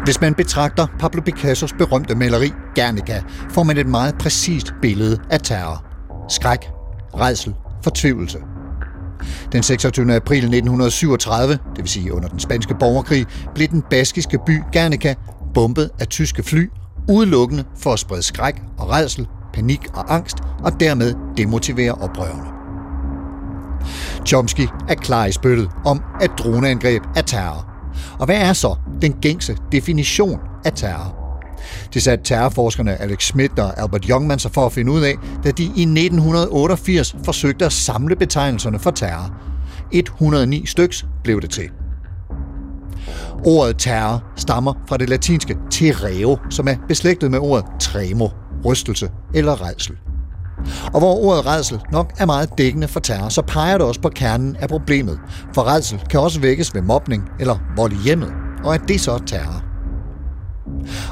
Hvis 0.04 0.20
man 0.20 0.34
betragter 0.34 0.86
Pablo 0.98 1.22
Picassos 1.22 1.72
berømte 1.72 2.14
maleri 2.14 2.52
Guernica, 2.74 3.22
får 3.50 3.62
man 3.62 3.78
et 3.78 3.86
meget 3.86 4.14
præcist 4.18 4.74
billede 4.82 5.18
af 5.30 5.40
terror. 5.40 5.84
Skræk, 6.28 6.58
redsel, 7.14 7.54
fortvivlelse. 7.84 8.38
Den 9.52 9.62
26. 9.62 10.14
april 10.14 10.38
1937, 10.38 11.52
det 11.52 11.60
vil 11.76 11.88
sige 11.88 12.14
under 12.14 12.28
den 12.28 12.40
spanske 12.40 12.74
borgerkrig, 12.80 13.26
blev 13.54 13.68
den 13.68 13.82
baskiske 13.90 14.38
by 14.46 14.60
Guernica 14.72 15.14
bombet 15.54 15.90
af 16.00 16.06
tyske 16.06 16.42
fly, 16.42 16.70
udelukkende 17.08 17.64
for 17.78 17.92
at 17.92 17.98
sprede 17.98 18.22
skræk 18.22 18.62
og 18.78 18.90
redsel, 18.90 19.26
panik 19.54 19.86
og 19.94 20.14
angst, 20.14 20.36
og 20.64 20.80
dermed 20.80 21.14
demotivere 21.36 21.92
oprørerne. 21.92 22.58
Chomsky 24.26 24.68
er 24.88 24.94
klar 24.94 25.26
i 25.26 25.32
spyttet 25.32 25.68
om, 25.84 26.02
at 26.20 26.30
droneangreb 26.38 27.02
er 27.16 27.22
terror. 27.22 27.68
Og 28.18 28.26
hvad 28.26 28.36
er 28.36 28.52
så 28.52 28.76
den 29.02 29.12
gængse 29.12 29.56
definition 29.72 30.40
af 30.64 30.72
terror? 30.72 31.27
Det 31.94 32.02
satte 32.02 32.24
terrorforskerne 32.24 33.02
Alex 33.02 33.22
Schmidt 33.22 33.58
og 33.58 33.80
Albert 33.80 34.08
Jungmann 34.08 34.38
sig 34.38 34.50
for 34.50 34.66
at 34.66 34.72
finde 34.72 34.92
ud 34.92 35.02
af, 35.02 35.14
da 35.44 35.50
de 35.50 35.62
i 35.62 35.66
1988 35.66 37.16
forsøgte 37.24 37.64
at 37.64 37.72
samle 37.72 38.16
betegnelserne 38.16 38.78
for 38.78 38.90
terror. 38.90 39.30
109 39.92 40.66
styks 40.66 41.06
blev 41.24 41.40
det 41.40 41.50
til. 41.50 41.70
Ordet 43.44 43.78
terror 43.78 44.24
stammer 44.36 44.74
fra 44.88 44.96
det 44.96 45.08
latinske 45.08 45.56
terreo, 45.70 46.38
som 46.50 46.68
er 46.68 46.74
beslægtet 46.88 47.30
med 47.30 47.38
ordet 47.38 47.64
tremo, 47.80 48.28
rystelse 48.64 49.10
eller 49.34 49.68
redsel. 49.68 49.96
Og 50.92 51.00
hvor 51.00 51.14
ordet 51.14 51.46
redsel 51.46 51.80
nok 51.92 52.12
er 52.18 52.26
meget 52.26 52.58
dækkende 52.58 52.88
for 52.88 53.00
terror, 53.00 53.28
så 53.28 53.42
peger 53.42 53.78
det 53.78 53.86
også 53.86 54.00
på 54.00 54.08
kernen 54.08 54.56
af 54.56 54.68
problemet. 54.68 55.20
For 55.54 55.66
redsel 55.66 56.00
kan 56.10 56.20
også 56.20 56.40
vækkes 56.40 56.74
ved 56.74 56.82
mobning 56.82 57.28
eller 57.40 57.58
vold 57.76 57.92
i 57.92 58.02
hjemmet, 58.04 58.32
og 58.64 58.74
er 58.74 58.78
det 58.78 59.00
så 59.00 59.18
terror? 59.26 59.67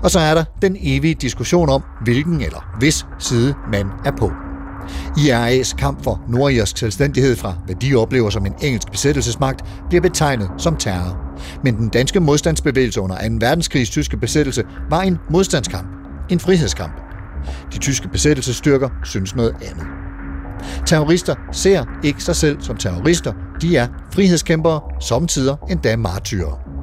Og 0.03 0.11
så 0.11 0.19
er 0.21 0.35
der 0.35 0.45
den 0.63 0.77
evige 0.81 1.15
diskussion 1.15 1.69
om, 1.69 1.83
hvilken 2.05 2.41
eller 2.41 2.77
hvis 2.79 3.07
side 3.19 3.55
man 3.73 3.87
er 4.05 4.13
på. 4.19 4.33
IRA's 5.19 5.77
kamp 5.77 6.05
for 6.05 6.21
nordirsk 6.29 6.79
selvstændighed 6.79 7.37
fra, 7.37 7.55
hvad 7.67 7.75
de 7.75 7.95
oplever 7.95 8.31
som 8.31 8.47
en 8.47 8.55
engelsk 8.63 8.91
besættelsesmagt, 8.91 9.65
bliver 9.89 10.03
betegnet 10.03 10.51
som 10.59 10.77
terror. 10.77 11.19
Men 11.65 11.77
den 11.77 11.89
danske 11.89 12.21
modstandsbevægelse 12.21 13.01
under 13.01 13.29
2. 13.29 13.35
verdenskrigs 13.41 13.91
tyske 13.91 14.17
besættelse 14.17 14.65
var 14.91 15.01
en 15.01 15.19
modstandskamp, 15.31 15.89
en 16.31 16.41
frihedskamp. 16.41 16.93
De 17.73 17.79
tyske 17.79 18.09
besættelsesstyrker 18.09 18.89
synes 19.05 19.37
noget 19.37 19.55
andet. 19.63 19.87
Terrorister 20.87 21.35
ser 21.53 21.85
ikke 22.05 22.23
sig 22.23 22.37
selv 22.37 22.57
som 22.61 22.77
terrorister. 22.77 23.33
De 23.61 23.77
er 23.77 23.89
frihedskæmpere, 24.13 24.81
samtidig 25.01 25.57
endda 25.71 25.97
martyrer. 25.97 26.76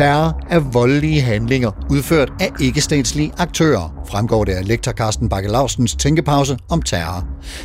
Terror 0.00 0.40
er 0.50 0.58
voldelige 0.58 1.20
handlinger 1.20 1.70
udført 1.90 2.32
af 2.40 2.52
ikke-statslige 2.60 3.32
aktører, 3.38 4.04
fremgår 4.10 4.44
det 4.44 4.52
af 4.52 4.68
lektor 4.68 4.92
Carsten 4.92 5.28
Bakkelausens 5.28 5.94
tænkepause 5.94 6.58
om 6.68 6.82
terror. 6.82 7.24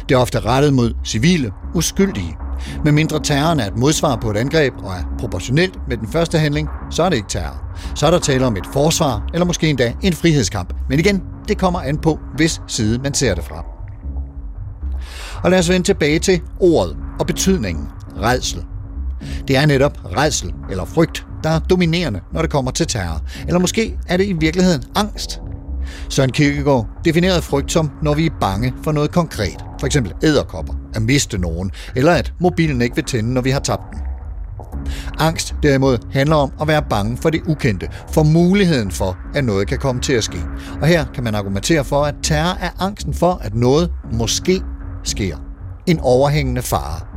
Det 0.10 0.16
er 0.16 0.20
ofte 0.20 0.40
rettet 0.40 0.74
mod 0.74 0.94
civile, 1.06 1.52
uskyldige. 1.76 2.38
Med 2.84 2.92
mindre 2.92 3.20
terroren 3.20 3.60
er 3.60 3.68
et 3.68 3.78
modsvar 3.78 4.16
på 4.16 4.32
et 4.32 4.38
angreb 4.38 4.74
og 4.84 4.92
er 4.92 5.16
proportionelt 5.20 5.80
med 5.88 5.98
den 5.98 6.08
første 6.08 6.40
handling, 6.40 6.70
så 6.92 7.04
er 7.04 7.10
det 7.10 7.16
ikke 7.16 7.30
terror. 7.30 7.64
Så 7.96 8.08
er 8.08 8.12
der 8.12 8.20
tale 8.20 8.46
om 8.46 8.58
et 8.58 8.66
forsvar, 8.74 9.30
eller 9.34 9.46
måske 9.46 9.70
endda 9.70 9.94
en 10.02 10.14
frihedskamp. 10.14 10.74
Men 10.90 11.00
igen, 11.00 11.24
det 11.48 11.58
kommer 11.58 11.80
an 11.80 11.98
på, 11.98 12.20
hvis 12.36 12.62
side 12.68 13.00
man 13.00 13.14
ser 13.14 13.36
det 13.36 13.44
fra. 13.44 13.66
Og 15.44 15.52
lad 15.52 15.60
os 15.60 15.70
vende 15.70 15.88
tilbage 15.88 16.20
til 16.20 16.42
ordet 16.60 16.98
og 17.20 17.28
betydningen. 17.28 17.88
Redsel. 18.22 18.66
Det 19.48 19.58
er 19.58 19.66
netop 19.66 20.00
redsel 20.18 20.54
eller 20.70 20.86
frygt, 20.86 21.26
der 21.44 21.50
er 21.50 21.60
dominerende, 21.60 22.20
når 22.34 22.42
det 22.42 22.52
kommer 22.52 22.72
til 22.72 22.88
terror. 22.88 23.22
Eller 23.48 23.60
måske 23.60 23.98
er 24.08 24.18
det 24.18 24.26
i 24.28 24.34
virkeligheden 24.34 24.84
angst. 24.96 25.42
Søren 26.10 26.32
Kierkegaard 26.32 26.88
definerede 27.06 27.42
frygt 27.42 27.72
som, 27.72 27.92
når 28.02 28.14
vi 28.14 28.26
er 28.26 28.34
bange 28.42 28.74
for 28.84 28.92
noget 28.92 29.12
konkret. 29.12 29.66
For 29.80 29.86
eksempel 29.86 30.14
æderkopper, 30.24 30.74
at 30.96 31.02
miste 31.02 31.38
nogen, 31.38 31.72
eller 31.96 32.12
at 32.12 32.34
mobilen 32.40 32.82
ikke 32.82 32.96
vil 32.96 33.06
tænde, 33.06 33.34
når 33.34 33.42
vi 33.42 33.50
har 33.50 33.60
tabt 33.60 33.84
den. 33.94 34.00
Angst 35.20 35.56
derimod 35.64 35.98
handler 36.12 36.36
om 36.36 36.52
at 36.62 36.68
være 36.68 36.84
bange 36.90 37.18
for 37.18 37.30
det 37.30 37.42
ukendte, 37.48 37.90
for 38.12 38.24
muligheden 38.24 38.92
for, 38.92 39.18
at 39.36 39.44
noget 39.44 39.68
kan 39.68 39.78
komme 39.78 40.02
til 40.02 40.14
at 40.14 40.24
ske. 40.24 40.38
Og 40.82 40.88
her 40.88 41.06
kan 41.14 41.24
man 41.24 41.36
argumentere 41.36 41.84
for, 41.84 42.04
at 42.04 42.16
terror 42.24 42.58
er 42.62 42.70
angsten 42.80 43.14
for, 43.14 43.40
at 43.42 43.56
noget 43.56 43.92
måske 44.14 44.62
sker. 45.04 45.38
En 45.86 46.00
overhængende 46.00 46.62
fare. 46.62 47.15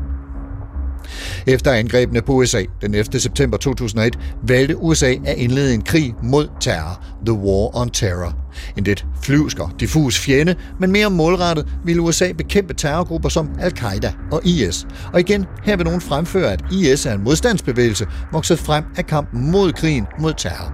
Efter 1.46 1.72
angrebene 1.72 2.22
på 2.22 2.32
USA 2.32 2.62
den 2.80 2.94
11. 2.94 3.20
september 3.20 3.56
2001 3.56 4.18
valgte 4.42 4.76
USA 4.76 5.14
at 5.24 5.36
indlede 5.36 5.74
en 5.74 5.82
krig 5.82 6.14
mod 6.22 6.48
terror, 6.60 7.04
The 7.26 7.32
War 7.32 7.76
on 7.76 7.90
Terror. 7.90 8.36
En 8.76 8.84
lidt 8.84 9.06
flyvsk 9.22 9.58
og 9.58 9.70
diffus 9.80 10.18
fjende, 10.18 10.54
men 10.80 10.92
mere 10.92 11.10
målrettet 11.10 11.66
ville 11.84 12.02
USA 12.02 12.32
bekæmpe 12.32 12.74
terrorgrupper 12.74 13.28
som 13.28 13.50
Al-Qaida 13.60 14.12
og 14.32 14.46
IS. 14.46 14.86
Og 15.12 15.20
igen, 15.20 15.46
her 15.64 15.76
vil 15.76 15.84
nogen 15.84 16.00
fremføre, 16.00 16.52
at 16.52 16.64
IS 16.72 17.06
er 17.06 17.12
en 17.12 17.24
modstandsbevægelse, 17.24 18.06
vokset 18.32 18.58
frem 18.58 18.84
af 18.96 19.06
kampen 19.06 19.50
mod 19.50 19.72
krigen 19.72 20.06
mod 20.20 20.34
terror. 20.34 20.72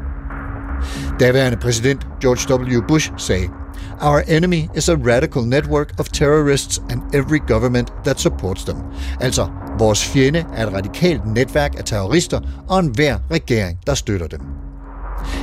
Daværende 1.21 1.59
præsident 1.59 2.07
George 2.21 2.79
W. 2.79 2.87
Bush 2.89 3.13
sagde, 3.19 3.49
Our 4.01 4.23
enemy 4.29 4.69
is 4.77 4.89
a 4.89 4.97
radical 4.97 5.43
network 5.43 5.93
of 5.99 6.09
terrorists 6.09 6.83
and 6.91 7.15
every 7.15 7.39
government 7.49 7.93
that 8.05 8.21
supports 8.21 8.65
them. 8.65 8.77
Altså, 9.21 9.49
vores 9.79 10.05
fjende 10.05 10.45
er 10.55 10.67
et 10.67 10.73
radikalt 10.73 11.27
netværk 11.27 11.75
af 11.79 11.85
terrorister 11.85 12.41
og 12.69 12.79
enhver 12.79 13.19
regering, 13.31 13.79
der 13.87 13.95
støtter 13.95 14.27
dem. 14.27 14.41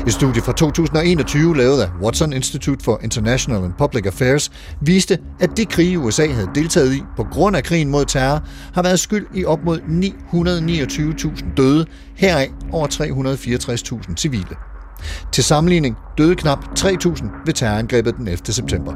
Et 0.07 0.13
studie 0.13 0.41
fra 0.41 0.53
2021, 0.53 1.57
lavet 1.57 1.81
af 1.81 1.89
Watson 2.01 2.33
Institute 2.33 2.83
for 2.83 2.99
International 3.03 3.63
and 3.63 3.73
Public 3.77 4.05
Affairs, 4.05 4.51
viste, 4.81 5.19
at 5.39 5.57
de 5.57 5.65
krige, 5.65 5.99
USA 5.99 6.27
havde 6.27 6.49
deltaget 6.55 6.93
i 6.93 7.03
på 7.17 7.23
grund 7.23 7.55
af 7.55 7.63
krigen 7.63 7.89
mod 7.89 8.05
terror, 8.05 8.43
har 8.73 8.83
været 8.83 8.99
skyld 8.99 9.27
i 9.33 9.45
op 9.45 9.63
mod 9.65 9.79
929.000 9.79 11.55
døde, 11.57 11.85
heraf 12.15 12.51
over 12.71 12.87
364.000 12.87 14.15
civile. 14.15 14.70
Til 15.31 15.43
sammenligning 15.43 15.97
døde 16.17 16.35
knap 16.35 16.65
3.000 16.79 17.25
ved 17.45 17.53
terrorangrebet 17.53 18.17
den 18.17 18.27
11. 18.27 18.53
september. 18.53 18.93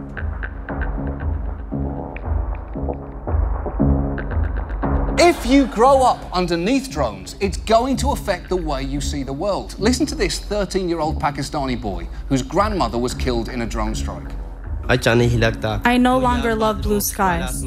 If 5.20 5.46
you 5.46 5.68
grow 5.68 6.04
up 6.12 6.18
underneath 6.34 6.94
drones, 6.94 7.36
it's 7.42 7.58
going 7.58 7.98
to 7.98 8.12
affect 8.12 8.50
the 8.50 8.56
way 8.56 8.84
you 8.84 9.02
see 9.02 9.24
the 9.24 9.34
world. 9.34 9.76
Listen 9.80 10.06
to 10.06 10.16
this 10.16 10.40
13 10.40 10.90
year 10.90 11.00
old 11.00 11.20
Pakistani 11.20 11.82
boy 11.82 12.08
whose 12.30 12.44
grandmother 12.44 12.98
was 12.98 13.14
killed 13.14 13.50
in 13.50 13.62
a 13.62 13.66
drone 13.66 13.96
strike. 13.96 14.45
I 14.88 15.98
no 15.98 16.18
longer 16.20 16.56
love 16.56 16.82
blue 16.82 17.02
skies. 17.02 17.64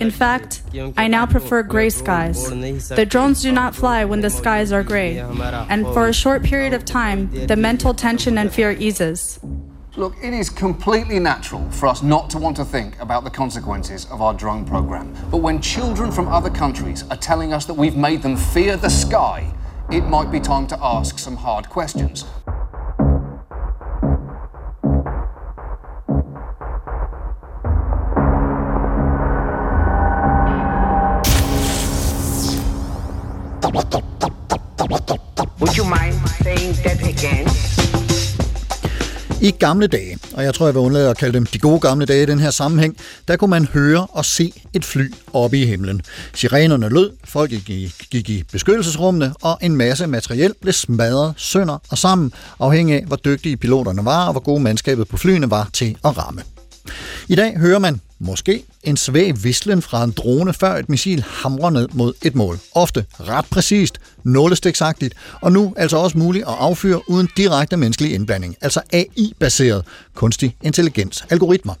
In 0.00 0.10
fact, 0.10 0.62
I 0.96 1.08
now 1.08 1.26
prefer 1.26 1.62
gray 1.62 1.90
skies. 1.90 2.48
The 2.88 3.06
drones 3.06 3.42
do 3.42 3.52
not 3.52 3.74
fly 3.74 4.04
when 4.04 4.20
the 4.20 4.30
skies 4.30 4.72
are 4.72 4.82
gray, 4.82 5.18
and 5.18 5.84
for 5.86 6.08
a 6.08 6.12
short 6.12 6.42
period 6.42 6.74
of 6.74 6.84
time, 6.84 7.46
the 7.46 7.56
mental 7.56 7.94
tension 7.94 8.38
and 8.38 8.52
fear 8.52 8.72
eases. 8.72 9.40
Look, 9.96 10.14
it 10.22 10.32
is 10.32 10.48
completely 10.48 11.18
natural 11.18 11.68
for 11.72 11.88
us 11.88 12.00
not 12.00 12.30
to 12.30 12.38
want 12.38 12.56
to 12.56 12.64
think 12.64 12.98
about 13.00 13.24
the 13.24 13.30
consequences 13.30 14.06
of 14.06 14.22
our 14.22 14.32
drone 14.32 14.64
program. 14.64 15.12
But 15.32 15.38
when 15.38 15.60
children 15.60 16.12
from 16.12 16.28
other 16.28 16.48
countries 16.48 17.04
are 17.10 17.16
telling 17.16 17.52
us 17.52 17.64
that 17.66 17.74
we've 17.74 17.96
made 17.96 18.22
them 18.22 18.36
fear 18.36 18.76
the 18.76 18.88
sky, 18.88 19.52
it 19.90 20.02
might 20.02 20.30
be 20.30 20.38
time 20.38 20.68
to 20.68 20.78
ask 20.80 21.18
some 21.18 21.36
hard 21.36 21.68
questions. 21.68 22.24
Would 35.60 35.76
you 35.76 35.84
mind 35.84 36.14
saying 36.42 36.74
that 36.84 37.00
again? 37.02 37.46
I 39.42 39.50
gamle 39.50 39.86
dage, 39.86 40.18
og 40.34 40.44
jeg 40.44 40.54
tror, 40.54 40.66
jeg 40.66 40.74
vil 40.74 40.80
undlade 40.80 41.10
at 41.10 41.18
kalde 41.18 41.34
dem 41.34 41.46
de 41.46 41.58
gode 41.58 41.80
gamle 41.80 42.06
dage 42.06 42.22
i 42.22 42.26
den 42.26 42.38
her 42.38 42.50
sammenhæng, 42.50 42.96
der 43.28 43.36
kunne 43.36 43.50
man 43.50 43.64
høre 43.64 44.06
og 44.10 44.24
se 44.24 44.52
et 44.72 44.84
fly 44.84 45.14
oppe 45.32 45.58
i 45.58 45.66
himlen. 45.66 46.00
Sirenerne 46.34 46.88
lød, 46.88 47.10
folk 47.24 47.50
gik 47.50 47.70
i, 47.70 47.92
gik 48.10 48.30
i 48.30 48.44
beskyttelsesrummene, 48.52 49.34
og 49.42 49.58
en 49.62 49.76
masse 49.76 50.06
materiel 50.06 50.54
blev 50.60 50.72
smadret 50.72 51.34
sønder 51.36 51.78
og 51.90 51.98
sammen, 51.98 52.32
afhængig 52.60 52.96
af, 52.96 53.04
hvor 53.06 53.16
dygtige 53.16 53.56
piloterne 53.56 54.04
var, 54.04 54.26
og 54.26 54.32
hvor 54.32 54.40
gode 54.40 54.62
mandskabet 54.62 55.08
på 55.08 55.16
flyene 55.16 55.50
var 55.50 55.68
til 55.72 55.96
at 56.04 56.18
ramme. 56.18 56.42
I 57.28 57.34
dag 57.34 57.58
hører 57.58 57.78
man 57.78 58.00
måske 58.20 58.64
en 58.82 58.96
svag 58.96 59.44
vislen 59.44 59.82
fra 59.82 60.04
en 60.04 60.10
drone, 60.10 60.54
før 60.54 60.76
et 60.76 60.88
missil 60.88 61.22
hamrer 61.22 61.70
ned 61.70 61.88
mod 61.92 62.12
et 62.22 62.34
mål. 62.34 62.58
Ofte 62.74 63.04
ret 63.20 63.44
præcist, 63.50 64.00
nålestiksagtigt, 64.24 65.14
og 65.40 65.52
nu 65.52 65.74
altså 65.76 65.96
også 65.96 66.18
muligt 66.18 66.44
at 66.48 66.54
affyre 66.58 67.10
uden 67.10 67.28
direkte 67.36 67.76
menneskelig 67.76 68.14
indblanding, 68.14 68.56
altså 68.60 68.80
AI-baseret 68.92 69.84
kunstig 70.14 70.56
intelligens, 70.62 71.24
algoritmer. 71.30 71.74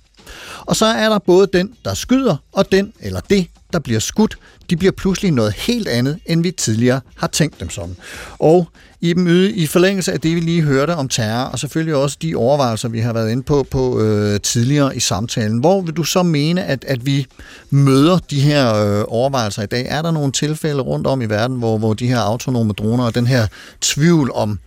Og 0.60 0.76
så 0.76 0.86
er 0.86 1.08
der 1.08 1.18
både 1.18 1.48
den, 1.52 1.74
der 1.84 1.94
skyder, 1.94 2.36
og 2.52 2.72
den 2.72 2.92
eller 3.00 3.20
det, 3.20 3.46
der 3.72 3.78
bliver 3.78 4.00
skudt. 4.00 4.36
De 4.70 4.76
bliver 4.76 4.92
pludselig 4.92 5.30
noget 5.32 5.52
helt 5.52 5.88
andet, 5.88 6.18
end 6.26 6.42
vi 6.42 6.50
tidligere 6.50 7.00
har 7.16 7.26
tænkt 7.26 7.60
dem 7.60 7.70
som. 7.70 7.96
Og 8.38 8.68
i, 9.00 9.12
dem 9.12 9.26
i 9.54 9.66
forlængelse 9.66 10.12
af 10.12 10.20
det, 10.20 10.34
vi 10.36 10.40
lige 10.40 10.62
hørte 10.62 10.96
om 10.96 11.08
terror, 11.08 11.44
og 11.44 11.58
selvfølgelig 11.58 11.94
også 11.94 12.16
de 12.22 12.34
overvejelser, 12.34 12.88
vi 12.88 13.00
har 13.00 13.12
været 13.12 13.30
inde 13.30 13.42
på, 13.42 13.66
på 13.70 14.00
øh, 14.00 14.40
tidligere 14.40 14.96
i 14.96 15.00
samtalen, 15.00 15.58
hvor 15.58 15.80
vil 15.80 15.94
du 15.94 16.04
så 16.04 16.22
mene, 16.22 16.64
at, 16.64 16.84
at 16.84 17.06
vi 17.06 17.26
møder 17.70 18.18
de 18.18 18.40
her 18.40 18.74
øh, 18.74 19.04
overvejelser 19.08 19.62
i 19.62 19.66
dag? 19.66 19.86
Er 19.88 20.02
der 20.02 20.10
nogle 20.10 20.32
tilfælde 20.32 20.82
rundt 20.82 21.06
om 21.06 21.22
i 21.22 21.26
verden, 21.26 21.56
hvor, 21.56 21.78
hvor 21.78 21.94
de 21.94 22.06
her 22.06 22.18
autonome 22.18 22.72
droner 22.72 23.04
og 23.04 23.14
den 23.14 23.26
her 23.26 23.46
tvivl 23.80 24.30
om, 24.34 24.58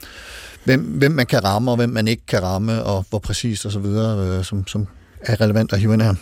hvem, 0.63 0.81
hvem 0.81 1.11
man 1.11 1.25
kan 1.25 1.43
ramme 1.43 1.71
og 1.71 1.77
hvem 1.77 1.89
man 1.89 2.07
ikke 2.07 2.25
kan 2.27 2.43
ramme, 2.43 2.83
og 2.83 3.05
hvor 3.09 3.19
præcist 3.19 3.65
og 3.65 3.71
så 3.71 3.79
videre, 3.79 4.37
øh, 4.37 4.43
som, 4.43 4.67
som 4.67 4.87
er 5.21 5.41
relevant 5.41 5.73
at 5.73 5.79
hive 5.79 5.93
ind 5.93 6.01
her? 6.01 6.15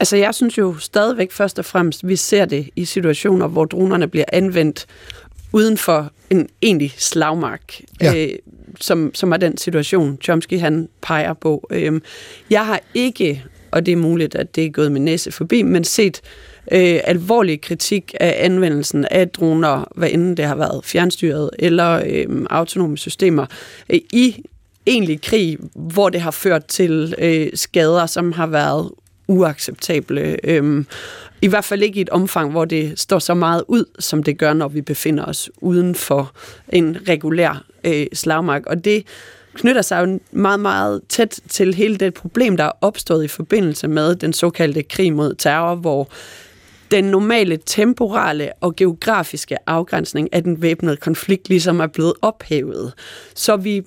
Altså, 0.00 0.16
jeg 0.16 0.34
synes 0.34 0.58
jo 0.58 0.78
stadigvæk 0.78 1.32
først 1.32 1.58
og 1.58 1.64
fremmest, 1.64 2.08
vi 2.08 2.16
ser 2.16 2.44
det 2.44 2.68
i 2.76 2.84
situationer, 2.84 3.46
hvor 3.48 3.64
dronerne 3.64 4.08
bliver 4.08 4.24
anvendt 4.32 4.86
uden 5.52 5.78
for 5.78 6.10
en 6.30 6.48
egentlig 6.62 6.94
slagmark, 6.96 7.80
Ja. 8.00 8.14
øh, 8.16 8.28
som, 8.80 9.10
som 9.14 9.32
er 9.32 9.36
den 9.36 9.56
situation, 9.58 10.18
Chomsky 10.22 10.58
han 10.58 10.88
peger 11.02 11.32
på. 11.32 11.66
Øhm, 11.70 12.02
jeg 12.50 12.66
har 12.66 12.80
ikke, 12.94 13.44
og 13.70 13.86
det 13.86 13.92
er 13.92 13.96
muligt, 13.96 14.34
at 14.34 14.56
det 14.56 14.64
er 14.64 14.70
gået 14.70 14.92
min 14.92 15.04
næse 15.04 15.32
forbi, 15.32 15.62
men 15.62 15.84
set 15.84 16.20
øh, 16.72 17.00
alvorlig 17.04 17.60
kritik 17.60 18.14
af 18.20 18.36
anvendelsen 18.38 19.06
af 19.10 19.28
droner, 19.28 19.84
hvad 19.96 20.08
enten 20.12 20.36
det 20.36 20.44
har 20.44 20.56
været 20.56 20.80
fjernstyret 20.84 21.50
eller 21.58 22.02
øh, 22.06 22.46
autonome 22.50 22.98
systemer, 22.98 23.46
øh, 23.90 24.00
i 24.12 24.44
egentlig 24.86 25.22
krig, 25.22 25.58
hvor 25.74 26.08
det 26.08 26.20
har 26.20 26.30
ført 26.30 26.66
til 26.66 27.14
øh, 27.18 27.48
skader, 27.54 28.06
som 28.06 28.32
har 28.32 28.46
været 28.46 28.90
uacceptable. 29.28 30.36
Øhm, 30.44 30.86
I 31.42 31.46
hvert 31.46 31.64
fald 31.64 31.82
ikke 31.82 31.98
i 31.98 32.00
et 32.00 32.10
omfang, 32.10 32.50
hvor 32.50 32.64
det 32.64 32.98
står 32.98 33.18
så 33.18 33.34
meget 33.34 33.64
ud, 33.68 33.84
som 33.98 34.22
det 34.22 34.38
gør, 34.38 34.52
når 34.52 34.68
vi 34.68 34.80
befinder 34.80 35.24
os 35.24 35.50
uden 35.56 35.94
for 35.94 36.32
en 36.68 36.98
regulær 37.08 37.64
øh, 37.84 38.06
slagmark. 38.12 38.66
Og 38.66 38.84
det 38.84 39.06
knytter 39.54 39.82
sig 39.82 40.06
jo 40.06 40.20
meget, 40.32 40.60
meget 40.60 41.00
tæt 41.08 41.40
til 41.48 41.74
hele 41.74 41.96
det 41.96 42.14
problem, 42.14 42.56
der 42.56 42.64
er 42.64 42.72
opstået 42.80 43.24
i 43.24 43.28
forbindelse 43.28 43.88
med 43.88 44.14
den 44.14 44.32
såkaldte 44.32 44.82
krig 44.82 45.12
mod 45.12 45.34
terror, 45.34 45.74
hvor 45.74 46.08
den 46.90 47.04
normale 47.04 47.58
temporale 47.66 48.50
og 48.60 48.76
geografiske 48.76 49.56
afgrænsning 49.66 50.28
af 50.32 50.42
den 50.42 50.62
væbnede 50.62 50.96
konflikt 50.96 51.48
ligesom 51.48 51.80
er 51.80 51.86
blevet 51.86 52.12
ophævet. 52.22 52.92
Så 53.34 53.56
vi 53.56 53.82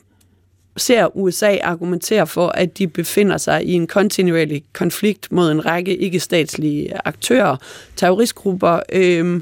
ser 0.78 1.18
USA 1.18 1.58
argumentere 1.64 2.28
for, 2.28 2.48
at 2.48 2.78
de 2.78 2.88
befinder 2.88 3.38
sig 3.38 3.66
i 3.66 3.74
en 3.74 3.88
kontinuerlig 3.88 4.64
konflikt 4.74 5.32
mod 5.32 5.52
en 5.52 5.66
række 5.66 5.98
ikke-statslige 5.98 6.94
aktører, 7.06 7.58
terroristgrupper, 7.96 8.80
øh, 8.92 9.42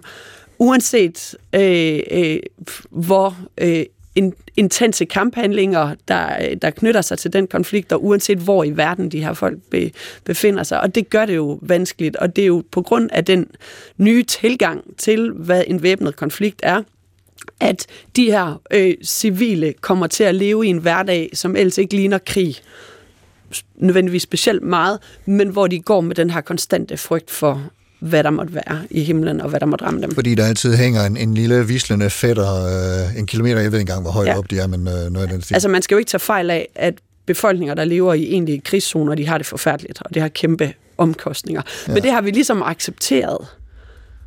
uanset 0.59 1.35
øh, 1.53 1.99
øh, 2.11 2.39
hvor 2.89 3.37
øh, 3.57 3.85
in, 4.15 4.33
intense 4.57 5.05
kamphandlinger, 5.05 5.95
der, 6.07 6.55
der 6.55 6.69
knytter 6.69 7.01
sig 7.01 7.17
til 7.17 7.33
den 7.33 7.47
konflikt, 7.47 7.91
og 7.91 8.05
uanset 8.05 8.37
hvor 8.37 8.63
i 8.63 8.77
verden 8.77 9.11
de 9.11 9.23
her 9.23 9.33
folk 9.33 9.57
be, 9.69 9.91
befinder 10.23 10.63
sig. 10.63 10.81
Og 10.81 10.95
det 10.95 11.09
gør 11.09 11.25
det 11.25 11.35
jo 11.35 11.59
vanskeligt, 11.61 12.15
og 12.15 12.35
det 12.35 12.41
er 12.41 12.45
jo 12.47 12.63
på 12.71 12.81
grund 12.81 13.09
af 13.13 13.25
den 13.25 13.47
nye 13.97 14.23
tilgang 14.23 14.97
til, 14.97 15.31
hvad 15.31 15.63
en 15.67 15.83
væbnet 15.83 16.15
konflikt 16.15 16.59
er, 16.63 16.81
at 17.59 17.85
de 18.15 18.25
her 18.25 18.61
øh, 18.71 18.93
civile 19.03 19.73
kommer 19.81 20.07
til 20.07 20.23
at 20.23 20.35
leve 20.35 20.65
i 20.65 20.69
en 20.69 20.77
hverdag, 20.77 21.29
som 21.33 21.55
ellers 21.55 21.77
ikke 21.77 21.95
ligner 21.95 22.17
krig 22.17 22.55
nødvendigvis 23.75 24.21
specielt 24.21 24.63
meget, 24.63 24.99
men 25.25 25.49
hvor 25.49 25.67
de 25.67 25.79
går 25.79 26.01
med 26.01 26.15
den 26.15 26.29
her 26.29 26.41
konstante 26.41 26.97
frygt 26.97 27.31
for, 27.31 27.63
hvad 27.99 28.23
der 28.23 28.29
måtte 28.29 28.53
være 28.53 28.81
i 28.89 29.03
himlen, 29.03 29.41
og 29.41 29.49
hvad 29.49 29.59
der 29.59 29.65
måtte 29.65 29.85
ramme 29.85 30.01
dem. 30.01 30.11
Fordi 30.11 30.35
der 30.35 30.45
altid 30.45 30.75
hænger 30.75 31.05
en, 31.05 31.17
en 31.17 31.33
lille 31.33 31.67
vislende 31.67 32.09
fætter 32.09 32.65
øh, 32.65 33.17
en 33.17 33.25
kilometer, 33.25 33.61
jeg 33.61 33.71
ved 33.71 33.79
ikke 33.79 33.91
engang, 33.91 34.01
hvor 34.01 34.11
højt 34.11 34.27
ja. 34.27 34.37
Op 34.37 34.51
de 34.51 34.59
er, 34.59 34.67
men 34.67 34.87
øh, 34.87 34.93
noget 35.11 35.27
af 35.27 35.27
den 35.27 35.41
stil. 35.41 35.53
Altså 35.53 35.69
man 35.69 35.81
skal 35.81 35.95
jo 35.95 35.99
ikke 35.99 36.09
tage 36.09 36.19
fejl 36.19 36.49
af, 36.49 36.69
at 36.75 36.93
befolkninger, 37.25 37.75
der 37.75 37.85
lever 37.85 38.13
i 38.13 38.23
egentlige 38.23 38.61
krigszoner, 38.61 39.15
de 39.15 39.27
har 39.27 39.37
det 39.37 39.47
forfærdeligt, 39.47 40.01
og 40.01 40.13
det 40.13 40.21
har 40.21 40.29
kæmpe 40.29 40.73
omkostninger. 40.97 41.61
Ja. 41.87 41.93
Men 41.93 42.03
det 42.03 42.11
har 42.11 42.21
vi 42.21 42.31
ligesom 42.31 42.63
accepteret 42.63 43.47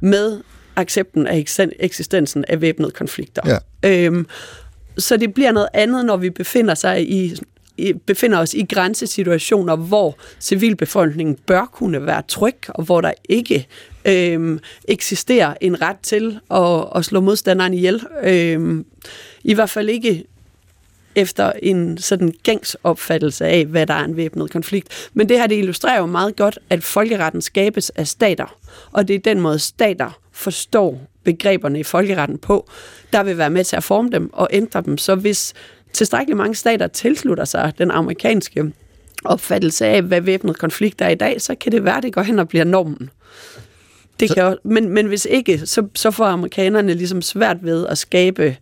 med 0.01 0.41
accepten 0.79 1.27
af 1.27 1.45
eksistensen 1.81 2.45
af 2.49 2.61
væbnede 2.61 2.91
konflikter. 2.91 3.61
Ja. 3.83 4.05
Øhm, 4.05 4.27
så 4.99 5.17
det 5.17 5.35
bliver 5.35 5.53
noget 5.53 5.69
andet, 5.75 6.05
når 6.05 6.17
vi 6.17 6.31
befinder 6.31 6.75
sig 6.75 7.11
i 7.11 7.35
befinder 8.07 8.39
os 8.39 8.55
i 8.55 8.67
grænsesituationer, 8.75 9.77
hvor 9.77 10.19
civilbefolkningen 10.41 11.37
bør 11.47 11.65
kunne 11.73 12.07
være 12.07 12.23
tryg, 12.29 12.57
og 12.69 12.85
hvor 12.85 13.01
der 13.01 13.13
ikke 13.29 13.67
øhm, 14.05 14.61
eksisterer 14.89 15.55
en 15.61 15.83
ret 15.83 15.97
til 16.03 16.39
at, 16.51 16.85
at 16.95 17.05
slå 17.05 17.21
modstanderen 17.21 17.75
ihjel. 17.75 18.03
Øhm, 18.23 18.87
I 19.45 19.55
hvert 19.55 19.71
fald 19.71 19.89
ikke 19.89 20.25
efter 21.15 21.53
en 21.63 21.99
sådan 21.99 22.35
gængs 22.43 22.77
opfattelse 22.85 23.47
af, 23.47 23.67
hvad 23.67 23.87
der 23.87 23.95
er 23.95 24.05
en 24.05 24.17
væbnet 24.17 24.51
konflikt. 24.51 25.09
Men 25.15 25.29
det 25.29 25.39
her, 25.39 25.47
det 25.47 25.59
illustrerer 25.59 25.99
jo 25.99 26.07
meget 26.07 26.37
godt, 26.37 26.59
at 26.71 26.85
folkeretten 26.85 27.43
skabes 27.43 27.91
af 27.91 28.07
stater, 28.09 28.57
og 28.93 29.09
det 29.09 29.15
er 29.15 29.19
den 29.19 29.41
måde, 29.41 29.59
stater 29.59 30.21
forstår 30.39 31.01
begreberne 31.25 31.81
i 31.81 31.83
folkeretten 31.83 32.39
på, 32.39 32.69
der 33.13 33.23
vil 33.23 33.39
være 33.39 33.51
med 33.51 33.65
til 33.65 33.77
at 33.77 33.85
forme 33.85 34.11
dem 34.11 34.33
og 34.33 34.49
ændre 34.51 34.83
dem. 34.83 34.99
Så 34.99 35.15
hvis 35.15 35.55
tilstrækkeligt 35.93 36.37
mange 36.37 36.55
stater 36.55 36.87
tilslutter 36.87 37.45
sig 37.45 37.73
den 37.79 37.91
amerikanske 37.91 38.73
opfattelse 39.25 39.87
af, 39.87 40.03
hvad 40.03 40.21
væbnet 40.21 40.59
konflikt 40.59 41.01
er 41.01 41.09
i 41.09 41.15
dag, 41.15 41.41
så 41.41 41.55
kan 41.55 41.73
det 41.73 41.85
være, 41.85 41.97
at 41.97 42.03
det 42.03 42.13
går 42.13 42.23
hen 42.23 42.39
og 42.39 42.49
bliver 42.49 42.65
normen. 42.65 43.11
Det 44.21 44.35
kan 44.35 44.43
jo, 44.43 44.57
men, 44.65 44.89
men 44.89 45.07
hvis 45.07 45.27
ikke, 45.31 45.67
så, 45.67 45.87
så 45.95 46.11
får 46.11 46.25
amerikanerne 46.25 46.95
ligesom 46.95 47.23
svært 47.23 47.57
ved 47.63 47.87
at 47.87 47.99
skabe 47.99 48.57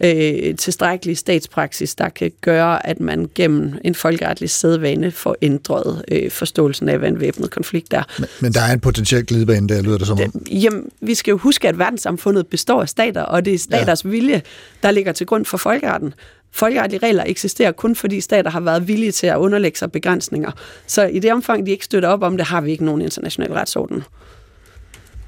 øh, 0.00 0.56
tilstrækkelig 0.56 1.18
statspraksis, 1.18 1.94
der 1.94 2.08
kan 2.08 2.32
gøre, 2.40 2.86
at 2.86 3.00
man 3.00 3.30
gennem 3.34 3.74
en 3.84 3.94
folkeretlig 3.94 4.50
sædvane 4.50 5.10
får 5.10 5.36
ændret 5.42 6.04
øh, 6.08 6.30
forståelsen 6.30 6.88
af, 6.88 6.98
hvad 6.98 7.08
en 7.08 7.20
væbnet 7.20 7.50
konflikt 7.50 7.92
er. 7.92 8.02
Men, 8.18 8.28
men 8.40 8.52
der 8.52 8.60
er 8.60 8.72
en 8.72 8.80
potentiel 8.80 9.26
glidebane 9.26 9.68
der, 9.68 9.82
lyder 9.82 9.98
det 9.98 10.06
som 10.06 10.18
om. 10.20 10.46
Jamen, 10.50 10.88
vi 11.00 11.14
skal 11.14 11.30
jo 11.30 11.38
huske, 11.38 11.68
at 11.68 11.78
verdenssamfundet 11.78 12.46
består 12.46 12.82
af 12.82 12.88
stater, 12.88 13.22
og 13.22 13.44
det 13.44 13.54
er 13.54 13.58
staters 13.58 14.04
ja. 14.04 14.08
vilje, 14.10 14.42
der 14.82 14.90
ligger 14.90 15.12
til 15.12 15.26
grund 15.26 15.44
for 15.44 15.56
folkeretten. 15.56 16.14
Folkeretlige 16.52 17.06
regler 17.06 17.24
eksisterer 17.26 17.72
kun 17.72 17.96
fordi 17.96 18.20
stater 18.20 18.50
har 18.50 18.60
været 18.60 18.88
villige 18.88 19.12
til 19.12 19.26
at 19.26 19.36
underlægge 19.36 19.78
sig 19.78 19.92
begrænsninger. 19.92 20.50
Så 20.86 21.04
i 21.04 21.18
det 21.18 21.32
omfang, 21.32 21.66
de 21.66 21.70
ikke 21.70 21.84
støtter 21.84 22.08
op 22.08 22.22
om 22.22 22.36
det, 22.36 22.46
har 22.46 22.60
vi 22.60 22.70
ikke 22.70 22.84
nogen 22.84 23.02
international 23.02 23.52
retsorden. 23.52 24.02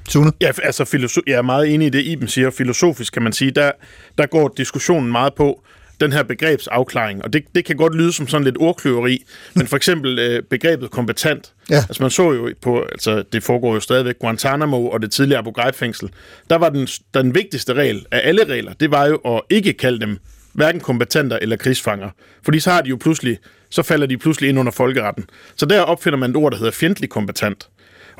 Sune? 0.09 0.31
Ja, 0.41 0.51
altså, 0.63 0.83
filoso- 0.83 1.23
jeg 1.27 1.33
er 1.37 1.41
meget 1.41 1.73
enig 1.73 1.85
i 1.87 1.89
det, 1.89 2.03
Iben 2.03 2.27
siger. 2.27 2.49
Filosofisk 2.49 3.13
kan 3.13 3.21
man 3.21 3.33
sige, 3.33 3.51
der, 3.51 3.71
der 4.17 4.25
går 4.25 4.53
diskussionen 4.57 5.11
meget 5.11 5.33
på 5.33 5.63
den 5.99 6.11
her 6.11 6.23
begrebsafklaring. 6.23 7.23
Og 7.23 7.33
det, 7.33 7.43
det 7.55 7.65
kan 7.65 7.75
godt 7.75 7.95
lyde 7.95 8.13
som 8.13 8.27
sådan 8.27 8.43
lidt 8.45 8.57
ordkløveri, 8.59 9.23
men 9.55 9.67
for 9.67 9.75
eksempel 9.75 10.19
øh, 10.19 10.43
begrebet 10.43 10.91
kompetent. 10.91 11.53
Ja. 11.69 11.75
Altså 11.75 12.03
man 12.03 12.09
så 12.11 12.31
jo 12.31 12.49
på, 12.61 12.81
altså 12.91 13.23
det 13.33 13.43
foregår 13.43 13.73
jo 13.73 13.79
stadigvæk, 13.79 14.19
Guantanamo 14.19 14.89
og 14.89 15.01
det 15.01 15.11
tidligere 15.11 15.39
Abu 15.39 15.51
Ghraib-fængsel. 15.51 16.09
Der 16.49 16.55
var 16.55 16.69
den, 16.69 16.87
den 17.13 17.35
vigtigste 17.35 17.73
regel 17.73 18.05
af 18.11 18.21
alle 18.23 18.43
regler, 18.43 18.73
det 18.73 18.91
var 18.91 19.05
jo 19.05 19.15
at 19.15 19.41
ikke 19.49 19.73
kalde 19.73 19.99
dem 19.99 20.17
hverken 20.53 20.81
kompetenter 20.81 21.39
eller 21.41 21.55
krigsfanger. 21.55 22.09
Fordi 22.43 22.59
så 22.59 22.71
har 22.71 22.81
de 22.81 22.89
jo 22.89 22.97
pludselig, 23.01 23.37
så 23.69 23.83
falder 23.83 24.07
de 24.07 24.17
pludselig 24.17 24.49
ind 24.49 24.59
under 24.59 24.71
folkeretten. 24.71 25.25
Så 25.55 25.65
der 25.65 25.81
opfinder 25.81 26.17
man 26.19 26.29
et 26.29 26.35
ord, 26.35 26.51
der 26.51 26.57
hedder 26.57 26.71
fjendtlig 26.71 27.09
kompetent. 27.09 27.67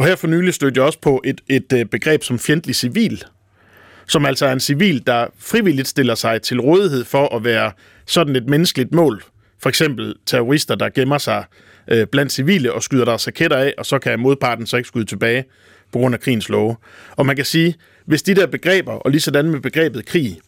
Og 0.02 0.08
her 0.08 0.16
for 0.16 0.28
nylig 0.28 0.54
stødte 0.54 0.80
jeg 0.80 0.86
også 0.86 1.00
på 1.00 1.22
et, 1.26 1.42
et, 1.50 1.74
øh, 1.74 1.86
begreb 1.86 2.24
som 2.24 2.40
fjendtlig 2.40 2.76
civil, 2.76 3.24
som 4.08 4.26
altså 4.26 4.46
er 4.46 4.54
en 4.54 4.60
civil, 4.60 5.08
der 5.08 5.28
frivilligt 5.40 5.88
stiller 5.88 6.16
sig 6.16 6.42
til 6.42 6.60
rådighed 6.62 7.06
for 7.06 7.36
at 7.36 7.44
være 7.44 7.72
sådan 8.06 8.36
et 8.36 8.50
menneskeligt 8.50 8.92
mål. 8.94 9.24
For 9.62 9.70
eksempel 9.70 10.16
terrorister, 10.26 10.76
der 10.76 10.90
gemmer 10.90 11.18
sig 11.18 11.44
øh, 11.88 12.08
blandt 12.08 12.32
civile 12.32 12.74
og 12.74 12.84
skyder 12.84 13.06
deres 13.06 13.28
raketter 13.28 13.58
af, 13.58 13.74
og 13.78 13.86
så 13.86 14.00
kan 14.00 14.20
modparten 14.20 14.66
så 14.66 14.78
ikke 14.78 14.88
skyde 14.88 15.06
tilbage. 15.06 15.46
på 15.92 16.00
grund 16.00 16.16
af 16.16 16.22
krigens 16.22 16.50
love. 16.50 16.76
Og 17.12 17.26
man 17.26 17.36
kan 17.36 17.46
sige, 17.46 17.76
hvis 18.06 18.24
de 18.24 18.36
der 18.36 18.48
begreber, 18.48 18.94
og 18.94 19.12
lige 19.12 19.22
sådan 19.22 19.50
med 19.50 19.60
begrebet 19.60 20.06
krig, 20.06 20.40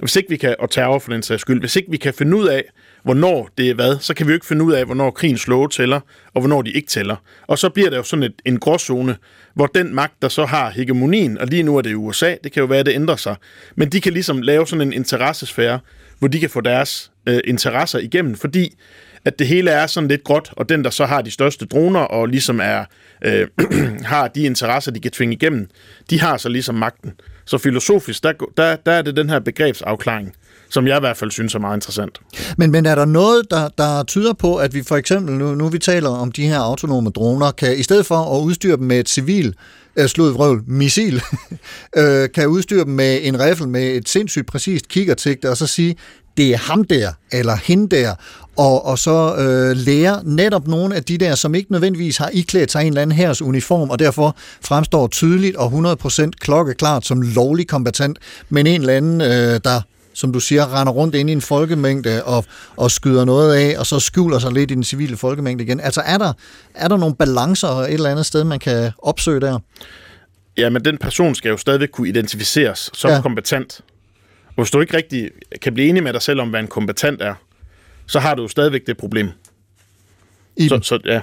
hvis 0.00 0.16
ikke 0.16 0.28
vi 0.28 0.36
kan, 0.36 0.54
og 0.58 0.70
terror 0.70 0.98
for 0.98 1.12
den 1.12 1.22
sags 1.22 1.40
skyld, 1.40 1.60
hvis 1.60 1.76
ikke 1.76 1.90
vi 1.90 1.96
kan 1.96 2.14
finde 2.14 2.36
ud 2.36 2.48
af, 2.48 2.64
hvornår 3.02 3.48
det 3.58 3.70
er 3.70 3.74
hvad, 3.74 3.98
så 4.00 4.14
kan 4.14 4.26
vi 4.26 4.32
jo 4.32 4.34
ikke 4.34 4.46
finde 4.46 4.64
ud 4.64 4.72
af, 4.72 4.84
hvornår 4.84 5.10
krigens 5.10 5.46
love 5.46 5.68
tæller, 5.68 6.00
og 6.34 6.40
hvornår 6.40 6.62
de 6.62 6.70
ikke 6.70 6.88
tæller. 6.88 7.16
Og 7.46 7.58
så 7.58 7.68
bliver 7.68 7.90
der 7.90 7.96
jo 7.96 8.02
sådan 8.02 8.22
et, 8.22 8.34
en 8.44 8.58
gråzone, 8.58 9.16
hvor 9.54 9.66
den 9.66 9.94
magt, 9.94 10.22
der 10.22 10.28
så 10.28 10.44
har 10.44 10.70
hegemonien, 10.70 11.38
og 11.38 11.46
lige 11.46 11.62
nu 11.62 11.76
er 11.76 11.82
det 11.82 11.94
USA, 11.94 12.34
det 12.44 12.52
kan 12.52 12.60
jo 12.60 12.66
være, 12.66 12.80
at 12.80 12.86
det 12.86 12.94
ændrer 12.94 13.16
sig, 13.16 13.36
men 13.76 13.88
de 13.88 14.00
kan 14.00 14.12
ligesom 14.12 14.42
lave 14.42 14.66
sådan 14.66 14.86
en 14.86 14.92
interessesfære, 14.92 15.80
hvor 16.18 16.28
de 16.28 16.40
kan 16.40 16.50
få 16.50 16.60
deres 16.60 17.10
øh, 17.26 17.40
interesser 17.44 17.98
igennem, 17.98 18.34
fordi 18.34 18.74
at 19.24 19.38
det 19.38 19.46
hele 19.46 19.70
er 19.70 19.86
sådan 19.86 20.08
lidt 20.08 20.24
gråt, 20.24 20.50
og 20.52 20.68
den, 20.68 20.84
der 20.84 20.90
så 20.90 21.06
har 21.06 21.22
de 21.22 21.30
største 21.30 21.66
droner, 21.66 22.00
og 22.00 22.26
ligesom 22.26 22.60
er, 22.62 22.84
øh, 23.24 23.46
har 24.12 24.28
de 24.28 24.42
interesser, 24.42 24.90
de 24.90 25.00
kan 25.00 25.10
tvinge 25.10 25.34
igennem, 25.34 25.68
de 26.10 26.20
har 26.20 26.36
så 26.36 26.48
ligesom 26.48 26.74
magten. 26.74 27.12
Så 27.44 27.58
filosofisk, 27.58 28.22
der, 28.22 28.32
der, 28.56 28.76
der 28.76 28.92
er 28.92 29.02
det 29.02 29.16
den 29.16 29.30
her 29.30 29.38
begrebsafklaring, 29.38 30.32
som 30.70 30.86
jeg 30.86 30.96
i 30.96 31.00
hvert 31.00 31.16
fald 31.16 31.30
synes 31.30 31.54
er 31.54 31.58
meget 31.58 31.76
interessant. 31.76 32.20
Men, 32.56 32.70
men 32.70 32.86
er 32.86 32.94
der 32.94 33.04
noget, 33.04 33.50
der, 33.50 33.68
der 33.78 34.02
tyder 34.02 34.32
på, 34.32 34.56
at 34.56 34.74
vi 34.74 34.82
for 34.82 34.96
eksempel, 34.96 35.34
nu, 35.34 35.54
nu 35.54 35.68
vi 35.68 35.78
taler 35.78 36.08
om 36.08 36.32
de 36.32 36.48
her 36.48 36.58
autonome 36.58 37.10
droner, 37.10 37.50
kan 37.50 37.76
i 37.76 37.82
stedet 37.82 38.06
for 38.06 38.38
at 38.38 38.42
udstyre 38.42 38.76
dem 38.76 38.84
med 38.84 39.00
et 39.00 39.08
civil 39.08 39.54
øh, 39.96 40.08
slået 40.08 40.34
vrøvl, 40.34 40.62
missil, 40.66 41.22
øh, 41.96 42.28
kan 42.34 42.48
udstyre 42.48 42.84
dem 42.84 42.92
med 42.92 43.18
en 43.22 43.40
riffel 43.40 43.68
med 43.68 43.82
et 43.82 44.08
sindssygt 44.08 44.46
præcist 44.46 44.88
kikkertigte, 44.88 45.50
og 45.50 45.56
så 45.56 45.66
sige, 45.66 45.96
det 46.36 46.52
er 46.52 46.56
ham 46.56 46.84
der, 46.84 47.12
eller 47.32 47.56
hende 47.64 47.96
der, 47.96 48.14
og, 48.58 48.86
og 48.86 48.98
så 48.98 49.34
øh, 49.36 49.76
lære 49.76 50.20
netop 50.24 50.68
nogle 50.68 50.94
af 50.94 51.04
de 51.04 51.18
der, 51.18 51.34
som 51.34 51.54
ikke 51.54 51.72
nødvendigvis 51.72 52.16
har 52.16 52.30
iklædt 52.32 52.72
sig 52.72 52.80
en 52.80 52.86
eller 52.86 53.02
anden 53.02 53.16
hers 53.16 53.42
uniform, 53.42 53.90
og 53.90 53.98
derfor 53.98 54.36
fremstår 54.64 55.06
tydeligt 55.06 55.56
og 55.56 55.96
100% 56.02 56.30
klokkeklart 56.40 57.06
som 57.06 57.22
lovlig 57.22 57.68
kombatant, 57.68 58.18
men 58.48 58.66
en 58.66 58.80
eller 58.80 58.94
anden, 58.96 59.20
øh, 59.20 59.60
der 59.64 59.80
som 60.14 60.32
du 60.32 60.40
siger, 60.40 60.80
render 60.80 60.92
rundt 60.92 61.14
ind 61.14 61.30
i 61.30 61.32
en 61.32 61.40
folkemængde 61.40 62.24
og, 62.24 62.44
og 62.76 62.90
skyder 62.90 63.24
noget 63.24 63.54
af, 63.54 63.78
og 63.78 63.86
så 63.86 64.00
skjuler 64.00 64.38
sig 64.38 64.52
lidt 64.52 64.70
i 64.70 64.74
den 64.74 64.84
civile 64.84 65.16
folkemængde 65.16 65.64
igen. 65.64 65.80
Altså 65.80 66.02
er 66.06 66.18
der, 66.18 66.32
er 66.74 66.88
der 66.88 66.96
nogle 66.96 67.14
balancer 67.14 67.68
et 67.68 67.92
eller 67.94 68.10
andet 68.10 68.26
sted, 68.26 68.44
man 68.44 68.58
kan 68.58 68.90
opsøge 69.02 69.40
der? 69.40 69.58
Ja, 70.56 70.70
men 70.70 70.84
den 70.84 70.98
person 70.98 71.34
skal 71.34 71.48
jo 71.48 71.56
stadigvæk 71.56 71.88
kunne 71.92 72.08
identificeres 72.08 72.90
som 72.94 73.10
Ja. 73.10 73.20
kompetent. 73.20 73.80
Hvis 74.56 74.70
du 74.70 74.80
ikke 74.80 74.96
rigtig 74.96 75.30
kan 75.62 75.74
blive 75.74 75.88
enig 75.88 76.02
med 76.02 76.12
dig 76.12 76.22
selv 76.22 76.40
om, 76.40 76.48
hvad 76.50 76.60
en 76.60 76.66
kompetent 76.66 77.22
er, 77.22 77.34
så 78.08 78.18
har 78.18 78.34
du 78.34 78.42
jo 78.42 78.48
stadigvæk 78.48 78.86
det 78.86 78.96
problem. 78.96 79.30
I 80.56 80.68
Så, 80.68 80.80
så 80.82 80.98
ja. 81.04 81.20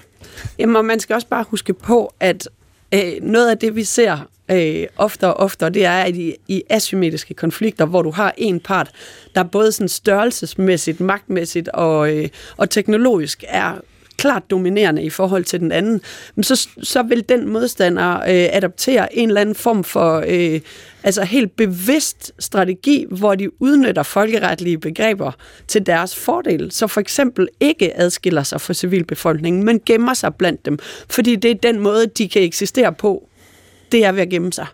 Jamen, 0.59 0.75
og 0.75 0.85
man 0.85 0.99
skal 0.99 1.13
også 1.13 1.27
bare 1.27 1.45
huske 1.49 1.73
på, 1.73 2.13
at 2.19 2.49
øh, 2.93 3.13
noget 3.21 3.49
af 3.49 3.57
det, 3.57 3.75
vi 3.75 3.83
ser 3.83 4.29
øh, 4.51 4.87
oftere 4.97 5.33
og 5.33 5.39
oftere, 5.39 5.69
det 5.69 5.85
er, 5.85 6.03
at 6.03 6.15
i, 6.15 6.35
i 6.47 6.63
asymmetriske 6.69 7.33
konflikter, 7.33 7.85
hvor 7.85 8.01
du 8.01 8.11
har 8.11 8.33
en 8.37 8.59
part, 8.59 8.91
der 9.35 9.43
både 9.43 9.71
sådan 9.71 9.89
størrelsesmæssigt, 9.89 10.99
magtmæssigt 10.99 11.67
og, 11.67 12.17
øh, 12.17 12.29
og 12.57 12.69
teknologisk 12.69 13.43
er 13.47 13.73
klart 14.17 14.43
dominerende 14.49 15.03
i 15.03 15.09
forhold 15.09 15.43
til 15.43 15.59
den 15.59 15.71
anden, 15.71 16.01
men 16.35 16.43
så, 16.43 16.69
så 16.83 17.03
vil 17.03 17.29
den 17.29 17.49
modstander 17.49 18.15
øh, 18.15 18.47
adoptere 18.51 19.15
en 19.15 19.29
eller 19.29 19.41
anden 19.41 19.55
form 19.55 19.83
for 19.83 20.23
øh, 20.27 20.61
altså 21.03 21.23
helt 21.23 21.55
bevidst 21.55 22.31
strategi, 22.39 23.05
hvor 23.09 23.35
de 23.35 23.61
udnytter 23.61 24.03
folkeretlige 24.03 24.77
begreber 24.77 25.31
til 25.67 25.85
deres 25.85 26.15
fordel. 26.15 26.71
Så 26.71 26.87
for 26.87 27.01
eksempel 27.01 27.47
ikke 27.59 27.99
adskiller 27.99 28.43
sig 28.43 28.61
fra 28.61 28.73
civilbefolkningen, 28.73 29.63
men 29.63 29.81
gemmer 29.85 30.13
sig 30.13 30.35
blandt 30.35 30.65
dem, 30.65 30.79
fordi 31.09 31.35
det 31.35 31.51
er 31.51 31.55
den 31.55 31.79
måde, 31.79 32.07
de 32.07 32.29
kan 32.29 32.41
eksistere 32.41 32.93
på. 32.93 33.29
Det 33.91 34.05
er 34.05 34.11
ved 34.11 34.21
at 34.21 34.29
gemme 34.29 34.53
sig. 34.53 34.67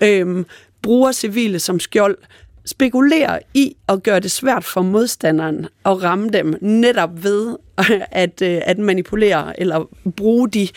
Øhm, 0.00 0.46
bruger 0.82 1.12
civile 1.12 1.58
som 1.58 1.80
skjold, 1.80 2.16
spekulerer 2.64 3.38
i 3.54 3.76
at 3.88 4.02
gøre 4.02 4.20
det 4.20 4.30
svært 4.30 4.64
for 4.64 4.82
modstanderen 4.82 5.66
at 5.84 6.02
ramme 6.02 6.28
dem, 6.28 6.54
netop 6.60 7.24
ved 7.24 7.56
at, 8.10 8.42
øh, 8.42 8.60
at 8.64 8.78
manipulere 8.78 9.60
eller 9.60 9.88
bruge 10.16 10.48
de, 10.48 10.68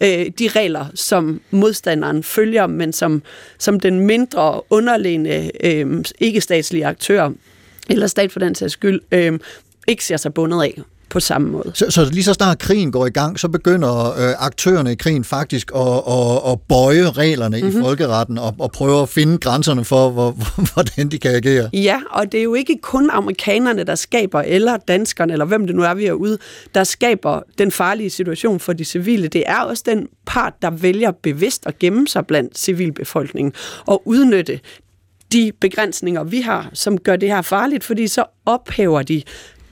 øh, 0.00 0.26
de 0.38 0.48
regler, 0.48 0.86
som 0.94 1.40
modstanderen 1.50 2.22
følger, 2.22 2.66
men 2.66 2.92
som, 2.92 3.22
som 3.58 3.80
den 3.80 4.00
mindre 4.00 4.60
underliggende 4.70 5.50
øh, 5.64 6.04
ikke-statslige 6.18 6.86
aktør, 6.86 7.30
eller 7.90 8.06
stat 8.06 8.32
for 8.32 8.40
den 8.40 8.54
sags 8.54 8.72
skyld, 8.72 9.00
øh, 9.12 9.38
ikke 9.88 10.04
ser 10.04 10.16
sig 10.16 10.34
bundet 10.34 10.62
af 10.62 10.78
på 11.10 11.20
samme 11.20 11.50
måde. 11.50 11.70
Så, 11.74 11.86
så 11.90 12.04
lige 12.12 12.24
så 12.24 12.34
snart 12.34 12.58
krigen 12.58 12.92
går 12.92 13.06
i 13.06 13.10
gang, 13.10 13.40
så 13.40 13.48
begynder 13.48 14.10
øh, 14.10 14.34
aktørerne 14.38 14.92
i 14.92 14.94
krigen 14.94 15.24
faktisk 15.24 15.70
at, 15.74 15.80
at, 16.08 16.52
at 16.52 16.58
bøje 16.68 17.10
reglerne 17.10 17.56
Mhm. 17.56 17.66
mm-hmm. 17.66 17.80
i 17.80 17.84
folkeretten 17.84 18.38
og, 18.38 18.54
og 18.58 18.72
prøve 18.72 19.02
at 19.02 19.08
finde 19.08 19.38
grænserne 19.38 19.84
for, 19.84 20.10
hvor, 20.10 20.30
hvordan 20.74 21.08
de 21.08 21.18
kan 21.18 21.30
agere. 21.34 21.70
Ja, 21.72 22.00
og 22.10 22.32
det 22.32 22.40
er 22.40 22.44
jo 22.44 22.54
ikke 22.54 22.78
kun 22.82 23.10
amerikanerne, 23.10 23.84
der 23.84 23.94
skaber, 23.94 24.40
eller 24.40 24.76
danskerne, 24.76 25.32
eller 25.32 25.44
hvem 25.44 25.66
det 25.66 25.76
nu 25.76 25.82
er, 25.82 25.94
vi 25.94 26.06
er 26.06 26.12
ude, 26.12 26.38
der 26.74 26.84
skaber 26.84 27.40
den 27.58 27.70
farlige 27.70 28.10
situation 28.10 28.60
for 28.60 28.72
de 28.72 28.84
civile. 28.84 29.28
Det 29.28 29.42
er 29.46 29.60
også 29.60 29.82
den 29.86 30.08
part, 30.26 30.52
der 30.62 30.70
vælger 30.70 31.10
bevidst 31.22 31.66
at 31.66 31.78
gemme 31.78 32.08
sig 32.08 32.26
blandt 32.26 32.58
civilbefolkningen 32.58 33.52
og 33.86 34.02
udnytte 34.04 34.60
de 35.32 35.52
begrænsninger, 35.60 36.24
vi 36.24 36.40
har, 36.40 36.70
som 36.72 36.98
gør 36.98 37.16
det 37.16 37.28
her 37.28 37.42
farligt, 37.42 37.84
fordi 37.84 38.08
så 38.08 38.24
ophæver 38.46 39.02
de 39.02 39.22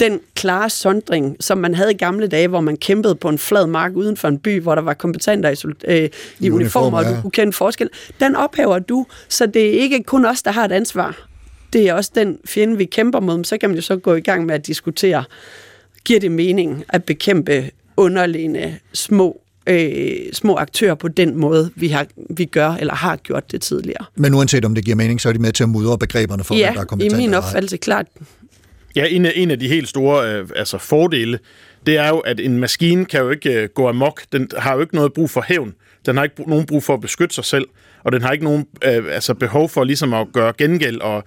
den 0.01 0.21
klare 0.35 0.71
sondring, 0.71 1.37
som 1.41 1.59
man 1.59 1.75
havde 1.75 1.91
i 1.91 1.97
gamle 1.97 2.27
dage, 2.27 2.49
hvor 2.49 2.61
man 2.61 2.77
kæmpede 2.77 3.15
på 3.15 3.29
en 3.29 3.39
flad 3.39 3.67
mark 3.67 3.93
uden 3.95 4.17
for 4.17 4.29
en 4.29 4.39
by, 4.39 4.61
hvor 4.61 4.75
der 4.75 4.83
var 4.83 4.95
kompetenter 4.95 5.51
i, 5.51 5.57
øh, 5.85 6.09
i 6.41 6.51
uniformer, 6.51 6.99
og 6.99 7.05
ja. 7.05 7.17
du 7.17 7.21
kunne 7.21 7.31
kende 7.31 7.53
forskel. 7.53 7.91
Den 8.21 8.37
ophæver 8.37 8.79
du, 8.79 9.07
så 9.29 9.47
det 9.47 9.67
er 9.67 9.81
ikke 9.81 10.03
kun 10.03 10.25
os, 10.25 10.43
der 10.43 10.51
har 10.51 10.65
et 10.65 10.73
ansvar. 10.73 11.29
Det 11.73 11.89
er 11.89 11.95
også 11.95 12.11
den 12.15 12.39
fjende, 12.45 12.77
vi 12.77 12.85
kæmper 12.85 13.21
mod. 13.21 13.45
Så 13.45 13.59
kan 13.59 13.71
man 13.71 13.77
jo 13.77 13.83
så 13.83 13.97
gå 13.97 14.15
i 14.15 14.21
gang 14.21 14.47
med 14.47 14.55
at 14.55 14.67
diskutere, 14.67 15.25
giver 16.05 16.21
det 16.21 16.33
mening 16.33 16.85
at 16.89 17.05
bekæmpe 17.05 17.71
underliggende 17.97 18.79
små 18.93 19.41
øh, 19.69 20.33
små 20.33 20.57
aktører 20.57 20.95
på 20.95 21.09
den 21.09 21.37
måde, 21.37 21.71
vi, 21.75 21.89
har, 21.89 22.07
vi 22.31 22.45
gør 22.45 22.71
eller 22.71 22.95
har 22.95 23.17
gjort 23.17 23.53
det 23.53 23.63
tidligere. 23.63 24.05
Men 24.17 24.35
uanset 24.35 24.65
om 24.65 24.75
det 24.75 24.85
giver 24.85 24.97
mening, 24.97 25.21
så 25.21 25.29
er 25.29 25.33
de 25.33 25.39
med 25.39 25.53
til 25.53 25.63
at 25.63 25.69
mudre 25.69 25.99
begreberne 25.99 26.45
for, 26.45 26.55
ja, 26.55 26.67
hvem 26.67 26.75
der 26.75 26.81
er 26.81 26.85
i 26.85 26.87
kompetent. 26.87 27.17
min 27.17 27.25
eller 27.25 27.41
ej. 27.41 27.47
opfattelse 27.47 27.77
klart. 27.77 28.07
Ja, 28.97 29.07
en 29.09 29.27
af, 29.27 29.33
en 29.35 29.51
af 29.51 29.59
de 29.59 29.69
helt 29.69 29.89
store 29.89 30.35
øh, 30.35 30.49
altså 30.57 30.79
fordele, 30.79 31.39
det 31.87 31.97
er 31.97 32.09
jo, 32.09 32.19
at 32.19 32.41
en 32.41 32.59
maskine 32.59 33.05
kan 33.05 33.21
jo 33.21 33.31
ikke 33.31 33.63
øh, 33.63 33.69
gå 33.69 33.89
amok. 33.89 34.23
Den 34.33 34.49
har 34.57 34.75
jo 34.75 34.81
ikke 34.81 34.95
noget 34.95 35.13
brug 35.13 35.31
for 35.31 35.45
hævn. 35.49 35.75
Den 36.07 36.17
har 36.17 36.25
ikke 36.25 36.37
brug- 36.37 36.49
nogen 36.49 36.67
brug 36.67 36.83
for 36.83 36.95
at 36.95 37.01
beskytte 37.01 37.35
sig 37.35 37.45
selv, 37.45 37.67
og 38.05 38.13
den 38.13 38.23
har 38.23 38.33
ikke 38.33 38.45
nogen 38.45 38.67
øh, 38.85 39.05
altså 39.11 39.35
behov 39.35 39.69
for 39.69 39.85
ligesom 39.85 40.15
at 40.15 40.27
gøre 40.33 40.53
gengæld, 40.59 41.01
og 41.01 41.25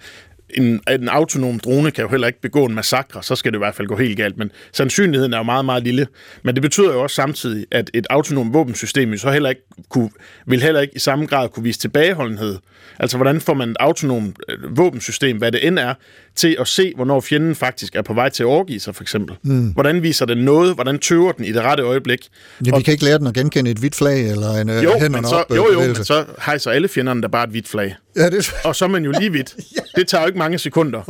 en, 0.54 0.80
en 0.90 1.08
autonom 1.08 1.60
drone 1.60 1.90
kan 1.90 2.02
jo 2.02 2.08
heller 2.08 2.26
ikke 2.26 2.40
begå 2.40 2.64
en 2.64 2.74
massakre, 2.74 3.22
så 3.22 3.36
skal 3.36 3.52
det 3.52 3.56
i 3.56 3.58
hvert 3.58 3.74
fald 3.74 3.88
gå 3.88 3.96
helt 3.96 4.16
galt, 4.16 4.38
men 4.38 4.50
sandsynligheden 4.72 5.32
er 5.32 5.36
jo 5.36 5.42
meget, 5.42 5.64
meget 5.64 5.82
lille. 5.82 6.06
Men 6.44 6.54
det 6.54 6.62
betyder 6.62 6.92
jo 6.92 7.02
også 7.02 7.16
samtidig, 7.16 7.66
at 7.70 7.90
et 7.94 8.06
autonom 8.10 8.54
våbensystem 8.54 9.16
så 9.16 9.30
heller 9.30 9.48
ikke 9.48 9.62
kunne, 9.88 10.10
vil 10.46 10.62
heller 10.62 10.80
ikke 10.80 10.96
i 10.96 10.98
samme 10.98 11.26
grad 11.26 11.48
kunne 11.48 11.64
vise 11.64 11.78
tilbageholdenhed. 11.78 12.58
Altså, 12.98 13.16
hvordan 13.16 13.40
får 13.40 13.54
man 13.54 13.70
et 13.70 13.76
autonom 13.80 14.34
øh, 14.48 14.76
våbensystem, 14.76 15.38
hvad 15.38 15.52
det 15.52 15.66
end 15.66 15.78
er, 15.78 15.94
til 16.36 16.56
at 16.60 16.68
se, 16.68 16.92
hvornår 16.96 17.20
fjenden 17.20 17.54
faktisk 17.54 17.94
er 17.96 18.02
på 18.02 18.14
vej 18.14 18.28
til 18.28 18.42
at 18.42 18.46
overgive 18.46 18.80
sig, 18.80 18.94
for 18.94 19.02
eksempel. 19.02 19.36
Mm. 19.42 19.66
Hvordan 19.72 20.02
viser 20.02 20.26
den 20.26 20.38
noget? 20.38 20.74
Hvordan 20.74 20.98
tøver 20.98 21.32
den 21.32 21.44
i 21.44 21.52
det 21.52 21.62
rette 21.62 21.82
øjeblik? 21.82 22.28
Ja, 22.66 22.76
vi 22.76 22.82
kan 22.82 22.92
ikke 22.92 23.04
lære 23.04 23.18
den 23.18 23.26
at 23.26 23.34
genkende 23.34 23.70
et 23.70 23.78
hvidt 23.78 23.94
flag 23.94 24.30
eller 24.30 24.50
en 24.50 24.70
øh, 24.70 24.84
Jo, 24.84 24.92
hænderne 25.00 25.26
så, 25.28 25.34
op. 25.34 25.50
øh, 25.50 25.56
jo, 25.56 25.72
jo, 25.72 25.80
men 25.80 25.94
så 26.04 26.24
hejser 26.46 26.70
alle 26.70 26.88
fjenderne 26.88 27.22
der 27.22 27.28
bare 27.28 27.44
et 27.44 27.50
hvidt 27.50 27.68
flag. 27.68 27.94
Ja, 28.16 28.30
det 28.30 28.52
Og 28.64 28.76
så 28.76 28.84
er 28.84 28.88
man 28.88 29.04
jo 29.04 29.12
lige 29.18 29.30
hvidt. 29.30 29.54
Det 29.96 30.08
tager 30.08 30.22
jo 30.22 30.26
ikke 30.26 30.38
mange 30.38 30.58
sekunder. 30.58 31.02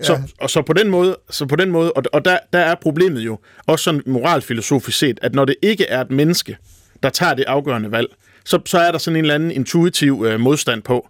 ja. 0.00 0.04
Så, 0.04 0.18
og 0.40 0.50
så 0.50 0.62
på 0.62 0.72
den 0.72 0.90
måde, 0.90 1.16
så 1.30 1.46
på 1.46 1.56
den 1.56 1.70
måde 1.70 1.92
og, 1.92 2.02
og 2.12 2.24
der, 2.24 2.38
der 2.52 2.58
er 2.58 2.74
problemet 2.82 3.20
jo 3.20 3.38
også 3.66 3.82
sådan 3.82 4.02
moralfilosofisk 4.06 4.98
set, 4.98 5.18
at 5.22 5.34
når 5.34 5.44
det 5.44 5.56
ikke 5.62 5.84
er 5.86 6.00
et 6.00 6.10
menneske, 6.10 6.56
der 7.02 7.10
tager 7.10 7.34
det 7.34 7.44
afgørende 7.48 7.90
valg, 7.92 8.08
så, 8.44 8.58
så 8.66 8.78
er 8.78 8.90
der 8.92 8.98
sådan 8.98 9.16
en 9.16 9.24
eller 9.24 9.34
anden 9.34 9.50
intuitiv 9.50 10.24
øh, 10.28 10.40
modstand 10.40 10.82
på. 10.82 11.08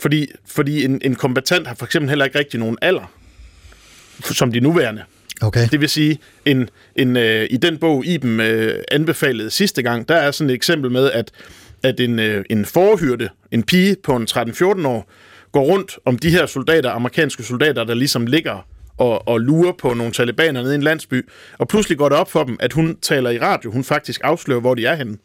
Fordi, 0.00 0.26
fordi 0.46 0.84
en, 0.84 1.00
en 1.04 1.14
kombatant 1.14 1.66
har 1.66 1.74
for 1.74 1.84
eksempel 1.84 2.08
heller 2.08 2.24
ikke 2.24 2.38
rigtig 2.38 2.60
nogen 2.60 2.78
alder, 2.82 3.12
som 4.24 4.52
de 4.52 4.60
nuværende. 4.60 5.02
Okay. 5.42 5.68
Det 5.70 5.80
vil 5.80 5.88
sige, 5.88 6.18
en, 6.44 6.68
en, 6.96 7.16
øh, 7.16 7.46
i 7.50 7.56
den 7.56 7.78
bog, 7.78 8.06
Iben 8.06 8.40
øh, 8.40 8.82
anbefalede 8.90 9.50
sidste 9.50 9.82
gang, 9.82 10.08
der 10.08 10.14
er 10.14 10.30
sådan 10.30 10.50
et 10.50 10.54
eksempel 10.54 10.90
med, 10.90 11.10
at, 11.10 11.30
at 11.82 12.00
en, 12.00 12.18
øh, 12.18 12.44
en 12.50 12.64
forhyrte, 12.64 13.30
en 13.50 13.62
pige 13.62 13.96
på 14.02 14.16
en 14.16 14.26
13-14 14.30 14.86
år, 14.86 15.10
går 15.52 15.62
rundt 15.62 15.98
om 16.04 16.18
de 16.18 16.30
her 16.30 16.46
soldater, 16.46 16.90
amerikanske 16.90 17.42
soldater, 17.42 17.84
der 17.84 17.94
ligesom 17.94 18.26
ligger 18.26 18.66
og, 18.98 19.28
og 19.28 19.40
lurer 19.40 19.72
på 19.72 19.94
nogle 19.94 20.12
talibaner 20.12 20.62
nede 20.62 20.72
i 20.72 20.74
en 20.74 20.82
landsby, 20.82 21.28
og 21.58 21.68
pludselig 21.68 21.98
går 21.98 22.08
det 22.08 22.18
op 22.18 22.30
for 22.30 22.44
dem, 22.44 22.56
at 22.60 22.72
hun 22.72 22.96
taler 23.02 23.30
i 23.30 23.38
radio, 23.38 23.72
hun 23.72 23.84
faktisk 23.84 24.20
afslører, 24.24 24.60
hvor 24.60 24.74
de 24.74 24.86
er 24.86 24.94
henne. 24.94 25.16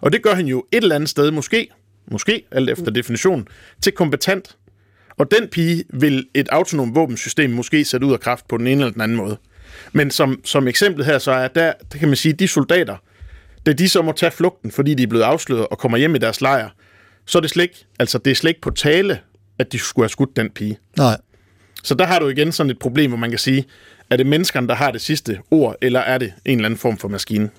Og 0.00 0.12
det 0.12 0.22
gør 0.22 0.34
hende 0.34 0.50
jo 0.50 0.64
et 0.72 0.82
eller 0.82 0.94
andet 0.94 1.08
sted, 1.08 1.30
måske, 1.30 1.68
måske, 2.10 2.44
alt 2.50 2.70
efter 2.70 2.90
definition, 2.90 3.48
til 3.82 3.92
kompetent. 3.92 4.56
Og 5.16 5.30
den 5.30 5.48
pige 5.48 5.84
vil 5.90 6.26
et 6.34 6.48
autonom 6.48 6.94
våbensystem 6.94 7.50
måske 7.50 7.84
sætte 7.84 8.06
ud 8.06 8.12
af 8.12 8.20
kraft 8.20 8.48
på 8.48 8.58
den 8.58 8.66
ene 8.66 8.80
eller 8.80 8.92
den 8.92 9.00
anden 9.00 9.16
måde. 9.16 9.36
Men 9.92 10.10
som, 10.10 10.40
som 10.44 10.68
eksemplet 10.68 11.06
her, 11.06 11.18
så 11.18 11.32
er 11.32 11.48
der, 11.48 11.72
der 11.92 11.98
kan 11.98 12.08
man 12.08 12.16
sige, 12.16 12.32
de 12.32 12.48
soldater, 12.48 12.96
da 13.66 13.72
de 13.72 13.88
så 13.88 14.02
må 14.02 14.12
tage 14.12 14.32
flugten, 14.32 14.70
fordi 14.70 14.94
de 14.94 15.02
er 15.02 15.06
blevet 15.06 15.24
afsløret 15.24 15.66
og 15.66 15.78
kommer 15.78 15.98
hjem 15.98 16.14
i 16.14 16.18
deres 16.18 16.40
lejr, 16.40 16.68
så 17.26 17.38
er 17.38 17.40
det 17.40 17.50
slet 17.50 17.62
ikke, 17.62 17.86
altså 17.98 18.18
det 18.18 18.30
er 18.30 18.34
slet 18.34 18.50
ikke 18.50 18.60
på 18.60 18.70
tale, 18.70 19.18
at 19.58 19.72
de 19.72 19.78
skulle 19.78 20.04
have 20.04 20.10
skudt 20.10 20.36
den 20.36 20.50
pige. 20.50 20.78
Nej. 20.96 21.16
Så 21.82 21.94
der 21.94 22.06
har 22.06 22.18
du 22.18 22.28
igen 22.28 22.52
sådan 22.52 22.70
et 22.70 22.78
problem, 22.78 23.10
hvor 23.10 23.18
man 23.18 23.30
kan 23.30 23.38
sige, 23.38 23.64
er 24.12 24.16
det 24.16 24.26
menneskerne, 24.26 24.68
der 24.68 24.74
har 24.74 24.90
det 24.90 25.00
sidste 25.00 25.38
ord, 25.50 25.76
eller 25.82 26.00
er 26.00 26.18
det 26.18 26.32
en 26.44 26.58
eller 26.58 26.64
anden 26.68 26.78
form 26.78 26.98
for 26.98 27.08
maskine? 27.08 27.50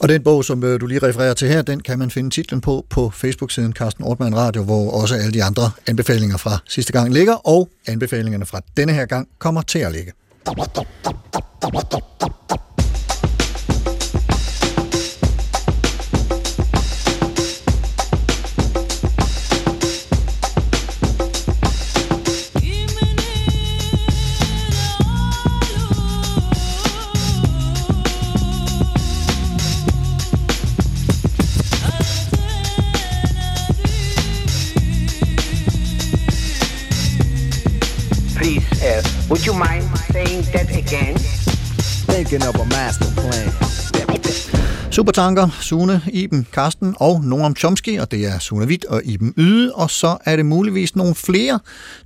Og 0.00 0.08
den 0.08 0.22
bog, 0.22 0.44
som 0.44 0.64
øh, 0.64 0.80
du 0.80 0.86
lige 0.86 1.02
refererer 1.02 1.34
til 1.34 1.48
her, 1.48 1.62
den 1.62 1.80
kan 1.80 1.98
man 1.98 2.10
finde 2.10 2.30
titlen 2.30 2.60
på 2.60 2.86
på 2.90 3.10
Facebook-siden 3.10 3.72
Carsten 3.72 4.04
Ortmann 4.04 4.36
Radio, 4.36 4.62
hvor 4.62 4.90
også 4.90 5.14
alle 5.14 5.32
de 5.32 5.44
andre 5.44 5.70
anbefalinger 5.86 6.36
fra 6.36 6.58
sidste 6.68 6.92
gang 6.92 7.12
ligger, 7.12 7.34
og 7.34 7.68
anbefalingerne 7.86 8.46
fra 8.46 8.60
denne 8.76 8.92
her 8.92 9.06
gang 9.06 9.28
kommer 9.38 9.62
til 9.62 9.78
at 9.78 9.92
ligge. 9.92 10.12
Would 39.30 39.46
you 39.46 39.54
mind 39.54 39.84
saying 40.12 40.42
that 40.54 40.68
again? 40.82 41.16
Thinking 42.12 42.42
of 42.48 42.54
a 42.56 42.64
master 42.64 43.10
plan. 43.16 43.50
Supertanker, 44.90 45.48
Sune, 45.60 46.02
Iben, 46.12 46.46
Karsten 46.52 46.94
og 47.00 47.24
Noam 47.24 47.56
Chomsky, 47.56 48.00
og 48.00 48.10
det 48.10 48.26
er 48.26 48.38
Sune 48.38 48.66
Witt 48.66 48.84
og 48.84 49.02
Iben 49.04 49.34
Yde, 49.36 49.72
og 49.74 49.90
så 49.90 50.16
er 50.24 50.36
det 50.36 50.46
muligvis 50.46 50.96
nogle 50.96 51.14
flere 51.14 51.58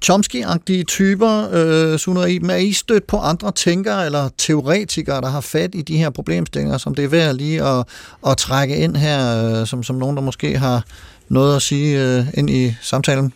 Chomsky-agtige 0.04 0.84
typer. 0.84 1.48
Øh, 1.52 1.98
Sune 1.98 2.20
og 2.20 2.30
Iben, 2.30 2.50
er 2.50 2.56
I 2.56 2.72
stødt 2.72 3.06
på 3.06 3.18
andre 3.18 3.52
tænkere 3.52 4.06
eller 4.06 4.28
teoretikere, 4.38 5.20
der 5.20 5.28
har 5.28 5.40
fat 5.40 5.70
i 5.74 5.82
de 5.82 5.96
her 5.96 6.10
problemstillinger, 6.10 6.78
som 6.78 6.94
det 6.94 7.04
er 7.04 7.08
værd 7.08 7.34
lige 7.34 7.62
at, 7.62 7.86
at 8.26 8.36
trække 8.36 8.76
ind 8.76 8.96
her, 8.96 9.44
øh, 9.60 9.66
som, 9.66 9.82
som 9.82 9.96
nogen, 9.96 10.16
der 10.16 10.22
måske 10.22 10.58
har 10.58 10.84
noget 11.28 11.56
at 11.56 11.62
sige 11.62 12.02
øh, 12.02 12.26
ind 12.34 12.50
i 12.50 12.74
samtalen? 12.82 13.32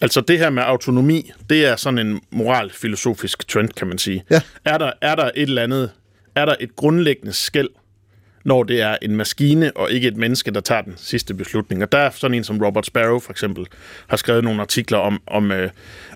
Altså 0.00 0.20
det 0.20 0.38
her 0.38 0.50
med 0.50 0.62
autonomi, 0.62 1.30
det 1.50 1.66
er 1.66 1.76
sådan 1.76 1.98
en 1.98 2.20
moralfilosofisk 2.30 3.48
trend, 3.48 3.68
kan 3.68 3.86
man 3.86 3.98
sige. 3.98 4.24
Ja. 4.30 4.40
Er, 4.64 4.78
der, 4.78 4.92
er 5.00 5.14
der 5.14 5.24
et 5.24 5.42
eller 5.42 5.62
andet, 5.62 5.90
er 6.34 6.44
der 6.44 6.54
et 6.60 6.76
grundlæggende 6.76 7.32
skæld, 7.32 7.68
når 8.44 8.62
det 8.62 8.80
er 8.80 8.96
en 9.02 9.16
maskine 9.16 9.76
og 9.76 9.90
ikke 9.90 10.08
et 10.08 10.16
menneske, 10.16 10.50
der 10.50 10.60
tager 10.60 10.82
den 10.82 10.94
sidste 10.96 11.34
beslutning. 11.34 11.82
Og 11.82 11.92
der 11.92 11.98
er 11.98 12.10
sådan 12.10 12.34
en 12.34 12.44
som 12.44 12.58
Robert 12.62 12.86
Sparrow 12.86 13.18
for 13.18 13.30
eksempel, 13.30 13.66
har 14.06 14.16
skrevet 14.16 14.44
nogle 14.44 14.60
artikler 14.60 14.98
om, 14.98 15.22
om, 15.26 15.52
øh, 15.52 15.70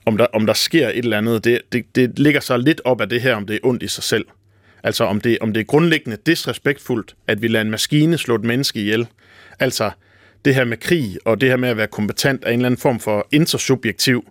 om, 0.06 0.16
der, 0.16 0.26
om 0.32 0.46
der 0.46 0.52
sker 0.52 0.88
et 0.88 0.98
eller 0.98 1.18
andet. 1.18 1.44
Det, 1.44 1.60
det, 1.72 1.84
det 1.94 2.18
ligger 2.18 2.40
så 2.40 2.56
lidt 2.56 2.80
op 2.84 3.00
af 3.00 3.08
det 3.08 3.22
her, 3.22 3.34
om 3.34 3.46
det 3.46 3.54
er 3.54 3.60
ondt 3.62 3.82
i 3.82 3.88
sig 3.88 4.04
selv. 4.04 4.24
Altså 4.82 5.04
om 5.04 5.20
det, 5.20 5.38
om 5.40 5.52
det 5.52 5.60
er 5.60 5.64
grundlæggende 5.64 6.18
disrespektfuldt, 6.26 7.14
at 7.26 7.42
vi 7.42 7.48
lader 7.48 7.64
en 7.64 7.70
maskine 7.70 8.18
slå 8.18 8.34
et 8.34 8.44
menneske 8.44 8.80
ihjel. 8.80 9.06
Altså 9.60 9.90
det 10.46 10.54
her 10.54 10.64
med 10.64 10.76
krig 10.76 11.18
og 11.24 11.40
det 11.40 11.48
her 11.48 11.56
med 11.56 11.68
at 11.68 11.76
være 11.76 11.86
kompetent 11.86 12.44
er 12.44 12.48
en 12.48 12.54
eller 12.54 12.66
anden 12.66 12.80
form 12.80 13.00
for 13.00 13.26
intersubjektiv 13.32 14.24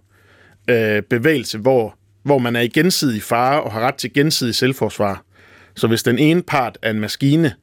øh, 0.70 1.01
bevægelse, 1.01 1.57
hvor, 1.57 1.97
hvor 2.24 2.38
man 2.38 2.55
er 2.55 2.61
i 2.61 2.68
gensidig 2.68 3.24
fare 3.24 3.61
og 3.63 3.72
har 3.72 3.80
ret 3.80 3.95
til 3.95 4.13
gensidig 4.13 4.55
selvforsvar. 4.55 5.24
Så 5.76 5.88
hvis 5.88 6.03
den 6.03 6.20
ene 6.20 6.43
part 6.43 6.78
er 6.82 6.89
en 6.89 6.99
maskine, 6.99 7.53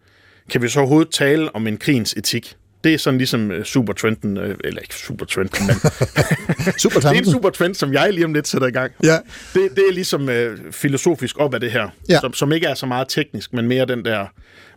kan 0.51 0.63
vi 0.63 0.69
så 0.69 0.81
overhovedet 0.81 1.13
tale 1.13 1.55
om 1.57 1.67
en 1.67 1.77
krigens 1.77 2.15
etik? 2.17 2.57
Det 2.85 2.95
er 2.95 2.99
sådan 2.99 3.19
ligesom 3.19 3.51
uh, 3.51 3.63
supertrenden, 3.63 4.39
uh, 4.39 4.45
eller 4.65 4.81
ikke 4.81 4.95
supertrenden, 4.95 5.67
men 5.67 5.75
det 5.77 7.05
er 7.05 7.11
en 7.11 7.25
supertrend, 7.33 7.75
som 7.75 7.93
jeg 7.93 8.13
lige 8.13 8.25
om 8.25 8.35
lidt 8.35 8.49
sætter 8.49 8.69
i 8.69 8.71
gang. 8.71 8.93
Ja. 9.03 9.19
Det, 9.55 9.71
det 9.77 9.85
er 9.89 9.93
ligesom 9.93 10.23
uh, 10.29 10.73
filosofisk 10.73 11.39
op 11.39 11.55
af 11.55 11.61
det 11.61 11.73
her, 11.73 11.89
Ja. 12.09 12.21
som, 12.21 12.35
som 12.35 12.53
ikke 12.53 12.67
er 12.67 12.75
så 12.75 12.87
meget 12.87 13.09
teknisk, 13.09 13.53
men 13.53 13.69
mere 13.69 13.85
den 13.87 14.05
der 14.05 14.27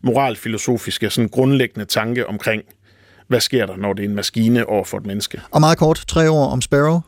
moralfilosofiske, 0.03 1.09
sådan 1.09 1.30
grundlæggende 1.30 1.86
tanke 1.86 2.28
omkring, 2.28 2.63
hvad 3.28 3.39
sker 3.39 3.65
der, 3.65 3.78
når 3.78 3.93
det 3.93 4.05
er 4.05 4.09
en 4.09 4.15
maskine 4.15 4.65
over 4.69 4.84
for 4.86 4.97
et 4.97 5.05
menneske. 5.05 5.41
Og 5.51 5.59
meget 5.59 5.78
kort, 5.78 6.03
tre 6.07 6.28
ord 6.28 6.51
om 6.51 6.61
Sparrow. 6.61 7.01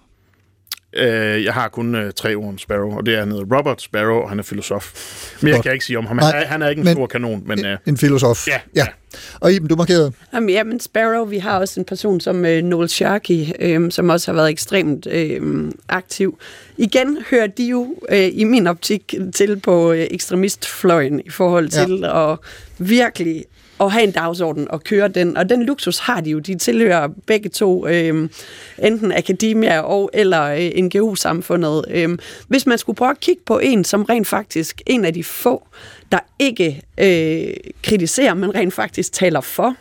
Uh, 0.98 1.04
jeg 1.44 1.54
har 1.54 1.68
kun 1.68 1.96
uh, 1.96 2.02
tre 2.16 2.36
ord 2.36 2.48
om 2.50 2.58
Sparrow, 2.58 2.98
og 2.98 3.06
det 3.06 3.16
er 3.16 3.20
han 3.20 3.32
hedder 3.32 3.58
Robert 3.58 3.82
Sparrow, 3.82 4.16
og 4.22 4.30
han 4.30 4.40
er 4.40 4.44
filosof. 4.44 4.94
Men 5.42 5.54
jeg 5.54 5.64
kan 5.64 5.74
ikke 5.74 5.86
sige 5.86 5.98
om 5.98 6.06
ham. 6.06 6.16
Nej, 6.18 6.32
Han, 6.32 6.42
er, 6.44 6.46
han 6.48 6.62
er 6.62 6.70
ikke 6.70 6.80
en 6.80 6.86
men- 6.86 6.94
stor 6.96 7.08
kanon, 7.08 7.44
men... 7.46 7.66
Uh, 7.66 7.72
En 7.86 7.98
filosof. 7.98 8.48
Ja. 8.48 8.60
ja. 8.76 8.86
Og 9.40 9.54
Iben, 9.54 9.68
du 9.70 9.76
markerede. 9.76 10.12
Jamen, 10.34 10.50
ja, 10.50 10.64
men 10.64 10.80
Sparrow, 10.80 11.26
vi 11.26 11.38
har 11.38 11.60
også 11.60 11.80
en 11.80 11.86
person 11.86 12.20
som 12.20 12.46
øh, 12.46 12.64
Noel 12.64 12.90
Sharkey, 12.90 13.46
øh, 13.60 13.92
som 13.92 14.10
også 14.10 14.32
har 14.32 14.36
været 14.36 14.50
ekstremt 14.50 15.08
øh, 15.12 15.72
aktiv. 15.90 16.40
Igen 16.78 17.18
hører 17.32 17.48
de 17.48 17.64
jo 17.70 17.96
øh, 18.10 18.30
i 18.34 18.44
min 18.44 18.68
optik 18.68 19.14
til 19.36 19.60
på 19.60 19.92
øh, 19.92 20.08
ekstremistfløjen 20.12 21.20
i 21.26 21.30
forhold 21.30 21.70
Ja. 21.74 21.86
til 21.86 22.06
at 22.06 22.38
virkelig 22.78 23.46
at 23.80 23.92
have 23.92 24.04
en 24.04 24.12
dagsorden 24.12 24.72
og 24.72 24.84
køre 24.84 25.08
den. 25.08 25.38
Og 25.38 25.50
den 25.50 25.64
luksus 25.64 26.00
har 26.00 26.22
de 26.22 26.30
jo. 26.30 26.40
De 26.40 26.58
tilhører 26.58 27.08
begge 27.26 27.50
to, 27.50 27.88
øh, 27.88 28.30
enten 28.80 29.12
akademia 29.12 29.80
og 29.80 30.10
eller 30.14 30.44
øh, 30.44 30.84
NGO-samfundet. 30.84 31.86
Øh, 31.90 32.18
hvis 32.48 32.66
man 32.66 32.78
skulle 32.78 32.96
prøve 32.96 33.12
at 33.12 33.20
kigge 33.20 33.42
på 33.46 33.60
en, 33.60 33.84
som 33.84 34.04
rent 34.04 34.28
faktisk, 34.28 34.82
en 34.86 35.06
af 35.06 35.14
de 35.14 35.24
få, 35.24 35.68
der 36.12 36.20
ikke 36.40 36.82
øh, 36.98 37.54
kritiserer, 37.84 38.34
men 38.34 38.56
rent 38.56 38.74
faktisk 38.74 39.14
taler 39.14 39.42
for, 39.42 39.76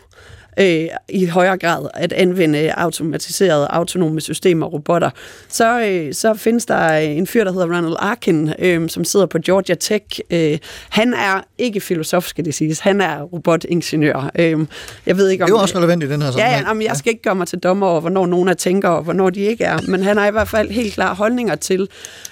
øh, 0.59 0.87
i 1.09 1.25
højere 1.25 1.57
grad 1.57 1.87
at 1.93 2.13
anvende 2.13 2.71
automatiserede 2.73 3.67
autonome 3.67 4.21
systemer 4.21 4.65
og 4.65 4.73
robotter, 4.73 5.09
så, 5.49 5.81
øh, 5.81 6.13
så 6.13 6.33
findes 6.33 6.65
der 6.65 6.89
en 6.97 7.27
fyr, 7.27 7.43
der 7.43 7.51
hedder 7.51 7.65
Ronald 7.77 7.95
Arkin, 7.99 8.53
øh, 8.59 8.89
som 8.89 9.03
sidder 9.03 9.25
på 9.25 9.37
Georgia 9.45 9.75
Tech. 9.75 10.19
Øh, 10.31 10.57
han 10.89 11.13
er 11.13 11.41
ikke 11.57 11.79
filosof, 11.81 12.25
skal 12.27 12.45
det 12.45 12.53
siges. 12.55 12.79
Han 12.79 13.01
er 13.01 13.21
robotingeniør. 13.21 14.31
Øh, 14.35 14.59
jeg 15.05 15.17
ved 15.17 15.29
ikke, 15.29 15.43
om, 15.43 15.47
Det 15.47 15.53
er 15.53 15.57
jo 15.57 15.61
også 15.61 15.77
relevant 15.77 16.03
i 16.03 16.09
den 16.09 16.21
her 16.21 16.27
Ja, 16.27 16.31
sammenhæng. 16.31 16.61
ja 16.61 16.67
jamen, 16.67 16.83
jeg 16.83 16.95
skal 16.95 17.09
ikke 17.09 17.23
gøre 17.23 17.35
mig 17.35 17.47
til 17.47 17.59
dommer 17.59 17.87
over, 17.87 18.01
hvornår 18.01 18.25
nogen 18.25 18.47
er 18.49 18.53
tænker, 18.53 18.89
og 18.89 19.03
hvornår 19.03 19.29
de 19.29 19.39
ikke 19.39 19.63
er. 19.63 19.79
Men 19.87 20.03
han 20.03 20.17
har 20.17 20.27
i 20.27 20.31
hvert 20.31 20.47
fald 20.47 20.69
helt 20.69 20.93
klare 20.93 21.15
holdninger 21.15 21.55
til, 21.55 21.87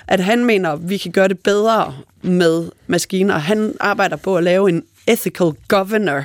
at 0.07 0.19
han 0.19 0.45
mener, 0.45 0.69
at 0.71 0.89
vi 0.89 0.97
kan 0.97 1.11
gøre 1.11 1.27
det 1.27 1.39
bedre 1.39 1.93
med 2.21 2.69
maskiner. 2.87 3.37
Han 3.37 3.73
arbejder 3.79 4.15
på 4.15 4.37
at 4.37 4.43
lave 4.43 4.69
en 4.69 4.83
ethical 5.07 5.51
governor 5.67 6.23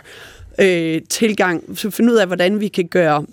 øh, 0.61 1.01
tilgang, 1.09 1.79
så 1.79 1.91
finde 1.91 2.13
ud 2.13 2.17
af, 2.17 2.27
hvordan 2.27 2.61
vi 2.61 2.69
kan 2.69 2.89
gøre 2.89 3.25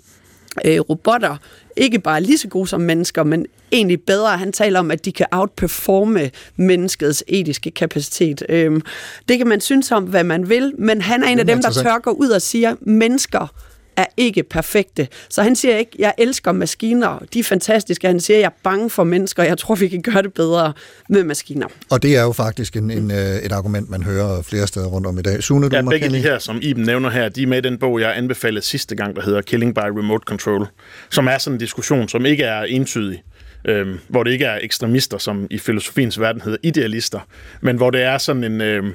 øh, 0.64 0.80
robotter 0.80 1.36
ikke 1.78 1.98
bare 1.98 2.20
lige 2.20 2.38
så 2.38 2.48
gode 2.48 2.66
som 2.66 2.80
mennesker, 2.80 3.22
men 3.22 3.46
egentlig 3.72 4.02
bedre. 4.02 4.38
Han 4.38 4.52
taler 4.52 4.78
om, 4.78 4.90
at 4.90 5.04
de 5.04 5.12
kan 5.12 5.26
outperforme 5.32 6.30
menneskets 6.56 7.24
etiske 7.28 7.70
kapacitet. 7.70 8.42
Øhm, 8.48 8.82
det 9.28 9.38
kan 9.38 9.46
man 9.46 9.60
synes 9.60 9.92
om, 9.92 10.04
hvad 10.04 10.24
man 10.24 10.48
vil, 10.48 10.72
men 10.78 11.00
han 11.00 11.22
er 11.22 11.26
en 11.26 11.38
Det 11.38 11.48
er 11.48 11.52
af 11.52 11.62
dem, 11.62 11.62
der 11.62 11.82
tør 11.82 11.98
gå 11.98 12.10
ud 12.10 12.28
og 12.28 12.42
siger, 12.42 12.74
mennesker 12.80 13.54
er 13.98 14.06
ikke 14.16 14.42
perfekte. 14.42 15.08
Så 15.28 15.42
han 15.42 15.56
siger 15.56 15.76
ikke, 15.76 15.90
jeg 15.98 16.14
elsker 16.18 16.52
maskiner, 16.52 17.18
de 17.34 17.38
er 17.38 17.44
fantastiske. 17.44 18.06
Han 18.06 18.20
siger, 18.20 18.38
jeg 18.38 18.46
er 18.46 18.60
bange 18.62 18.90
for 18.90 19.04
mennesker, 19.04 19.42
jeg 19.42 19.58
tror, 19.58 19.74
vi 19.74 19.88
kan 19.88 20.02
gøre 20.02 20.22
det 20.22 20.34
bedre 20.34 20.72
med 21.08 21.24
maskiner. 21.24 21.66
Og 21.90 22.02
det 22.02 22.16
er 22.16 22.22
jo 22.22 22.32
faktisk 22.32 22.76
en, 22.76 22.90
en, 22.90 23.10
øh, 23.10 23.36
et 23.36 23.52
argument, 23.52 23.90
man 23.90 24.02
hører 24.02 24.42
flere 24.42 24.66
steder 24.66 24.86
rundt 24.86 25.06
om 25.06 25.18
i 25.18 25.22
dag. 25.22 25.42
Sune, 25.42 25.68
du 25.68 25.76
Ja, 25.76 25.82
begge 25.82 25.98
kende 25.98 26.16
de 26.16 26.22
her, 26.22 26.38
som 26.38 26.58
Iben 26.62 26.84
nævner 26.84 27.10
her, 27.10 27.28
de 27.28 27.42
er 27.42 27.46
med 27.46 27.58
i 27.58 27.60
den 27.60 27.78
bog, 27.78 28.00
jeg 28.00 28.16
anbefalede 28.16 28.64
sidste 28.64 28.96
gang, 28.96 29.16
der 29.16 29.22
hedder 29.22 29.42
Killing 29.42 29.74
by 29.74 29.78
Remote 29.78 30.24
Control, 30.26 30.66
som 31.10 31.26
er 31.26 31.38
sådan 31.38 31.54
en 31.54 31.60
diskussion, 31.60 32.08
som 32.08 32.26
ikke 32.26 32.44
er 32.44 32.62
entydig, 32.62 33.22
øhm, 33.64 33.98
hvor 34.08 34.22
det 34.22 34.30
ikke 34.30 34.44
er 34.44 34.58
ekstremister, 34.62 35.18
som 35.18 35.46
i 35.50 35.58
filosofiens 35.58 36.20
verden 36.20 36.42
hedder 36.42 36.58
idealister, 36.62 37.20
men 37.60 37.76
hvor 37.76 37.90
det 37.90 38.02
er 38.02 38.18
sådan 38.18 38.44
en, 38.44 38.60
øhm, 38.60 38.92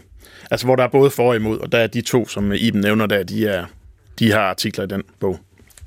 altså 0.52 0.66
hvor 0.66 0.76
der 0.76 0.84
er 0.84 0.88
både 0.88 1.10
for 1.10 1.30
og 1.30 1.36
imod, 1.36 1.60
og 1.60 1.72
der 1.72 1.78
er 1.78 1.88
de 1.88 2.02
to, 2.02 2.28
som 2.28 2.54
Iben 2.54 2.82
nævner 2.82 3.06
der, 3.06 3.24
de, 3.24 3.48
er, 3.48 3.66
de 4.24 4.32
har 4.32 4.40
artikler 4.40 4.84
i 4.84 4.88
den 4.88 5.02
bog. 5.20 5.40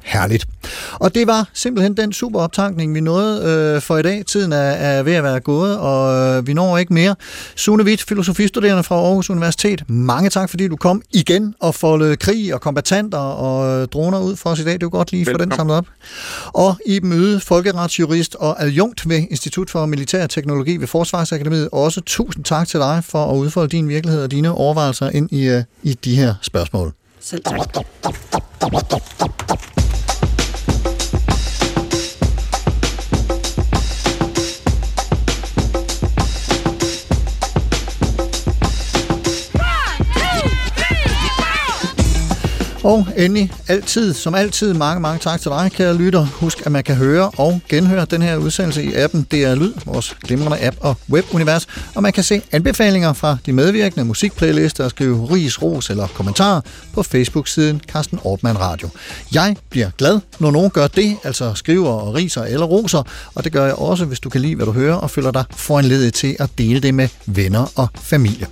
Herligt. 0.07 0.47
Og 0.93 1.15
det 1.15 1.27
var 1.27 1.49
simpelthen 1.53 1.97
den 1.97 2.13
super 2.13 2.41
optankning, 2.41 2.95
vi 2.95 3.01
nåede 3.01 3.43
øh, 3.45 3.83
for 3.83 3.99
i 3.99 4.03
dag. 4.03 4.25
Tiden 4.27 4.53
er, 4.53 4.57
er 4.57 5.03
ved 5.03 5.13
at 5.13 5.25
være 5.25 5.41
gået, 5.41 5.79
og 5.79 6.15
øh, 6.15 6.47
vi 6.47 6.53
når 6.53 6.79
ikke 6.79 6.95
mere. 6.95 7.15
Sune 7.57 7.85
Witt, 7.85 8.03
filosofistuderende 8.03 8.83
fra 8.83 8.95
Aarhus 8.95 9.31
Universitet. 9.31 9.91
Mange 9.91 10.31
tak, 10.31 10.51
fordi 10.51 10.69
du 10.69 10.77
kom 10.77 11.03
igen 11.13 11.55
og 11.61 11.75
foldede 11.75 12.17
krig 12.17 12.55
og 12.55 12.61
kombatanter 12.61 13.19
og 13.19 13.83
øh, 13.83 13.89
droner 13.89 14.21
ud 14.21 14.37
for 14.37 14.51
os 14.51 14.61
i 14.61 14.65
dag. 14.65 14.73
Det 14.73 14.83
var 14.83 14.89
godt 14.89 15.13
lige 15.13 15.25
for 15.25 15.39
den 15.39 15.53
samlet 15.53 15.77
op. 15.77 15.87
Og 16.47 16.77
Iben 16.87 17.13
Yde, 17.13 17.41
folkeretsjurist 17.41 18.35
og 18.35 18.63
adjunkt 18.63 19.09
ved 19.09 19.27
Institut 19.31 19.71
for 19.71 19.87
Militær 19.87 20.27
Teknologi 20.27 20.77
ved 20.77 20.87
Forsvarsakademiet. 20.87 21.69
Også 21.73 22.01
tusind 22.01 22.45
tak 22.45 22.69
til 22.69 22.81
dig 22.81 23.05
for 23.05 23.33
at 23.33 23.37
udfolde 23.37 23.69
din 23.69 23.89
virkelighed 23.89 24.23
og 24.23 24.31
dine 24.31 24.53
overvejelser 24.53 25.11
ind 25.11 25.33
i, 25.33 25.49
øh, 25.49 25.63
i 25.83 25.95
de 25.95 26.17
her 26.17 26.35
spørgsmål. 26.43 26.93
Selv 27.21 27.43
tak. 27.43 27.87
Og 42.87 43.07
endelig, 43.17 43.53
altid, 43.69 44.15
som 44.15 44.35
altid, 44.35 44.75
mange, 44.75 45.01
mange 45.01 45.19
tak 45.19 45.41
til 45.41 45.51
dig, 45.51 45.71
kære 45.75 45.97
lytter. 45.97 46.27
Husk, 46.27 46.67
at 46.67 46.73
man 46.73 46.85
kan 46.85 46.95
høre 46.95 47.31
og 47.37 47.61
genhøre 47.69 48.05
den 48.05 48.23
her 48.23 48.37
udsendelse 48.37 48.85
i 48.85 48.95
appen 48.95 49.23
DR 49.23 49.55
Lyd, 49.55 49.73
vores 49.87 50.17
glimrende 50.25 50.67
app 50.67 50.77
og 50.81 50.97
webunivers, 51.11 51.67
og 51.95 52.03
man 52.03 52.13
kan 52.13 52.25
se 52.25 52.43
anbefalinger 52.53 53.13
fra 53.13 53.37
de 53.47 53.53
medvirkende 53.53 54.05
musikplaylister 54.05 54.85
og 54.85 54.91
skrive 54.91 55.27
ris, 55.35 55.63
ros 55.63 55.91
eller 55.91 56.07
kommentarer 56.07 56.61
på 56.95 57.03
Facebook-siden 57.03 57.81
Carsten 57.89 58.19
Ortmann 58.25 58.61
Radio. 58.61 58.89
Jeg 59.33 59.57
bliver 59.71 59.91
glad, 59.99 60.21
når 60.39 60.51
nogen 60.51 60.71
gør 60.71 60.87
det, 60.87 61.17
altså 61.25 61.55
skriver 61.55 61.91
og 61.91 62.15
riser 62.15 62.43
eller 62.43 62.67
roser, 62.67 63.03
og 63.35 63.45
det 63.45 63.53
gør 63.53 63.65
jeg 63.65 63.75
også, 63.75 64.05
hvis 64.05 64.21
du 64.21 64.29
kan 64.29 64.41
lide, 64.41 64.55
hvad 64.55 64.67
du 64.67 64.73
hører, 64.73 64.95
og 64.95 65.11
føler 65.11 65.31
dig 65.31 65.45
foranledet 65.57 66.15
til 66.15 66.37
at 66.39 66.51
dele 66.59 66.81
det 66.81 66.95
med 66.95 67.09
venner 67.27 67.73
og 67.77 67.89
familie. 67.95 68.47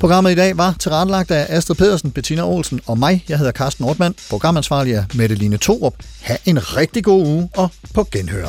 Programmet 0.00 0.32
i 0.32 0.34
dag 0.34 0.56
var 0.56 0.74
tilrettelagt 0.78 1.30
af 1.30 1.46
Astrid 1.56 1.76
Pedersen, 1.76 2.10
Bettina 2.10 2.42
Olsen 2.42 2.80
og 2.86 2.98
mig. 2.98 3.24
Jeg 3.28 3.38
hedder 3.38 3.52
Carsten 3.52 3.84
Nordmann. 3.84 4.14
Programansvarlig 4.30 4.94
er 4.94 5.04
Mette 5.14 5.34
Line 5.34 5.56
Torup. 5.56 5.94
Ha' 6.20 6.36
en 6.44 6.76
rigtig 6.76 7.04
god 7.04 7.26
uge 7.26 7.48
og 7.56 7.68
på 7.94 8.08
genhør. 8.12 8.48